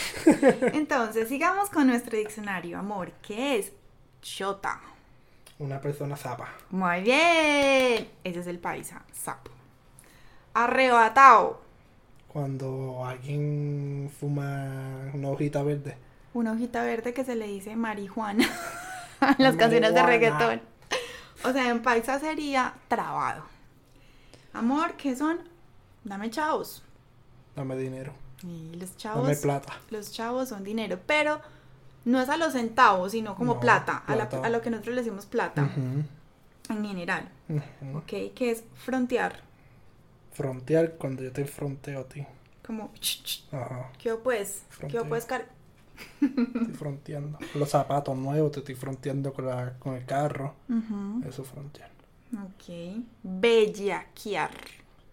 Entonces, 0.73 1.29
sigamos 1.29 1.69
con 1.69 1.87
nuestro 1.87 2.17
diccionario, 2.17 2.79
amor. 2.79 3.11
¿Qué 3.21 3.59
es? 3.59 3.71
Chota. 4.21 4.81
Una 5.59 5.79
persona 5.79 6.17
zapa. 6.17 6.49
Muy 6.71 7.01
bien. 7.01 8.09
Ese 8.23 8.39
es 8.39 8.47
el 8.47 8.59
paisa, 8.59 9.03
sapo. 9.13 9.51
Arrebatado. 10.53 11.66
Cuando 12.27 13.05
alguien 13.05 14.11
fuma 14.19 15.09
una 15.13 15.29
hojita 15.29 15.63
verde. 15.63 15.97
Una 16.33 16.51
hojita 16.51 16.83
verde 16.83 17.13
que 17.13 17.23
se 17.23 17.35
le 17.35 17.47
dice 17.47 17.75
marihuana 17.75 18.45
en 19.21 19.35
las 19.43 19.55
canciones 19.55 19.93
de 19.93 20.03
reggaetón. 20.03 20.61
O 21.43 21.51
sea, 21.51 21.69
en 21.69 21.81
paisa 21.81 22.19
sería 22.19 22.73
trabado. 22.87 23.43
Amor, 24.53 24.93
¿qué 24.97 25.15
son? 25.15 25.39
Dame 26.03 26.29
chavos. 26.29 26.83
Dame 27.55 27.75
dinero. 27.77 28.13
Y 28.43 28.71
los 28.75 28.89
Dame 28.91 28.97
chavos, 28.97 29.37
plata. 29.39 29.73
los 29.89 30.11
chavos 30.11 30.49
son 30.49 30.63
dinero, 30.63 30.99
pero 31.07 31.41
no 32.05 32.21
es 32.21 32.29
a 32.29 32.37
los 32.37 32.53
centavos, 32.53 33.13
sino 33.13 33.35
como 33.35 33.55
No, 33.55 33.59
plata, 33.59 34.03
a, 34.05 34.15
la- 34.15 34.29
plata. 34.29 34.45
a 34.45 34.49
lo 34.49 34.61
que 34.61 34.69
nosotros 34.69 34.95
le 34.95 35.01
decimos 35.01 35.25
plata 35.25 35.67
en 36.69 36.85
general. 36.85 37.29
ujú. 37.49 37.97
¿Ok? 37.99 38.33
Que 38.35 38.51
es 38.51 38.63
frontear. 38.75 39.41
Frontear 40.37 40.93
cuando 40.97 41.23
yo 41.23 41.31
te 41.31 41.45
fronteo 41.45 42.01
a 42.01 42.03
ti. 42.07 42.25
Como, 42.65 42.91
Ajá. 43.51 43.89
¿qué 43.97 44.13
pues? 44.15 44.63
¿Qué 44.69 44.75
Fronteo. 44.75 45.01
hubo, 45.01 45.09
pues, 45.09 45.25
car 45.25 45.45
Estoy 46.21 46.73
fronteando. 46.75 47.39
Los 47.55 47.69
zapatos 47.69 48.15
nuevos 48.15 48.51
te 48.51 48.59
estoy 48.59 48.75
fronteando 48.75 49.33
con, 49.33 49.47
la, 49.47 49.73
con 49.79 49.95
el 49.95 50.05
carro. 50.05 50.53
Ujú, 50.69 51.27
Eso 51.27 51.41
es 51.41 51.47
frontear. 51.47 51.89
Ok. 52.33 53.03
Bellaquear. 53.23 54.51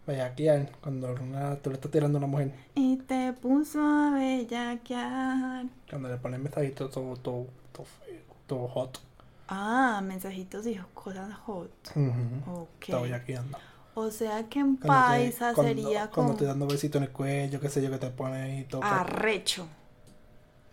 Bellaquear, 0.06 0.70
cuando 0.82 1.14
una, 1.14 1.56
tú 1.56 1.70
le 1.70 1.76
estás 1.76 1.90
tirando 1.90 2.18
a 2.18 2.20
una 2.20 2.26
mujer. 2.26 2.52
Y 2.74 2.96
te 2.98 3.32
puso 3.32 3.80
a 3.80 4.10
bellaquear. 4.10 5.66
Cuando 5.88 6.08
le 6.10 6.16
pones 6.18 6.40
mensajitos 6.40 6.90
todo, 6.90 7.16
todo, 7.16 7.46
todo 8.46 8.68
hot. 8.68 8.98
Ah, 9.48 10.02
mensajitos 10.04 10.66
y 10.66 10.78
cosas 10.92 11.32
hot. 11.46 11.70
Ujú. 11.96 12.62
Ok. 12.62 12.82
Está 12.82 13.00
bellaqueando. 13.00 13.58
O 13.96 14.10
sea 14.10 14.48
que 14.48 14.58
en 14.58 14.76
Cuando 14.76 14.80
te- 14.80 14.88
paisa 14.88 15.54
cuando- 15.54 15.62
sería 15.72 15.98
Cuando 16.00 16.10
como 16.12 16.30
estoy 16.32 16.46
dando 16.48 16.66
besitos 16.66 17.00
en 17.00 17.04
el 17.04 17.12
cuello, 17.12 17.60
qué 17.60 17.68
sé 17.68 17.80
yo, 17.82 17.90
que 17.90 17.98
te 17.98 18.10
pones 18.10 18.60
y 18.60 18.64
todo. 18.64 18.82
arrecho. 18.82 19.64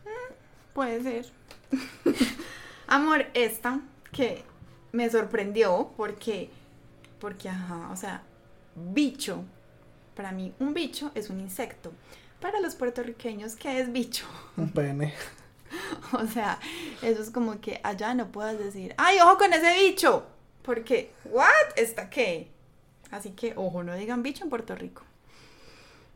Mm, 0.05 0.34
puede 0.73 1.03
ser. 1.03 1.31
Amor, 2.88 3.25
esta 3.34 3.79
que 4.12 4.43
me 4.91 5.10
sorprendió 5.10 5.91
porque, 5.95 6.49
porque, 7.19 7.49
ajá, 7.49 7.89
o 7.91 7.95
sea, 7.95 8.23
bicho. 8.75 9.43
Para 10.15 10.31
mí, 10.34 10.53
un 10.60 10.73
bicho 10.73 11.12
es 11.15 11.29
un 11.29 11.39
insecto. 11.39 11.91
Para 12.41 12.60
los 12.60 12.75
puertorriqueños, 12.75 13.55
¿qué 13.55 13.79
es 13.79 13.91
bicho? 13.91 14.25
Un 14.57 14.69
pene. 14.73 15.13
O 16.13 16.25
sea, 16.27 16.60
eso 17.01 17.21
es 17.21 17.29
como 17.29 17.62
que 17.62 17.79
allá 17.84 18.13
no 18.13 18.27
puedas 18.31 18.60
decir, 18.60 18.93
¡ay, 18.97 19.19
ojo 19.23 19.38
con 19.38 19.53
ese 19.53 19.73
bicho! 19.79 20.25
Porque, 20.63 21.12
¿what? 21.25 21.47
¿Está 21.77 22.10
qué? 22.10 22.51
Así 23.12 23.32
que, 23.32 23.54
ojo, 23.56 23.84
no 23.84 23.93
digan 23.95 24.24
bicho 24.24 24.43
en 24.43 24.50
Puerto 24.50 24.74
Rico. 24.76 25.04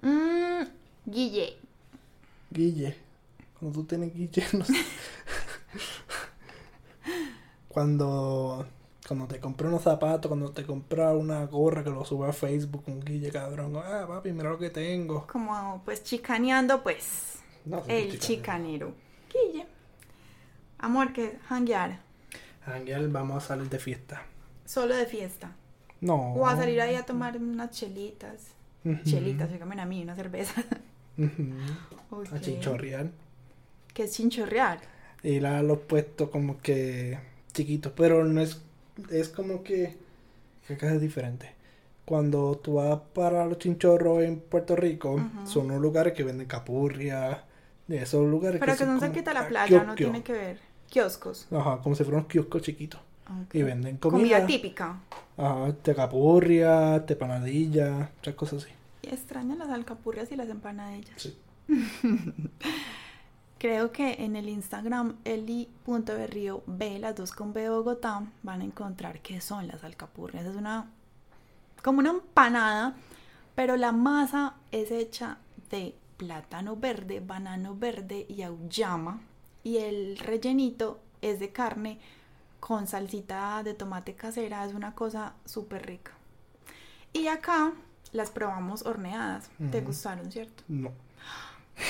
Mm, 0.02 0.64
Guille. 1.06 1.58
Guille. 2.50 2.96
Cuando 3.60 3.80
tú 3.80 3.86
tienes 3.86 4.14
Guille, 4.14 4.44
no 4.54 4.64
sé. 4.66 4.74
cuando, 7.68 8.66
cuando 9.08 9.28
te 9.28 9.40
compré 9.40 9.68
unos 9.68 9.84
zapatos, 9.84 10.30
cuando 10.30 10.52
te 10.52 10.66
compré 10.66 11.06
una 11.08 11.46
gorra 11.46 11.84
que 11.84 11.90
lo 11.90 12.06
sube 12.06 12.30
a 12.30 12.34
Facebook, 12.34 12.84
un 12.88 13.02
Guille 13.02 13.32
cabrón. 13.32 13.76
Ah, 13.78 14.06
papi, 14.08 14.32
mira 14.32 14.50
lo 14.50 14.58
que 14.58 14.70
tengo. 14.70 15.28
Como, 15.28 15.82
pues, 15.84 16.04
chicaneando, 16.04 16.82
pues, 16.82 17.40
No, 17.66 17.84
el 17.88 18.12
chica, 18.12 18.26
chicanero. 18.26 18.94
Guille. 19.32 19.66
Amor, 20.80 21.14
que 21.14 21.40
hanguear. 21.50 22.00
Ángel, 22.66 23.10
vamos 23.10 23.44
a 23.44 23.48
salir 23.48 23.70
de 23.70 23.80
fiesta. 23.80 24.24
Solo 24.66 24.96
de 24.96 25.06
fiesta. 25.06 25.52
No. 26.06 26.34
O 26.34 26.46
a 26.46 26.56
salir 26.56 26.80
ahí 26.82 26.96
a 26.96 27.04
tomar 27.04 27.36
unas 27.38 27.72
chelitas. 27.72 28.54
Chelitas, 29.04 29.52
dígame 29.52 29.82
a 29.82 29.86
mí, 29.86 30.04
una 30.04 30.16
cerveza. 30.16 30.64
Ujú. 31.18 31.54
Ok. 32.12 32.28
A 32.32 32.40
chinchorrear. 32.40 33.10
Que 33.94 34.04
es 34.04 34.12
chinchorrear. 34.12 34.82
Ir 35.24 35.48
a 35.48 35.64
los 35.64 35.80
puestos 35.80 36.30
como 36.30 36.60
que 36.60 37.18
chiquitos, 37.54 37.92
pero 37.96 38.24
no 38.24 38.40
es, 38.40 38.62
es 39.10 39.30
como 39.30 39.64
que, 39.64 39.98
que 40.68 40.74
acá 40.76 40.94
es 40.94 41.02
diferente. 41.02 41.56
Cuando 42.06 42.60
tú 42.62 42.76
vas 42.76 43.00
para 43.14 43.44
los 43.48 43.58
chinchorros 43.58 44.22
en 44.22 44.40
Puerto 44.40 44.76
Rico, 44.76 45.20
son 45.46 45.66
unos 45.72 45.82
lugares 45.82 46.14
que 46.14 46.24
venden 46.24 46.46
capurria, 46.46 47.44
de 47.88 47.98
esos 47.98 48.28
lugares 48.28 48.60
Pero 48.60 48.74
que 48.74 48.78
son 48.78 48.88
son 48.88 48.96
como 49.00 49.08
cerquita 49.08 49.32
de 49.32 49.40
la 49.40 49.48
playa, 49.48 49.84
no 49.84 49.96
tiene 49.96 50.22
que 50.22 50.34
ver. 50.34 50.60
Kioscos. 50.88 51.48
Ajá, 51.52 51.80
como 51.82 51.96
si 51.96 52.04
fueran 52.04 52.20
unos 52.20 52.32
kioscos 52.32 52.62
chiquitos. 52.62 53.02
Y 53.54 53.64
venden 53.64 53.98
Comida 53.98 54.40
comida. 54.40 54.46
típica. 54.46 55.00
Ajá, 55.38 55.74
te 55.82 55.96
capurria, 55.96 57.06
te 57.06 57.16
panadilla, 57.16 58.12
muchas 58.16 58.36
cosas 58.36 58.64
así. 58.64 58.74
Y 59.02 59.10
extrañan 59.10 59.60
las 59.60 59.70
alcapurrias 59.70 60.32
y 60.32 60.36
las 60.36 60.50
empanadillas. 60.50 61.22
Sí. 61.22 61.38
Creo 63.58 63.92
que 63.92 64.24
en 64.24 64.36
el 64.36 64.50
Instagram 64.50 65.16
eli.berrío 65.24 66.64
B, 66.68 67.00
las 67.00 67.16
dos 67.16 67.32
con 67.32 67.54
B 67.54 67.62
de 67.62 67.70
Bogotá, 67.70 68.24
van 68.44 68.62
a 68.62 68.66
encontrar 68.66 69.22
qué 69.22 69.42
son 69.42 69.68
las 69.68 69.84
alcapurrias. 69.84 70.46
Es 70.46 70.56
una 70.56 70.92
como 71.82 72.00
una 72.00 72.12
empanada, 72.12 72.96
pero 73.56 73.78
la 73.78 73.92
masa 73.92 74.56
es 74.72 74.92
hecha 74.92 75.38
de 75.70 75.96
plátano 76.18 76.76
verde, 76.76 77.20
banano 77.20 77.76
verde 77.76 78.26
y 78.28 78.42
auyama. 78.42 79.22
Y 79.64 79.78
el 79.78 80.18
rellenito 80.18 81.00
es 81.22 81.40
de 81.40 81.52
carne 81.52 82.00
con 82.66 82.88
salsita 82.88 83.62
de 83.64 83.76
tomate 83.76 84.16
casera. 84.16 84.66
Es 84.66 84.74
una 84.74 84.96
cosa 84.96 85.34
súper 85.46 85.86
rica. 85.86 86.12
Y 87.14 87.28
acá 87.28 87.74
las 88.12 88.32
probamos 88.32 88.84
horneadas. 88.88 89.52
¿Te 89.72 89.82
gustaron, 89.82 90.32
cierto? 90.32 90.64
No, 90.68 90.92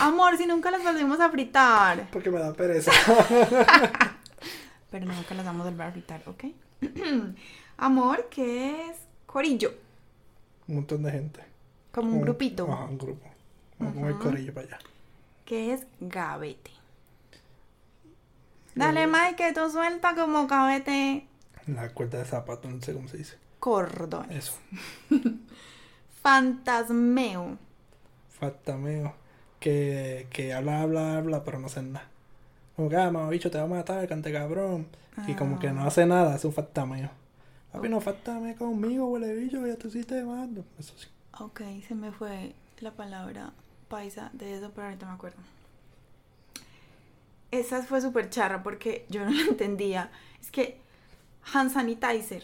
Amor, 0.02 0.36
si 0.38 0.46
nunca 0.48 0.72
las 0.72 0.84
volvimos 0.84 1.20
a 1.22 1.30
fritar. 1.30 2.10
porque 2.12 2.30
me 2.30 2.40
da 2.40 2.52
pereza. 2.54 2.92
Pero 4.92 5.06
nunca 5.06 5.34
las 5.36 5.46
vamos 5.46 5.66
a 5.66 5.70
volver 5.70 5.88
a 5.88 5.92
fritar, 5.92 6.22
¿ok? 6.26 6.44
Amor, 7.78 8.28
¿qué 8.30 8.90
es 8.90 8.98
corillo? 9.26 9.74
un 10.68 10.76
montón 10.76 11.04
de 11.04 11.12
gente. 11.12 11.40
Como 11.94 12.12
un 12.14 12.22
grupito. 12.22 12.70
Ajá, 12.72 12.86
un 12.86 12.98
grupo. 12.98 13.26
Vamos 13.80 14.10
el 14.10 14.16
Ujú. 14.16 14.24
corillo 14.24 14.54
para 14.54 14.68
allá. 14.68 14.80
¿Qué 15.46 15.74
es 15.74 15.86
gavete? 16.02 16.72
Dale, 18.76 19.08
Mike, 19.08 19.36
que 19.38 19.54
tú 19.54 19.70
suelta 19.72 20.14
como 20.16 20.48
gavete 20.48 21.26
La 21.68 21.90
cuerda 21.90 22.20
de 22.20 22.26
zapato, 22.26 22.70
no 22.70 22.82
sé 22.82 22.94
cómo 22.94 23.08
se 23.08 23.18
dice. 23.18 23.38
cordones. 23.60 24.38
Eso. 24.38 24.54
Fantasmeo. 26.22 27.58
Fatameo. 28.40 29.14
Que, 29.60 30.28
que 30.32 30.54
habla, 30.54 30.82
habla, 30.82 31.18
habla, 31.18 31.44
pero 31.44 31.60
no 31.60 31.68
hace 31.68 31.82
nada. 31.82 32.08
Como 32.76 32.90
que, 32.90 32.98
ah, 32.98 33.10
mamá, 33.10 33.30
bicho, 33.30 33.50
te 33.50 33.58
va 33.58 33.64
a 33.64 33.68
matar, 33.68 34.08
cante 34.08 34.32
cabrón. 34.32 34.88
Y 35.28 35.34
como 35.34 35.60
que 35.60 35.72
no 35.72 35.84
Ah. 35.84 35.88
hace 35.88 36.06
nada, 36.06 36.36
hace 36.36 36.46
un 36.48 36.54
fatameo. 36.54 37.10
Papi, 37.72 37.88
no 37.90 38.02
fatame 38.02 38.56
conmigo, 38.56 39.08
huele 39.08 39.34
bicho, 39.34 39.66
ya 39.66 39.76
tú 39.78 39.90
sí 39.90 40.04
te 40.04 40.24
mando. 40.24 40.66
Eso 40.78 40.94
sí. 40.98 41.08
Ok, 41.40 41.62
se 41.88 41.96
me 41.96 42.12
fue 42.12 42.54
la 42.80 42.92
palabra 42.92 43.52
paisa 43.88 44.30
de 44.34 44.58
eso, 44.58 44.72
pero 44.76 44.88
ahorita 44.88 45.06
me 45.06 45.14
acuerdo. 45.14 45.38
Esa 47.60 47.84
fue 47.84 48.02
súper 48.02 48.30
charra 48.30 48.64
porque 48.64 49.06
yo 49.10 49.24
no 49.26 49.32
la 49.32 49.42
entendía. 49.42 50.12
Es 50.42 50.52
que 50.52 50.80
hand 51.54 51.72
sanitizer. 51.72 52.44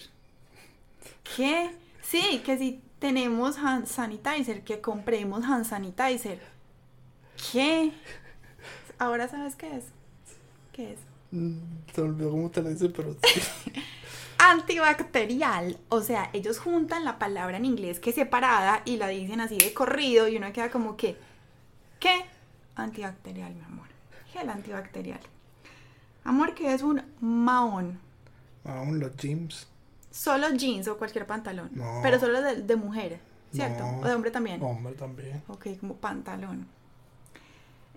¿Qué? 1.35 1.71
Sí, 2.01 2.41
que 2.45 2.57
si 2.57 2.81
tenemos 2.99 3.57
hand 3.57 3.87
sanitizer, 3.87 4.63
que 4.63 4.81
compremos 4.81 5.43
hand 5.45 5.65
sanitizer. 5.65 6.39
¿Qué? 7.51 7.91
Ahora 8.99 9.27
sabes 9.27 9.55
qué 9.55 9.75
es. 9.77 9.85
¿Qué 10.71 10.93
es? 10.93 10.99
Mm, 11.31 11.57
Se 11.93 12.01
olvidó 12.01 12.31
cómo 12.31 12.51
te 12.51 12.61
lo 12.61 12.69
dice, 12.69 12.89
pero 12.89 13.13
sí. 13.23 13.41
Antibacterial. 14.37 15.77
O 15.89 16.01
sea, 16.01 16.29
ellos 16.33 16.59
juntan 16.59 17.05
la 17.05 17.19
palabra 17.19 17.57
en 17.57 17.65
inglés 17.65 17.99
que 17.99 18.09
es 18.11 18.15
separada 18.15 18.81
y 18.85 18.97
la 18.97 19.07
dicen 19.07 19.39
así 19.41 19.57
de 19.57 19.73
corrido 19.73 20.27
y 20.27 20.37
uno 20.37 20.51
queda 20.53 20.69
como 20.71 20.97
que, 20.97 21.15
¿qué? 21.99 22.25
Antibacterial, 22.75 23.53
mi 23.53 23.61
amor. 23.61 23.87
Gel 24.31 24.49
antibacterial. 24.49 25.19
Amor, 26.23 26.53
que 26.53 26.73
es 26.73 26.81
un 26.83 27.01
mahón. 27.19 27.99
Aún 28.63 28.99
los 28.99 29.15
gyms. 29.17 29.67
Solo 30.11 30.49
jeans 30.49 30.87
o 30.87 30.97
cualquier 30.97 31.25
pantalón. 31.25 31.69
No. 31.73 31.99
Pero 32.03 32.19
solo 32.19 32.41
de, 32.41 32.61
de 32.61 32.75
mujer, 32.75 33.19
¿cierto? 33.51 33.83
No. 33.83 33.99
O 33.99 34.05
de 34.05 34.13
hombre 34.13 34.31
también. 34.31 34.61
Hombre 34.61 34.93
también. 34.93 35.41
Ok, 35.47 35.67
como 35.79 35.95
pantalón. 35.95 36.67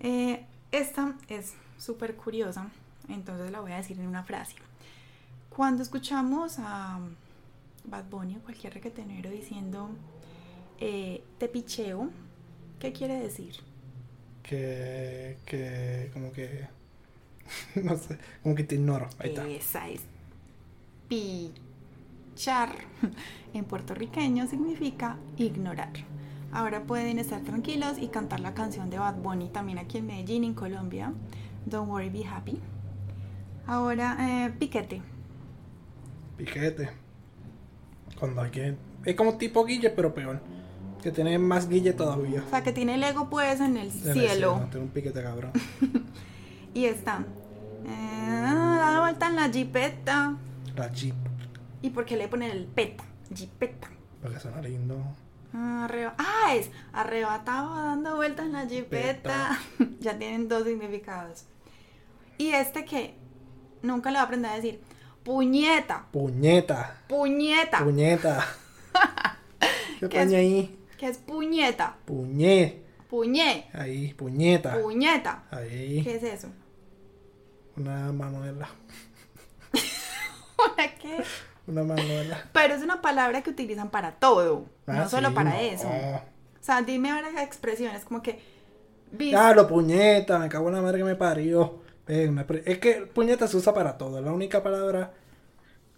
Eh, 0.00 0.44
esta 0.72 1.14
es 1.28 1.54
súper 1.78 2.16
curiosa, 2.16 2.68
entonces 3.08 3.50
la 3.50 3.60
voy 3.60 3.72
a 3.72 3.76
decir 3.76 3.98
en 3.98 4.06
una 4.06 4.24
frase. 4.24 4.56
Cuando 5.50 5.82
escuchamos 5.82 6.56
a 6.58 6.98
Bad 7.84 8.04
Bunny 8.10 8.36
o 8.36 8.40
cualquier 8.40 8.74
requetenero 8.74 9.30
diciendo 9.30 9.90
eh, 10.80 11.22
te 11.38 11.48
picheo, 11.48 12.10
¿qué 12.80 12.92
quiere 12.92 13.20
decir? 13.20 13.56
Que, 14.44 15.38
que, 15.46 16.10
como 16.12 16.30
que, 16.32 16.68
no 17.82 17.96
sé, 17.96 18.18
como 18.42 18.54
que 18.54 18.62
te 18.62 18.76
ignoro. 18.76 19.08
Ahí 19.18 19.30
está. 19.30 19.48
Esa 19.48 19.88
es 19.88 20.02
pichar. 21.08 22.70
En 23.54 23.64
puertorriqueño 23.64 24.48
significa 24.48 25.16
ignorar. 25.36 25.92
Ahora 26.50 26.82
pueden 26.82 27.20
estar 27.20 27.40
tranquilos 27.42 27.98
y 27.98 28.08
cantar 28.08 28.40
la 28.40 28.52
canción 28.52 28.90
de 28.90 28.98
Bad 28.98 29.14
Bunny 29.16 29.48
también 29.48 29.78
aquí 29.78 29.98
en 29.98 30.06
Medellín, 30.06 30.42
en 30.42 30.54
Colombia. 30.54 31.12
Don't 31.66 31.88
worry, 31.88 32.10
be 32.10 32.24
happy. 32.24 32.60
Ahora, 33.66 34.16
eh, 34.20 34.52
piquete. 34.58 35.02
Piquete. 36.36 36.90
Cuando 38.18 38.50
que. 38.50 38.76
Es 39.04 39.14
como 39.14 39.36
tipo 39.36 39.64
guille, 39.64 39.90
pero 39.90 40.14
peor. 40.14 40.40
Que 41.04 41.10
tiene 41.12 41.38
más 41.38 41.68
guille 41.68 41.92
todavía. 41.92 42.42
O 42.46 42.48
sea, 42.50 42.62
que 42.64 42.72
tiene 42.72 42.94
el 42.94 43.04
ego 43.04 43.28
pues 43.28 43.60
en 43.60 43.76
el 43.76 43.90
En 43.90 44.08
el 44.08 44.14
cielo. 44.14 44.66
Tiene 44.70 44.86
un 44.86 44.90
piquete 44.90 45.22
cabrón. 45.22 45.52
Y 46.74 46.86
está. 46.86 47.24
Eh, 47.86 48.40
da 48.42 49.00
vuelta 49.00 49.28
en 49.28 49.36
la 49.36 49.48
jipeta. 49.50 50.34
La 50.74 50.90
Jeep. 50.90 51.14
¿Y 51.82 51.90
por 51.90 52.04
qué 52.04 52.16
le 52.16 52.26
ponen 52.26 52.50
el 52.50 52.64
peta? 52.64 53.04
Jipeta. 53.32 53.88
Porque 54.22 54.40
suena 54.40 54.60
lindo. 54.62 54.96
Ah, 55.52 55.84
arreba- 55.88 56.14
ah, 56.18 56.54
es 56.56 56.70
arrebatado 56.92 57.76
dando 57.76 58.16
vueltas 58.16 58.46
en 58.46 58.52
la 58.54 58.66
jipeta. 58.66 59.56
ya 60.00 60.18
tienen 60.18 60.48
dos 60.48 60.64
significados. 60.64 61.44
Y 62.38 62.48
este 62.48 62.84
que 62.86 63.14
nunca 63.82 64.10
le 64.10 64.16
va 64.16 64.22
a 64.22 64.24
aprender 64.24 64.50
a 64.50 64.56
decir 64.56 64.80
puñeta, 65.22 66.06
Puñeta. 66.10 66.96
puñeta. 67.06 67.84
Puñeta. 67.84 68.44
¿Qué 70.00 70.08
¿Qué 70.08 70.18
paña 70.18 70.38
ahí? 70.38 70.76
¿Qué 70.98 71.08
es 71.08 71.18
puñeta? 71.18 71.96
Puñe. 72.04 72.82
Puñe, 73.08 73.66
Ahí, 73.72 74.12
puñeta. 74.14 74.80
puñeta. 74.80 75.44
Ahí. 75.50 76.02
¿Qué 76.02 76.16
es 76.16 76.22
eso? 76.22 76.48
Una 77.76 78.12
manuela. 78.12 78.68
¿Una 79.72 80.94
qué? 81.00 81.22
Una 81.66 81.82
manuela. 81.82 82.44
Pero 82.52 82.74
es 82.74 82.82
una 82.82 83.00
palabra 83.02 83.42
que 83.42 83.50
utilizan 83.50 83.90
para 83.90 84.12
todo, 84.12 84.66
Ah, 84.86 84.92
no 84.94 85.08
solo 85.08 85.32
para 85.34 85.50
no. 85.50 85.56
eso. 85.60 85.88
O 85.88 86.20
sea, 86.64 86.82
dime 86.82 87.10
ahora 87.10 87.42
expresiones 87.42 88.04
como 88.04 88.22
que 88.22 88.40
Ah, 89.36 89.52
lo 89.54 89.68
puñeta, 89.68 90.38
me 90.38 90.48
cago 90.48 90.68
en 90.68 90.74
la 90.74 90.82
madre 90.82 90.98
que 90.98 91.04
me 91.04 91.14
parió. 91.14 91.82
Es 92.06 92.78
que 92.78 93.06
puñeta 93.14 93.46
se 93.46 93.56
usa 93.56 93.72
para 93.72 93.96
todo. 93.96 94.18
Es 94.18 94.24
la 94.24 94.32
única 94.32 94.62
palabra, 94.62 95.12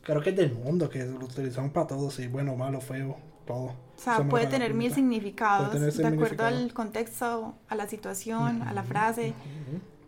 creo 0.03 0.21
que 0.23 0.31
es 0.31 0.37
del 0.37 0.53
mundo, 0.53 0.89
que 0.91 1.05
lo 1.05 1.25
utilizamos 1.25 1.73
para 1.73 1.87
todo. 1.87 2.11
Sí, 2.11 2.27
bueno, 2.27 2.55
malo, 2.57 2.81
feo, 2.81 3.17
todo. 3.47 3.75
O 3.97 3.99
sea, 3.99 4.19
puede 4.25 4.47
tener 4.47 4.75
mil 4.75 4.93
significados 4.93 5.97
de 5.97 6.07
acuerdo 6.07 6.45
al 6.45 6.73
contexto, 6.75 7.55
a 7.69 7.75
la 7.75 7.89
situación, 7.89 8.63
a 8.63 8.73
la 8.73 8.83
frase. 8.83 9.33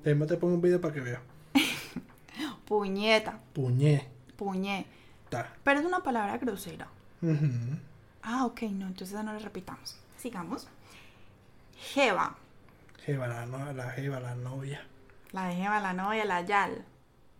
Después 0.05 0.29
te 0.29 0.37
pongo 0.37 0.55
un 0.55 0.63
video 0.63 0.81
para 0.81 0.95
que 0.95 1.01
veas. 1.01 1.21
Puñeta, 2.67 3.39
Puñeta. 3.55 4.05
puñe. 4.37 4.87
Pero 5.65 5.81
es 5.81 5.87
una 5.87 6.03
palabra 6.03 6.39
grosera. 6.39 6.89
Ah, 8.23 8.45
ok, 8.47 8.63
no, 8.63 8.87
entonces 8.87 9.13
no 9.25 9.33
la 9.33 9.39
repitamos. 9.39 9.97
Sigamos. 10.17 10.69
Jeva. 11.95 12.37
Jeva, 13.05 13.27
la, 13.27 13.47
no, 13.47 13.73
la 13.73 13.91
jeva, 13.91 14.21
la 14.21 14.35
novia. 14.35 14.85
La 15.33 15.53
Jeva, 15.53 15.81
la 15.81 15.93
novia, 15.93 16.25
la 16.25 16.41
yal. 16.43 16.85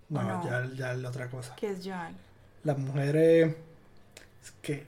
No, 0.09 0.21
¿O 0.21 0.23
no? 0.23 0.45
ya, 0.45 0.67
ya 0.75 0.93
es 0.93 0.99
la 0.99 1.09
otra 1.09 1.29
cosa. 1.29 1.55
¿Qué 1.57 1.71
es 1.71 1.85
yal? 1.85 2.15
Las 2.65 2.79
mujeres. 2.79 3.55
Es 4.43 4.51
que. 4.63 4.87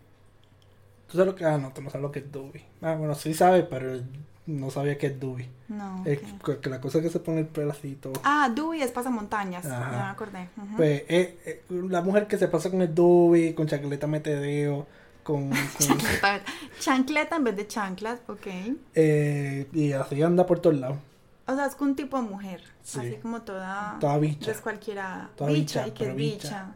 Tú 1.11 1.17
sabes 1.19 1.27
lo 1.27 1.35
que. 1.35 1.45
Ah, 1.45 1.59
no, 1.59 1.73
tú 1.73 1.83
no 1.83 1.91
sabes 1.91 2.03
lo 2.03 2.13
que 2.13 2.21
es 2.21 2.31
Dubi. 2.31 2.65
Ah, 2.83 2.95
bueno, 2.95 3.15
sí 3.15 3.35
sabes, 3.35 3.65
pero 3.69 4.01
no 4.47 4.71
sabía 4.71 4.97
que 4.99 5.09
es 5.09 5.19
Dubi. 5.21 5.49
No. 5.69 6.03
Es 6.07 6.21
que- 6.61 6.71
la 6.71 6.81
cosa 6.81 7.01
que 7.01 7.11
se 7.11 7.21
pone 7.21 7.41
el 7.41 7.47
pelo 7.47 7.71
así 7.73 7.89
y 7.89 7.95
todo. 7.97 8.15
Ah, 8.25 8.51
Dewey 8.55 8.83
es 8.83 8.91
pasamontañas. 8.93 9.67
Ajá. 9.67 9.91
Ya 9.93 9.99
me 10.05 10.11
acordé. 10.11 10.49
Pues 10.77 11.03
eh, 11.09 11.39
eh, 11.45 11.63
la 11.71 12.01
mujer 12.03 12.27
que 12.27 12.39
se 12.39 12.49
pasa 12.49 12.71
con 12.71 12.81
el 12.83 12.95
Dubi, 12.95 13.55
con 13.55 13.67
chancleta 13.67 14.07
metedeo, 14.07 14.87
con. 15.23 15.51
con 15.51 15.59
Chancleta, 16.81 17.37
en 17.37 17.45
vez 17.45 17.57
de 17.57 17.67
chanclas, 17.67 18.21
ok. 18.29 18.47
eh, 18.95 19.69
y 19.73 19.93
así 19.93 20.23
anda 20.23 20.47
por 20.47 20.61
todos 20.61 20.77
lados. 20.79 20.99
O 21.47 21.55
sea, 21.57 21.67
es 21.67 21.77
un 21.81 21.97
tipo 21.97 22.17
de 22.17 22.23
mujer. 22.29 22.63
Sí. 22.83 22.99
Así 23.01 23.17
como 23.17 23.43
toda. 23.43 23.97
Toda 24.01 24.19
bicha. 24.19 24.47
Descualquierada. 24.53 25.31
Toda 25.37 25.51
bicha, 25.51 25.85
bicha, 25.85 25.89
y 25.89 25.91
que 25.99 26.09
es 26.11 26.15
bicha. 26.17 26.73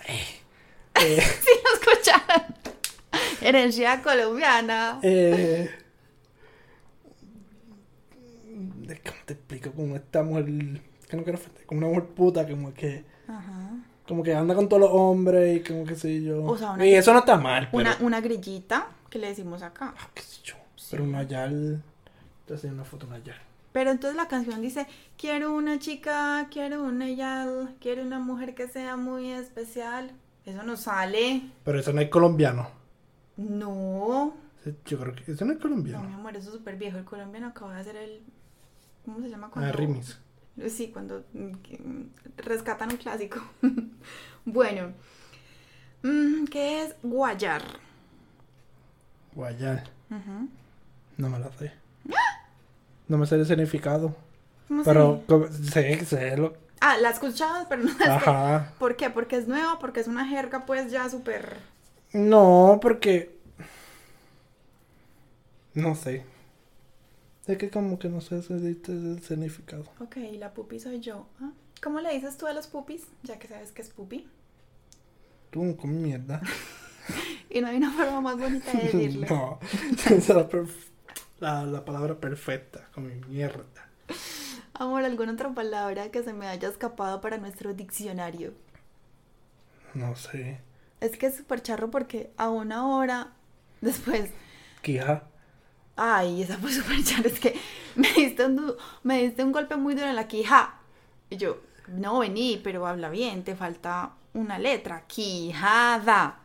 bicha. 0.00 0.14
Eh, 0.94 1.20
Si 1.20 1.50
lo 1.62 1.92
escucharon. 1.94 2.56
Herencia 3.40 4.02
colombiana. 4.02 4.98
eh, 5.02 5.70
¿Cómo 9.04 9.16
te 9.24 9.32
explico? 9.34 9.72
Como 9.72 9.96
esta 9.96 10.22
mujer. 10.22 10.46
Que 11.08 11.16
no 11.16 11.22
quiero 11.22 11.38
ofender, 11.38 11.64
como 11.66 11.78
una 11.78 11.88
mujer 11.88 12.04
puta, 12.06 12.46
como 12.48 12.72
que. 12.74 13.04
Ajá. 13.28 13.70
Como 14.08 14.22
que 14.22 14.34
anda 14.34 14.54
con 14.54 14.68
todos 14.68 14.80
los 14.82 14.90
hombres 14.92 15.56
y 15.56 15.60
como 15.68 15.84
que 15.84 15.94
sé 15.96 16.22
yo. 16.22 16.44
O 16.44 16.56
sea, 16.56 16.72
una- 16.72 16.86
y 16.86 16.94
eso 16.94 17.12
no 17.12 17.20
está 17.20 17.36
mal, 17.36 17.68
pero. 17.70 17.80
Una, 17.80 17.96
una 18.00 18.20
grillita 18.20 18.88
que 19.10 19.18
le 19.18 19.28
decimos 19.28 19.62
acá. 19.62 19.94
Ah, 19.98 20.08
qué 20.14 20.22
sé 20.22 20.40
yo. 20.44 20.54
Pero 20.90 21.04
una 21.04 21.22
yal. 21.24 21.82
Hacía 22.52 22.70
una 22.70 22.84
foto 22.84 23.06
una 23.06 23.18
yal. 23.18 23.36
Pero 23.72 23.90
entonces 23.90 24.16
la 24.16 24.28
canción 24.28 24.62
dice, 24.62 24.86
quiero 25.18 25.52
una 25.52 25.78
chica, 25.80 26.46
quiero 26.50 26.82
una 26.84 27.10
yal, 27.10 27.74
quiero 27.80 28.02
una 28.02 28.18
mujer 28.20 28.54
que 28.54 28.68
sea 28.68 28.96
muy 28.96 29.30
especial. 29.32 30.12
Eso 30.46 30.62
no 30.62 30.76
sale. 30.76 31.42
Pero 31.64 31.80
eso 31.80 31.92
no 31.92 32.00
es 32.00 32.08
colombiano. 32.08 32.68
No. 33.36 34.34
Yo 34.84 34.98
creo 34.98 35.14
que 35.14 35.30
eso 35.32 35.44
no 35.44 35.52
es 35.52 35.58
No, 35.58 35.62
colombiano. 35.62 36.08
mi 36.08 36.14
amor, 36.14 36.36
eso 36.36 36.48
es 36.48 36.54
súper 36.56 36.76
viejo. 36.76 36.98
El 36.98 37.04
colombiano 37.04 37.48
acaba 37.48 37.74
de 37.74 37.80
hacer 37.80 37.96
el... 37.96 38.22
¿Cómo 39.04 39.20
se 39.20 39.28
llama? 39.28 39.50
Ah, 39.54 39.70
remix. 39.72 40.18
Sí, 40.68 40.88
cuando 40.92 41.24
mm, 41.32 41.52
que, 41.62 41.78
mm, 41.78 42.10
rescatan 42.38 42.90
un 42.90 42.96
clásico. 42.96 43.40
bueno. 44.44 44.92
Mm, 46.02 46.46
¿Qué 46.46 46.82
es 46.84 46.96
guayar? 47.02 47.62
Guayal. 49.34 49.84
Ujú. 50.10 50.48
No 51.18 51.28
me 51.28 51.38
la 51.38 51.52
sé. 51.52 51.72
No 53.08 53.18
me 53.18 53.26
sé 53.26 53.36
el 53.36 53.46
significado. 53.46 54.16
¿Cómo 54.66 54.82
Pero 54.82 55.22
sé, 55.50 56.04
sé 56.04 56.36
lo. 56.36 56.54
Ah, 56.80 56.96
la 56.98 57.10
escuchabas, 57.10 57.66
pero 57.68 57.84
no 57.84 57.92
la 57.92 58.04
sé. 58.04 58.10
Ajá. 58.10 58.72
¿Por 58.78 58.96
qué? 58.96 59.10
Porque 59.10 59.36
es 59.36 59.46
nueva, 59.46 59.78
porque 59.78 60.00
es 60.00 60.08
una 60.08 60.26
jerga 60.26 60.66
pues 60.66 60.90
ya 60.90 61.08
súper... 61.08 61.58
No, 62.16 62.78
porque. 62.82 63.36
No 65.74 65.94
sé. 65.94 66.24
Es 67.46 67.56
que 67.56 67.70
como 67.70 67.98
que 67.98 68.10
no 68.10 68.20
sé 68.20 68.38
ese- 68.40 68.56
ese 68.56 69.18
significado. 69.20 69.86
Ok, 70.00 70.16
la 70.38 70.54
pupi 70.54 70.80
soy 70.80 71.00
yo. 71.00 71.26
¿ah? 71.40 71.52
¿Cómo 71.82 72.00
le 72.00 72.12
dices 72.14 72.36
tú 72.38 72.46
a 72.46 72.52
los 72.54 72.66
pupis? 72.66 73.08
Ya 73.22 73.38
que 73.38 73.48
sabes 73.48 73.72
que 73.72 73.82
es 73.82 73.90
pupi. 73.90 74.26
Tú 75.50 75.76
con 75.76 76.02
mierda. 76.02 76.40
Y 77.50 77.60
no 77.60 77.68
hay 77.68 77.76
una 77.76 77.92
forma 77.92 78.20
más 78.20 78.38
bonita 78.38 78.72
de 78.72 78.84
decirlo. 78.84 79.26
no. 79.30 79.58
Esa 80.10 80.14
es 80.16 80.28
la, 80.28 80.48
la, 81.40 81.64
la 81.66 81.84
palabra 81.84 82.18
perfecta. 82.20 82.88
Con 82.94 83.06
mi 83.06 83.14
mierda. 83.28 83.64
Amor, 84.74 85.02
¿alguna 85.04 85.32
otra 85.32 85.52
palabra 85.52 86.10
que 86.12 86.22
se 86.22 86.32
me 86.32 86.46
haya 86.46 86.68
escapado 86.68 87.20
para 87.20 87.38
nuestro 87.38 87.74
diccionario? 87.74 88.54
No 89.94 90.14
sé. 90.14 90.60
Es 91.06 91.16
que 91.18 91.26
es 91.26 91.36
súper 91.36 91.62
charro 91.62 91.90
porque 91.90 92.30
a 92.36 92.48
una 92.48 92.86
hora 92.86 93.28
después... 93.80 94.30
Quija. 94.82 95.24
Ay, 95.96 96.42
esa 96.42 96.58
fue 96.58 96.72
súper 96.72 97.02
charro. 97.04 97.28
Es 97.28 97.40
que 97.40 97.58
me 97.94 98.12
diste, 98.12 98.44
un, 98.46 98.56
du- 98.56 98.76
me 99.02 99.22
diste 99.22 99.42
un 99.44 99.52
golpe 99.52 99.76
muy 99.76 99.94
duro 99.94 100.08
en 100.08 100.16
la 100.16 100.28
quija. 100.28 100.74
Y 101.30 101.36
yo, 101.36 101.58
no, 101.88 102.18
vení, 102.20 102.60
pero 102.62 102.86
habla 102.86 103.08
bien, 103.08 103.42
te 103.44 103.56
falta 103.56 104.12
una 104.34 104.58
letra. 104.58 105.04
Quijada. 105.06 106.38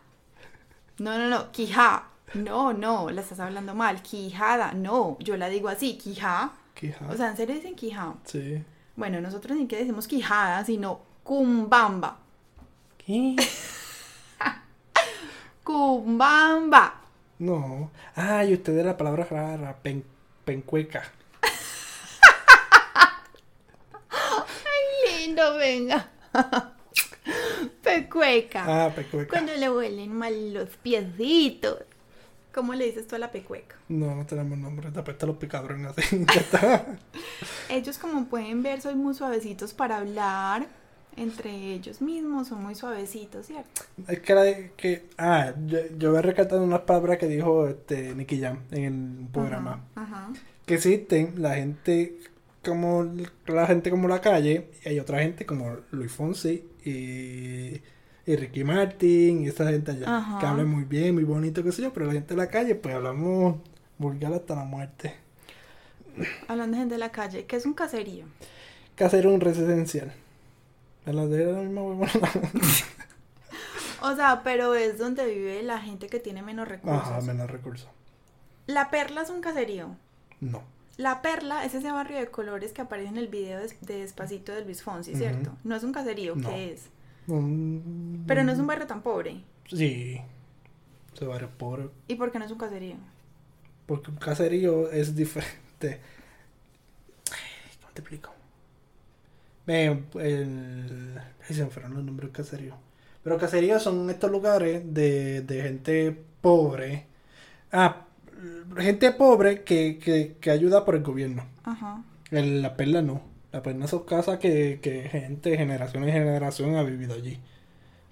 No, 1.00 1.18
no, 1.18 1.28
no, 1.30 1.52
quija. 1.52 2.08
No, 2.34 2.72
no, 2.74 3.10
la 3.10 3.22
estás 3.22 3.40
hablando 3.42 3.76
mal. 3.76 4.02
Quijada. 4.02 4.74
No, 4.74 5.18
yo 5.20 5.36
la 5.38 5.50
digo 5.50 5.68
así, 5.70 5.98
quija. 5.98 6.52
Quija. 6.74 7.06
O 7.10 7.18
sea, 7.18 7.30
¿en 7.32 7.38
serio 7.38 7.56
dicen 7.56 7.76
quija? 7.76 8.14
sí. 8.26 8.64
Bueno, 8.96 9.20
nosotros 9.22 9.58
ni 9.58 9.68
que 9.68 9.78
decimos 9.78 10.08
quijada, 10.08 10.64
sino 10.66 11.00
cumbamba. 11.24 12.20
¿Qué? 12.98 13.36
Cumbamba. 15.64 17.02
No. 17.40 17.92
Ah, 18.16 18.46
y 18.46 18.54
ustedes 18.54 18.86
la 18.86 18.98
palabra 18.98 19.26
rara. 19.26 19.76
Pen, 19.82 20.04
pencueca. 20.46 21.04
Lindo, 25.20 25.56
venga. 25.58 26.08
Pecueca. 27.84 28.86
Ah, 28.86 28.92
pencueca. 28.94 29.30
Cuando 29.30 29.54
le 29.56 29.70
huelen 29.70 30.14
mal 30.14 30.54
los 30.54 30.70
piecitos. 30.78 31.80
¿Cómo 32.54 32.74
le 32.74 32.86
dices 32.86 33.08
tú 33.08 33.16
a 33.16 33.20
la 33.20 33.32
pecueca? 33.32 33.78
No, 33.88 34.14
no 34.14 34.26
tenemos 34.26 34.58
nombre. 34.58 34.92
Te 34.92 35.00
apesta 35.00 35.26
los 35.26 35.38
está. 36.40 36.86
Ellos, 37.70 37.98
como 37.98 38.26
pueden 38.26 38.62
ver, 38.62 38.82
son 38.82 38.98
muy 38.98 39.14
suavecitos 39.14 39.74
para 39.74 39.98
hablar. 39.98 40.68
Entre 41.18 41.74
ellos 41.74 42.02
mismos 42.02 42.48
son 42.48 42.64
muy 42.64 42.74
suavecitos, 42.74 43.48
¿cierto? 43.48 43.82
Es 44.08 44.20
que 44.20 44.32
era 44.32 44.44
de 44.44 44.72
que. 44.78 45.06
Ah, 45.18 45.54
yo, 45.66 45.80
yo 45.98 46.22
rescatado 46.22 46.64
unas 46.64 46.82
palabras 46.82 47.18
que 47.18 47.28
dijo 47.28 47.68
este 47.68 48.16
Nicky 48.16 48.40
Jam 48.40 48.60
en 48.72 48.84
el 49.24 49.28
programa. 49.32 49.84
Ajá. 49.96 50.28
ajá. 50.28 50.34
Que 50.66 50.76
existen 50.76 51.42
la 51.42 51.56
gente 51.56 52.18
como 52.64 53.12
la 53.48 53.68
gente 53.68 53.90
como 53.90 54.08
la 54.08 54.22
calle 54.22 54.70
y 54.86 54.90
hay 54.90 55.00
otra 55.00 55.20
gente 55.20 55.46
como 55.46 55.78
Luis 55.92 56.12
Fonsi 56.12 56.64
y, 56.86 57.82
y 58.26 58.36
Ricky 58.36 58.64
Martin 58.64 59.44
y 59.44 59.48
esa 59.48 59.68
gente 59.68 59.92
allá 59.92 60.18
Ajá. 60.18 60.40
que 60.40 60.46
hablan 60.46 60.68
muy 60.68 60.84
bien, 60.84 61.16
muy 61.16 61.24
bonito, 61.24 61.64
qué 61.64 61.72
sé 61.72 61.82
yo, 61.82 61.94
pero 61.94 62.06
la 62.06 62.14
gente 62.14 62.34
de 62.34 62.38
la 62.38 62.48
calle 62.48 62.76
pues 62.76 62.96
hablamos 62.96 63.58
vulgar 63.98 64.34
hasta 64.34 64.56
la 64.56 64.64
muerte. 64.64 65.16
Hablando 66.48 66.76
de 66.76 66.82
gente 66.82 66.96
de 66.96 67.00
la 67.00 67.12
calle, 67.12 67.46
¿qué 67.46 67.56
es 67.56 67.66
un 67.66 67.74
caserío? 67.74 68.26
Casero 68.96 69.34
un 69.34 69.42
residencial. 69.42 70.14
A 71.06 71.12
la 71.14 71.26
de 71.28 71.46
la 71.52 71.60
misma 71.62 71.82
huevona. 71.84 72.12
O 74.04 74.16
sea, 74.16 74.42
pero 74.44 74.74
es 74.74 74.98
donde 74.98 75.28
vive 75.28 75.62
la 75.62 75.80
gente 75.80 76.08
que 76.08 76.20
tiene 76.20 76.42
menos 76.42 76.68
recursos. 76.68 77.02
Ajá, 77.08 77.22
menos 77.22 77.48
recursos. 77.52 77.88
La 78.66 78.90
perla 78.90 79.22
es 79.22 79.30
un 79.30 79.42
caserío. 79.42 79.96
No. 80.40 80.64
La 80.98 81.22
Perla 81.22 81.66
es 81.66 81.74
ese 81.74 81.92
barrio 81.92 82.18
de 82.20 82.28
colores 82.28 82.74
que 82.74 82.82
aparece 82.82 83.10
en 83.10 83.18
el 83.18 83.28
video 83.28 83.60
de, 83.60 83.74
de 83.82 84.00
Despacito 84.00 84.52
de 84.52 84.64
Luis 84.66 84.84
Fonsi, 84.84 85.16
¿cierto? 85.16 85.56
No 85.64 85.76
es 85.76 85.84
un 85.84 85.94
caserío, 85.94 86.36
No. 86.36 86.50
¿qué 86.50 86.74
es? 86.74 86.90
Pero 88.28 88.44
no 88.44 88.52
es 88.52 88.60
un 88.60 88.68
barrio 88.68 88.88
tan 88.88 89.02
pobre. 89.02 89.42
Sí. 89.68 90.20
Se 91.14 91.26
barrio 91.26 91.50
pobre. 91.58 91.90
¿Y 92.08 92.16
por 92.16 92.32
qué 92.32 92.40
no 92.40 92.46
es 92.46 92.52
un 92.52 92.58
caserío? 92.58 92.96
Porque 93.86 94.12
un 94.12 94.18
caserío 94.18 94.92
es 94.92 95.16
diferente. 95.16 96.02
¿Cómo 97.80 97.94
te 97.94 98.02
explico? 98.02 98.32
Ve, 99.72 100.04
el... 100.20 101.20
se 101.50 101.64
me 101.64 101.70
fueron 101.70 101.94
los 101.96 102.04
nombres 102.04 102.30
del 102.30 102.36
caserío. 102.38 102.76
Pero 103.24 103.38
caseríos 103.38 103.84
son 103.84 104.10
estos 104.10 104.32
lugares 104.32 104.82
de, 104.94 105.42
de 105.42 105.62
gente 105.62 106.18
pobre. 106.42 107.06
Ah, 107.72 108.06
gente 108.78 109.12
pobre 109.12 109.64
que, 109.64 109.98
que, 110.00 110.38
que 110.40 110.52
ayuda 110.52 110.84
por 110.86 110.96
el 110.96 111.04
gobierno. 111.04 111.46
Ajá. 111.64 112.04
El- 112.32 112.62
la 112.62 112.76
perla 112.76 113.02
no. 113.02 113.22
La 113.52 113.62
perla 113.62 113.88
son 113.88 114.04
casas 114.06 114.40
que, 114.40 114.80
que 114.82 115.04
gente, 115.10 115.58
generación 115.58 116.08
y 116.08 116.12
generación 116.12 116.76
ha 116.76 116.84
vivido 116.84 117.14
allí. 117.14 117.40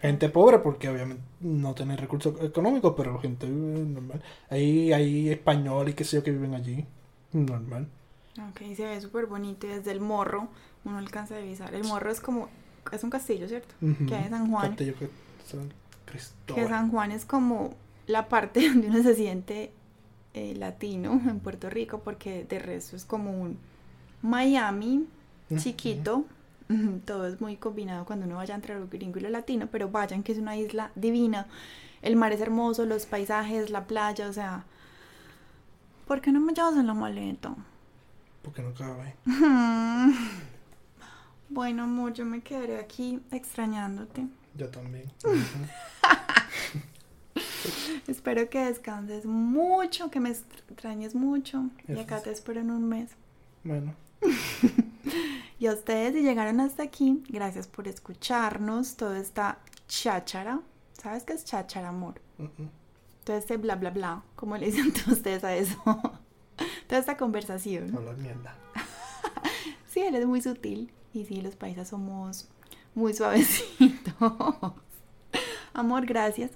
Gente 0.02 0.30
pobre 0.30 0.60
porque 0.60 0.90
obviamente 0.90 1.24
no 1.42 1.74
tiene 1.76 1.98
recursos 1.98 2.36
económicos, 2.42 2.94
pero 2.96 3.20
gente 3.20 3.46
eh, 3.48 3.50
normal. 3.50 4.22
Hay, 4.50 4.94
hay 4.94 5.30
españoles 5.30 5.94
y 5.94 5.96
qué 5.96 6.04
sé 6.06 6.18
yo 6.18 6.24
que 6.24 6.32
viven 6.32 6.54
allí. 6.56 6.86
Normal. 7.34 7.88
Ok, 8.38 8.76
se 8.76 8.86
ve 8.86 9.02
súper 9.02 9.26
bonito 9.26 9.68
y 9.68 9.72
desde 9.72 9.92
el 9.92 10.00
morro 10.00 10.48
uno 10.86 10.98
alcanza 10.98 11.36
a 11.36 11.40
divisar. 11.40 11.74
El 11.74 11.84
morro 11.84 12.12
es 12.12 12.22
como, 12.22 12.50
es 12.92 13.04
un 13.04 13.10
castillo, 13.10 13.48
¿cierto? 13.48 13.76
Que 14.08 14.16
hay 14.16 14.26
en 14.26 14.30
San 14.30 14.52
Juan. 14.52 14.70
Castillo 14.70 14.96
que 14.98 15.10
San 15.46 15.70
Que 15.70 16.12
Cristóbal. 16.12 16.68
San 16.68 16.92
Juan 16.92 17.12
es 17.12 17.26
como 17.26 17.74
la 18.08 18.30
parte 18.30 18.68
donde 18.70 18.88
uno 18.88 19.04
se 19.04 19.16
siente 19.16 19.72
eh, 20.34 20.56
latino 20.56 21.22
en 21.28 21.40
Puerto 21.40 21.70
Rico 21.70 22.00
porque 22.00 22.46
de 22.46 22.60
resto 22.60 22.96
es 22.96 23.06
como 23.06 23.32
un 23.32 23.58
Miami 24.22 25.06
chiquito. 25.56 26.26
Todo 27.06 27.28
es 27.28 27.42
muy 27.42 27.56
combinado 27.58 28.06
cuando 28.06 28.26
uno 28.26 28.36
vaya 28.36 28.54
entre 28.54 28.80
lo 28.80 28.88
gringo 28.88 29.18
y 29.18 29.22
lo 29.22 29.30
latino, 29.30 29.68
pero 29.72 29.90
vayan 29.90 30.24
que 30.24 30.32
es 30.32 30.38
una 30.38 30.56
isla 30.56 30.92
divina. 30.96 31.48
El 32.02 32.16
mar 32.16 32.32
es 32.32 32.42
hermoso, 32.42 32.86
los 32.86 33.06
paisajes, 33.06 33.70
la 33.70 33.86
playa, 33.86 34.30
o 34.30 34.34
sea... 34.34 34.66
¿Por 36.08 36.22
qué 36.22 36.32
no 36.32 36.40
me 36.40 36.54
llevas 36.54 36.76
en 36.76 36.88
la 36.88 36.94
maleta? 36.94 37.56
Porque 38.50 38.64
no 38.64 38.74
cabe. 38.74 39.16
Bueno, 41.52 41.84
amor, 41.84 42.14
yo 42.14 42.26
me 42.26 42.42
quedaré 42.42 42.80
aquí 42.80 43.20
extrañándote. 43.32 44.28
Yo 44.56 44.70
también. 44.70 45.12
Espero 48.08 48.48
que 48.52 48.66
descanses 48.66 49.26
mucho, 49.26 50.12
que 50.12 50.20
me 50.20 50.30
extrañes 50.30 51.16
mucho. 51.16 51.70
Y 51.88 51.98
acá 51.98 52.22
te 52.22 52.30
espero 52.32 52.62
en 52.62 52.70
un 52.70 52.88
mes. 52.88 53.10
bueno, 53.64 53.96
Y 55.60 55.66
a 55.66 55.74
ustedes, 55.74 56.14
si 56.14 56.22
llegaron 56.22 56.60
hasta 56.60 56.84
aquí, 56.84 57.24
gracias 57.30 57.68
por 57.68 57.88
escucharnos. 57.88 58.96
Todo 58.96 59.16
esta 59.16 59.58
cháchara. 59.88 60.60
¿Sabes 60.94 61.24
qué 61.24 61.34
es 61.34 61.46
cháchara, 61.46 61.90
amor? 61.90 62.22
Todo 63.24 63.38
este 63.38 63.58
bla, 63.58 63.76
bla, 63.76 63.90
bla. 63.90 64.22
¿Cómo 64.36 64.56
le 64.56 64.68
dicen 64.68 64.94
ustedes 65.12 65.44
a 65.44 65.56
eso? 65.56 65.82
Toda 66.90 67.00
esta 67.02 67.18
conversación. 67.18 67.96
hablar 67.96 68.18
mierda. 68.18 68.56
Sí, 69.88 70.02
él 70.02 70.16
es 70.16 70.26
muy 70.26 70.42
sutil. 70.42 70.92
Y 71.14 71.26
sí, 71.26 71.42
los 71.42 71.56
paisas 71.56 71.88
somos 71.88 72.48
muy 72.94 73.14
suavecitos. 73.14 74.14
Amor, 75.74 76.06
gracias. 76.06 76.52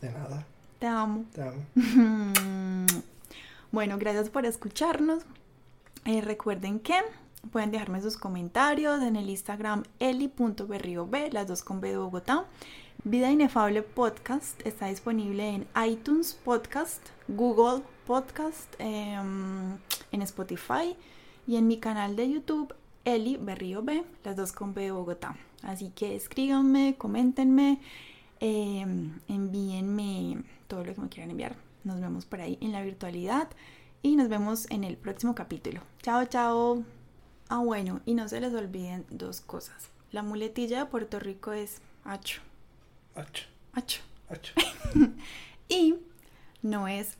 De 0.00 0.10
nada. 0.10 0.46
Te 0.78 0.86
amo. 0.86 1.24
Te 1.32 1.42
amo. 1.42 1.62
Bueno, 3.72 3.98
gracias 3.98 4.30
por 4.30 4.46
escucharnos. 4.46 5.24
Eh, 6.06 6.22
recuerden 6.22 6.80
que 6.80 6.98
pueden 7.50 7.70
dejarme 7.70 8.00
sus 8.00 8.16
comentarios 8.16 9.02
en 9.02 9.16
el 9.16 9.28
Instagram 9.28 9.82
eli.berriob, 9.98 11.14
las 11.32 11.46
dos 11.48 11.62
con 11.62 11.80
B 11.82 11.90
de 11.90 11.98
Bogotá. 11.98 12.46
Vida 13.08 13.30
Inefable 13.30 13.82
Podcast 13.82 14.60
está 14.66 14.88
disponible 14.88 15.48
en 15.48 15.68
iTunes 15.88 16.34
Podcast, 16.34 17.00
Google 17.28 17.84
Podcast, 18.04 18.74
em, 18.80 19.78
en 20.10 20.22
Spotify 20.22 20.96
y 21.46 21.54
en 21.54 21.68
mi 21.68 21.78
canal 21.78 22.16
de 22.16 22.28
YouTube 22.28 22.74
Eli 23.04 23.36
Berrío 23.36 23.84
B, 23.84 24.02
las 24.24 24.34
dos 24.34 24.50
con 24.50 24.74
B 24.74 24.82
de 24.82 24.90
Bogotá. 24.90 25.36
Así 25.62 25.90
que 25.90 26.16
escríbanme, 26.16 26.96
coméntenme, 26.98 27.80
em, 28.40 29.20
envíenme 29.28 30.42
todo 30.66 30.82
lo 30.82 30.92
que 30.92 31.00
me 31.00 31.08
quieran 31.08 31.30
enviar. 31.30 31.54
Nos 31.84 32.00
vemos 32.00 32.26
por 32.26 32.40
ahí 32.40 32.58
en 32.60 32.72
la 32.72 32.82
virtualidad 32.82 33.48
y 34.02 34.16
nos 34.16 34.28
vemos 34.28 34.68
en 34.68 34.82
el 34.82 34.96
próximo 34.96 35.36
capítulo. 35.36 35.80
Chao, 36.02 36.24
chao. 36.24 36.82
Ah, 37.48 37.58
bueno, 37.58 38.00
y 38.04 38.14
no 38.14 38.26
se 38.28 38.40
les 38.40 38.52
olviden 38.52 39.06
dos 39.10 39.40
cosas. 39.40 39.90
La 40.10 40.24
muletilla 40.24 40.80
de 40.80 40.86
Puerto 40.86 41.20
Rico 41.20 41.52
es 41.52 41.80
hacho. 42.02 42.42
Hacho. 43.16 43.44
Hacho. 43.72 44.02
Hacho. 44.28 44.52
Y 45.68 45.96
no 46.62 46.86
es 46.86 47.16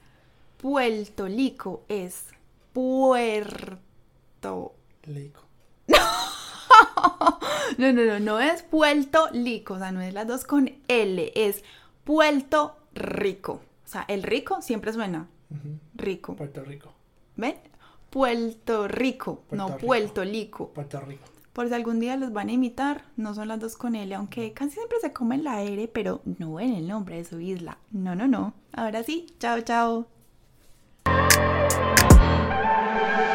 Puerto 0.58 1.26
Rico, 1.26 1.84
es 1.88 2.26
Puerto. 2.72 4.74
Lico. 5.06 5.42
No, 7.78 7.92
no, 7.92 8.04
no, 8.04 8.20
no 8.20 8.40
es 8.40 8.62
Puerto 8.62 9.28
Rico, 9.32 9.74
o 9.74 9.78
sea, 9.78 9.92
no 9.92 10.00
es 10.00 10.14
las 10.14 10.26
dos 10.26 10.44
con 10.44 10.70
L, 10.88 11.32
es 11.34 11.62
Puerto 12.04 12.76
Rico. 12.94 13.60
O 13.84 13.88
sea, 13.88 14.04
el 14.08 14.22
rico 14.22 14.62
siempre 14.62 14.92
suena 14.92 15.28
Ujú. 15.50 15.78
rico. 15.94 16.36
Puerto 16.36 16.64
Rico. 16.64 16.92
¿Ven? 17.36 17.56
Puerto 18.10 18.88
Rico, 18.88 19.42
no 19.50 19.68
Rico. 19.68 19.78
Puerto 19.86 20.24
Rico. 20.24 20.68
Puerto 20.72 21.00
Rico 21.00 21.24
por 21.56 21.68
si 21.68 21.74
algún 21.74 22.00
día 22.00 22.18
los 22.18 22.34
van 22.34 22.50
a 22.50 22.52
imitar, 22.52 23.04
no 23.16 23.32
son 23.32 23.48
las 23.48 23.58
dos 23.58 23.78
con 23.78 23.94
L, 23.94 24.14
aunque 24.14 24.52
casi 24.52 24.72
siempre 24.72 24.98
se 25.00 25.14
comen 25.14 25.42
la 25.42 25.62
R, 25.62 25.88
pero 25.88 26.20
no 26.38 26.60
en 26.60 26.74
el 26.74 26.86
nombre 26.86 27.16
de 27.16 27.24
su 27.24 27.40
isla. 27.40 27.78
No, 27.92 28.14
no, 28.14 28.28
no. 28.28 28.52
Ahora 28.72 29.02
sí, 29.02 29.34
chao, 29.38 29.62
chao. 29.62 30.06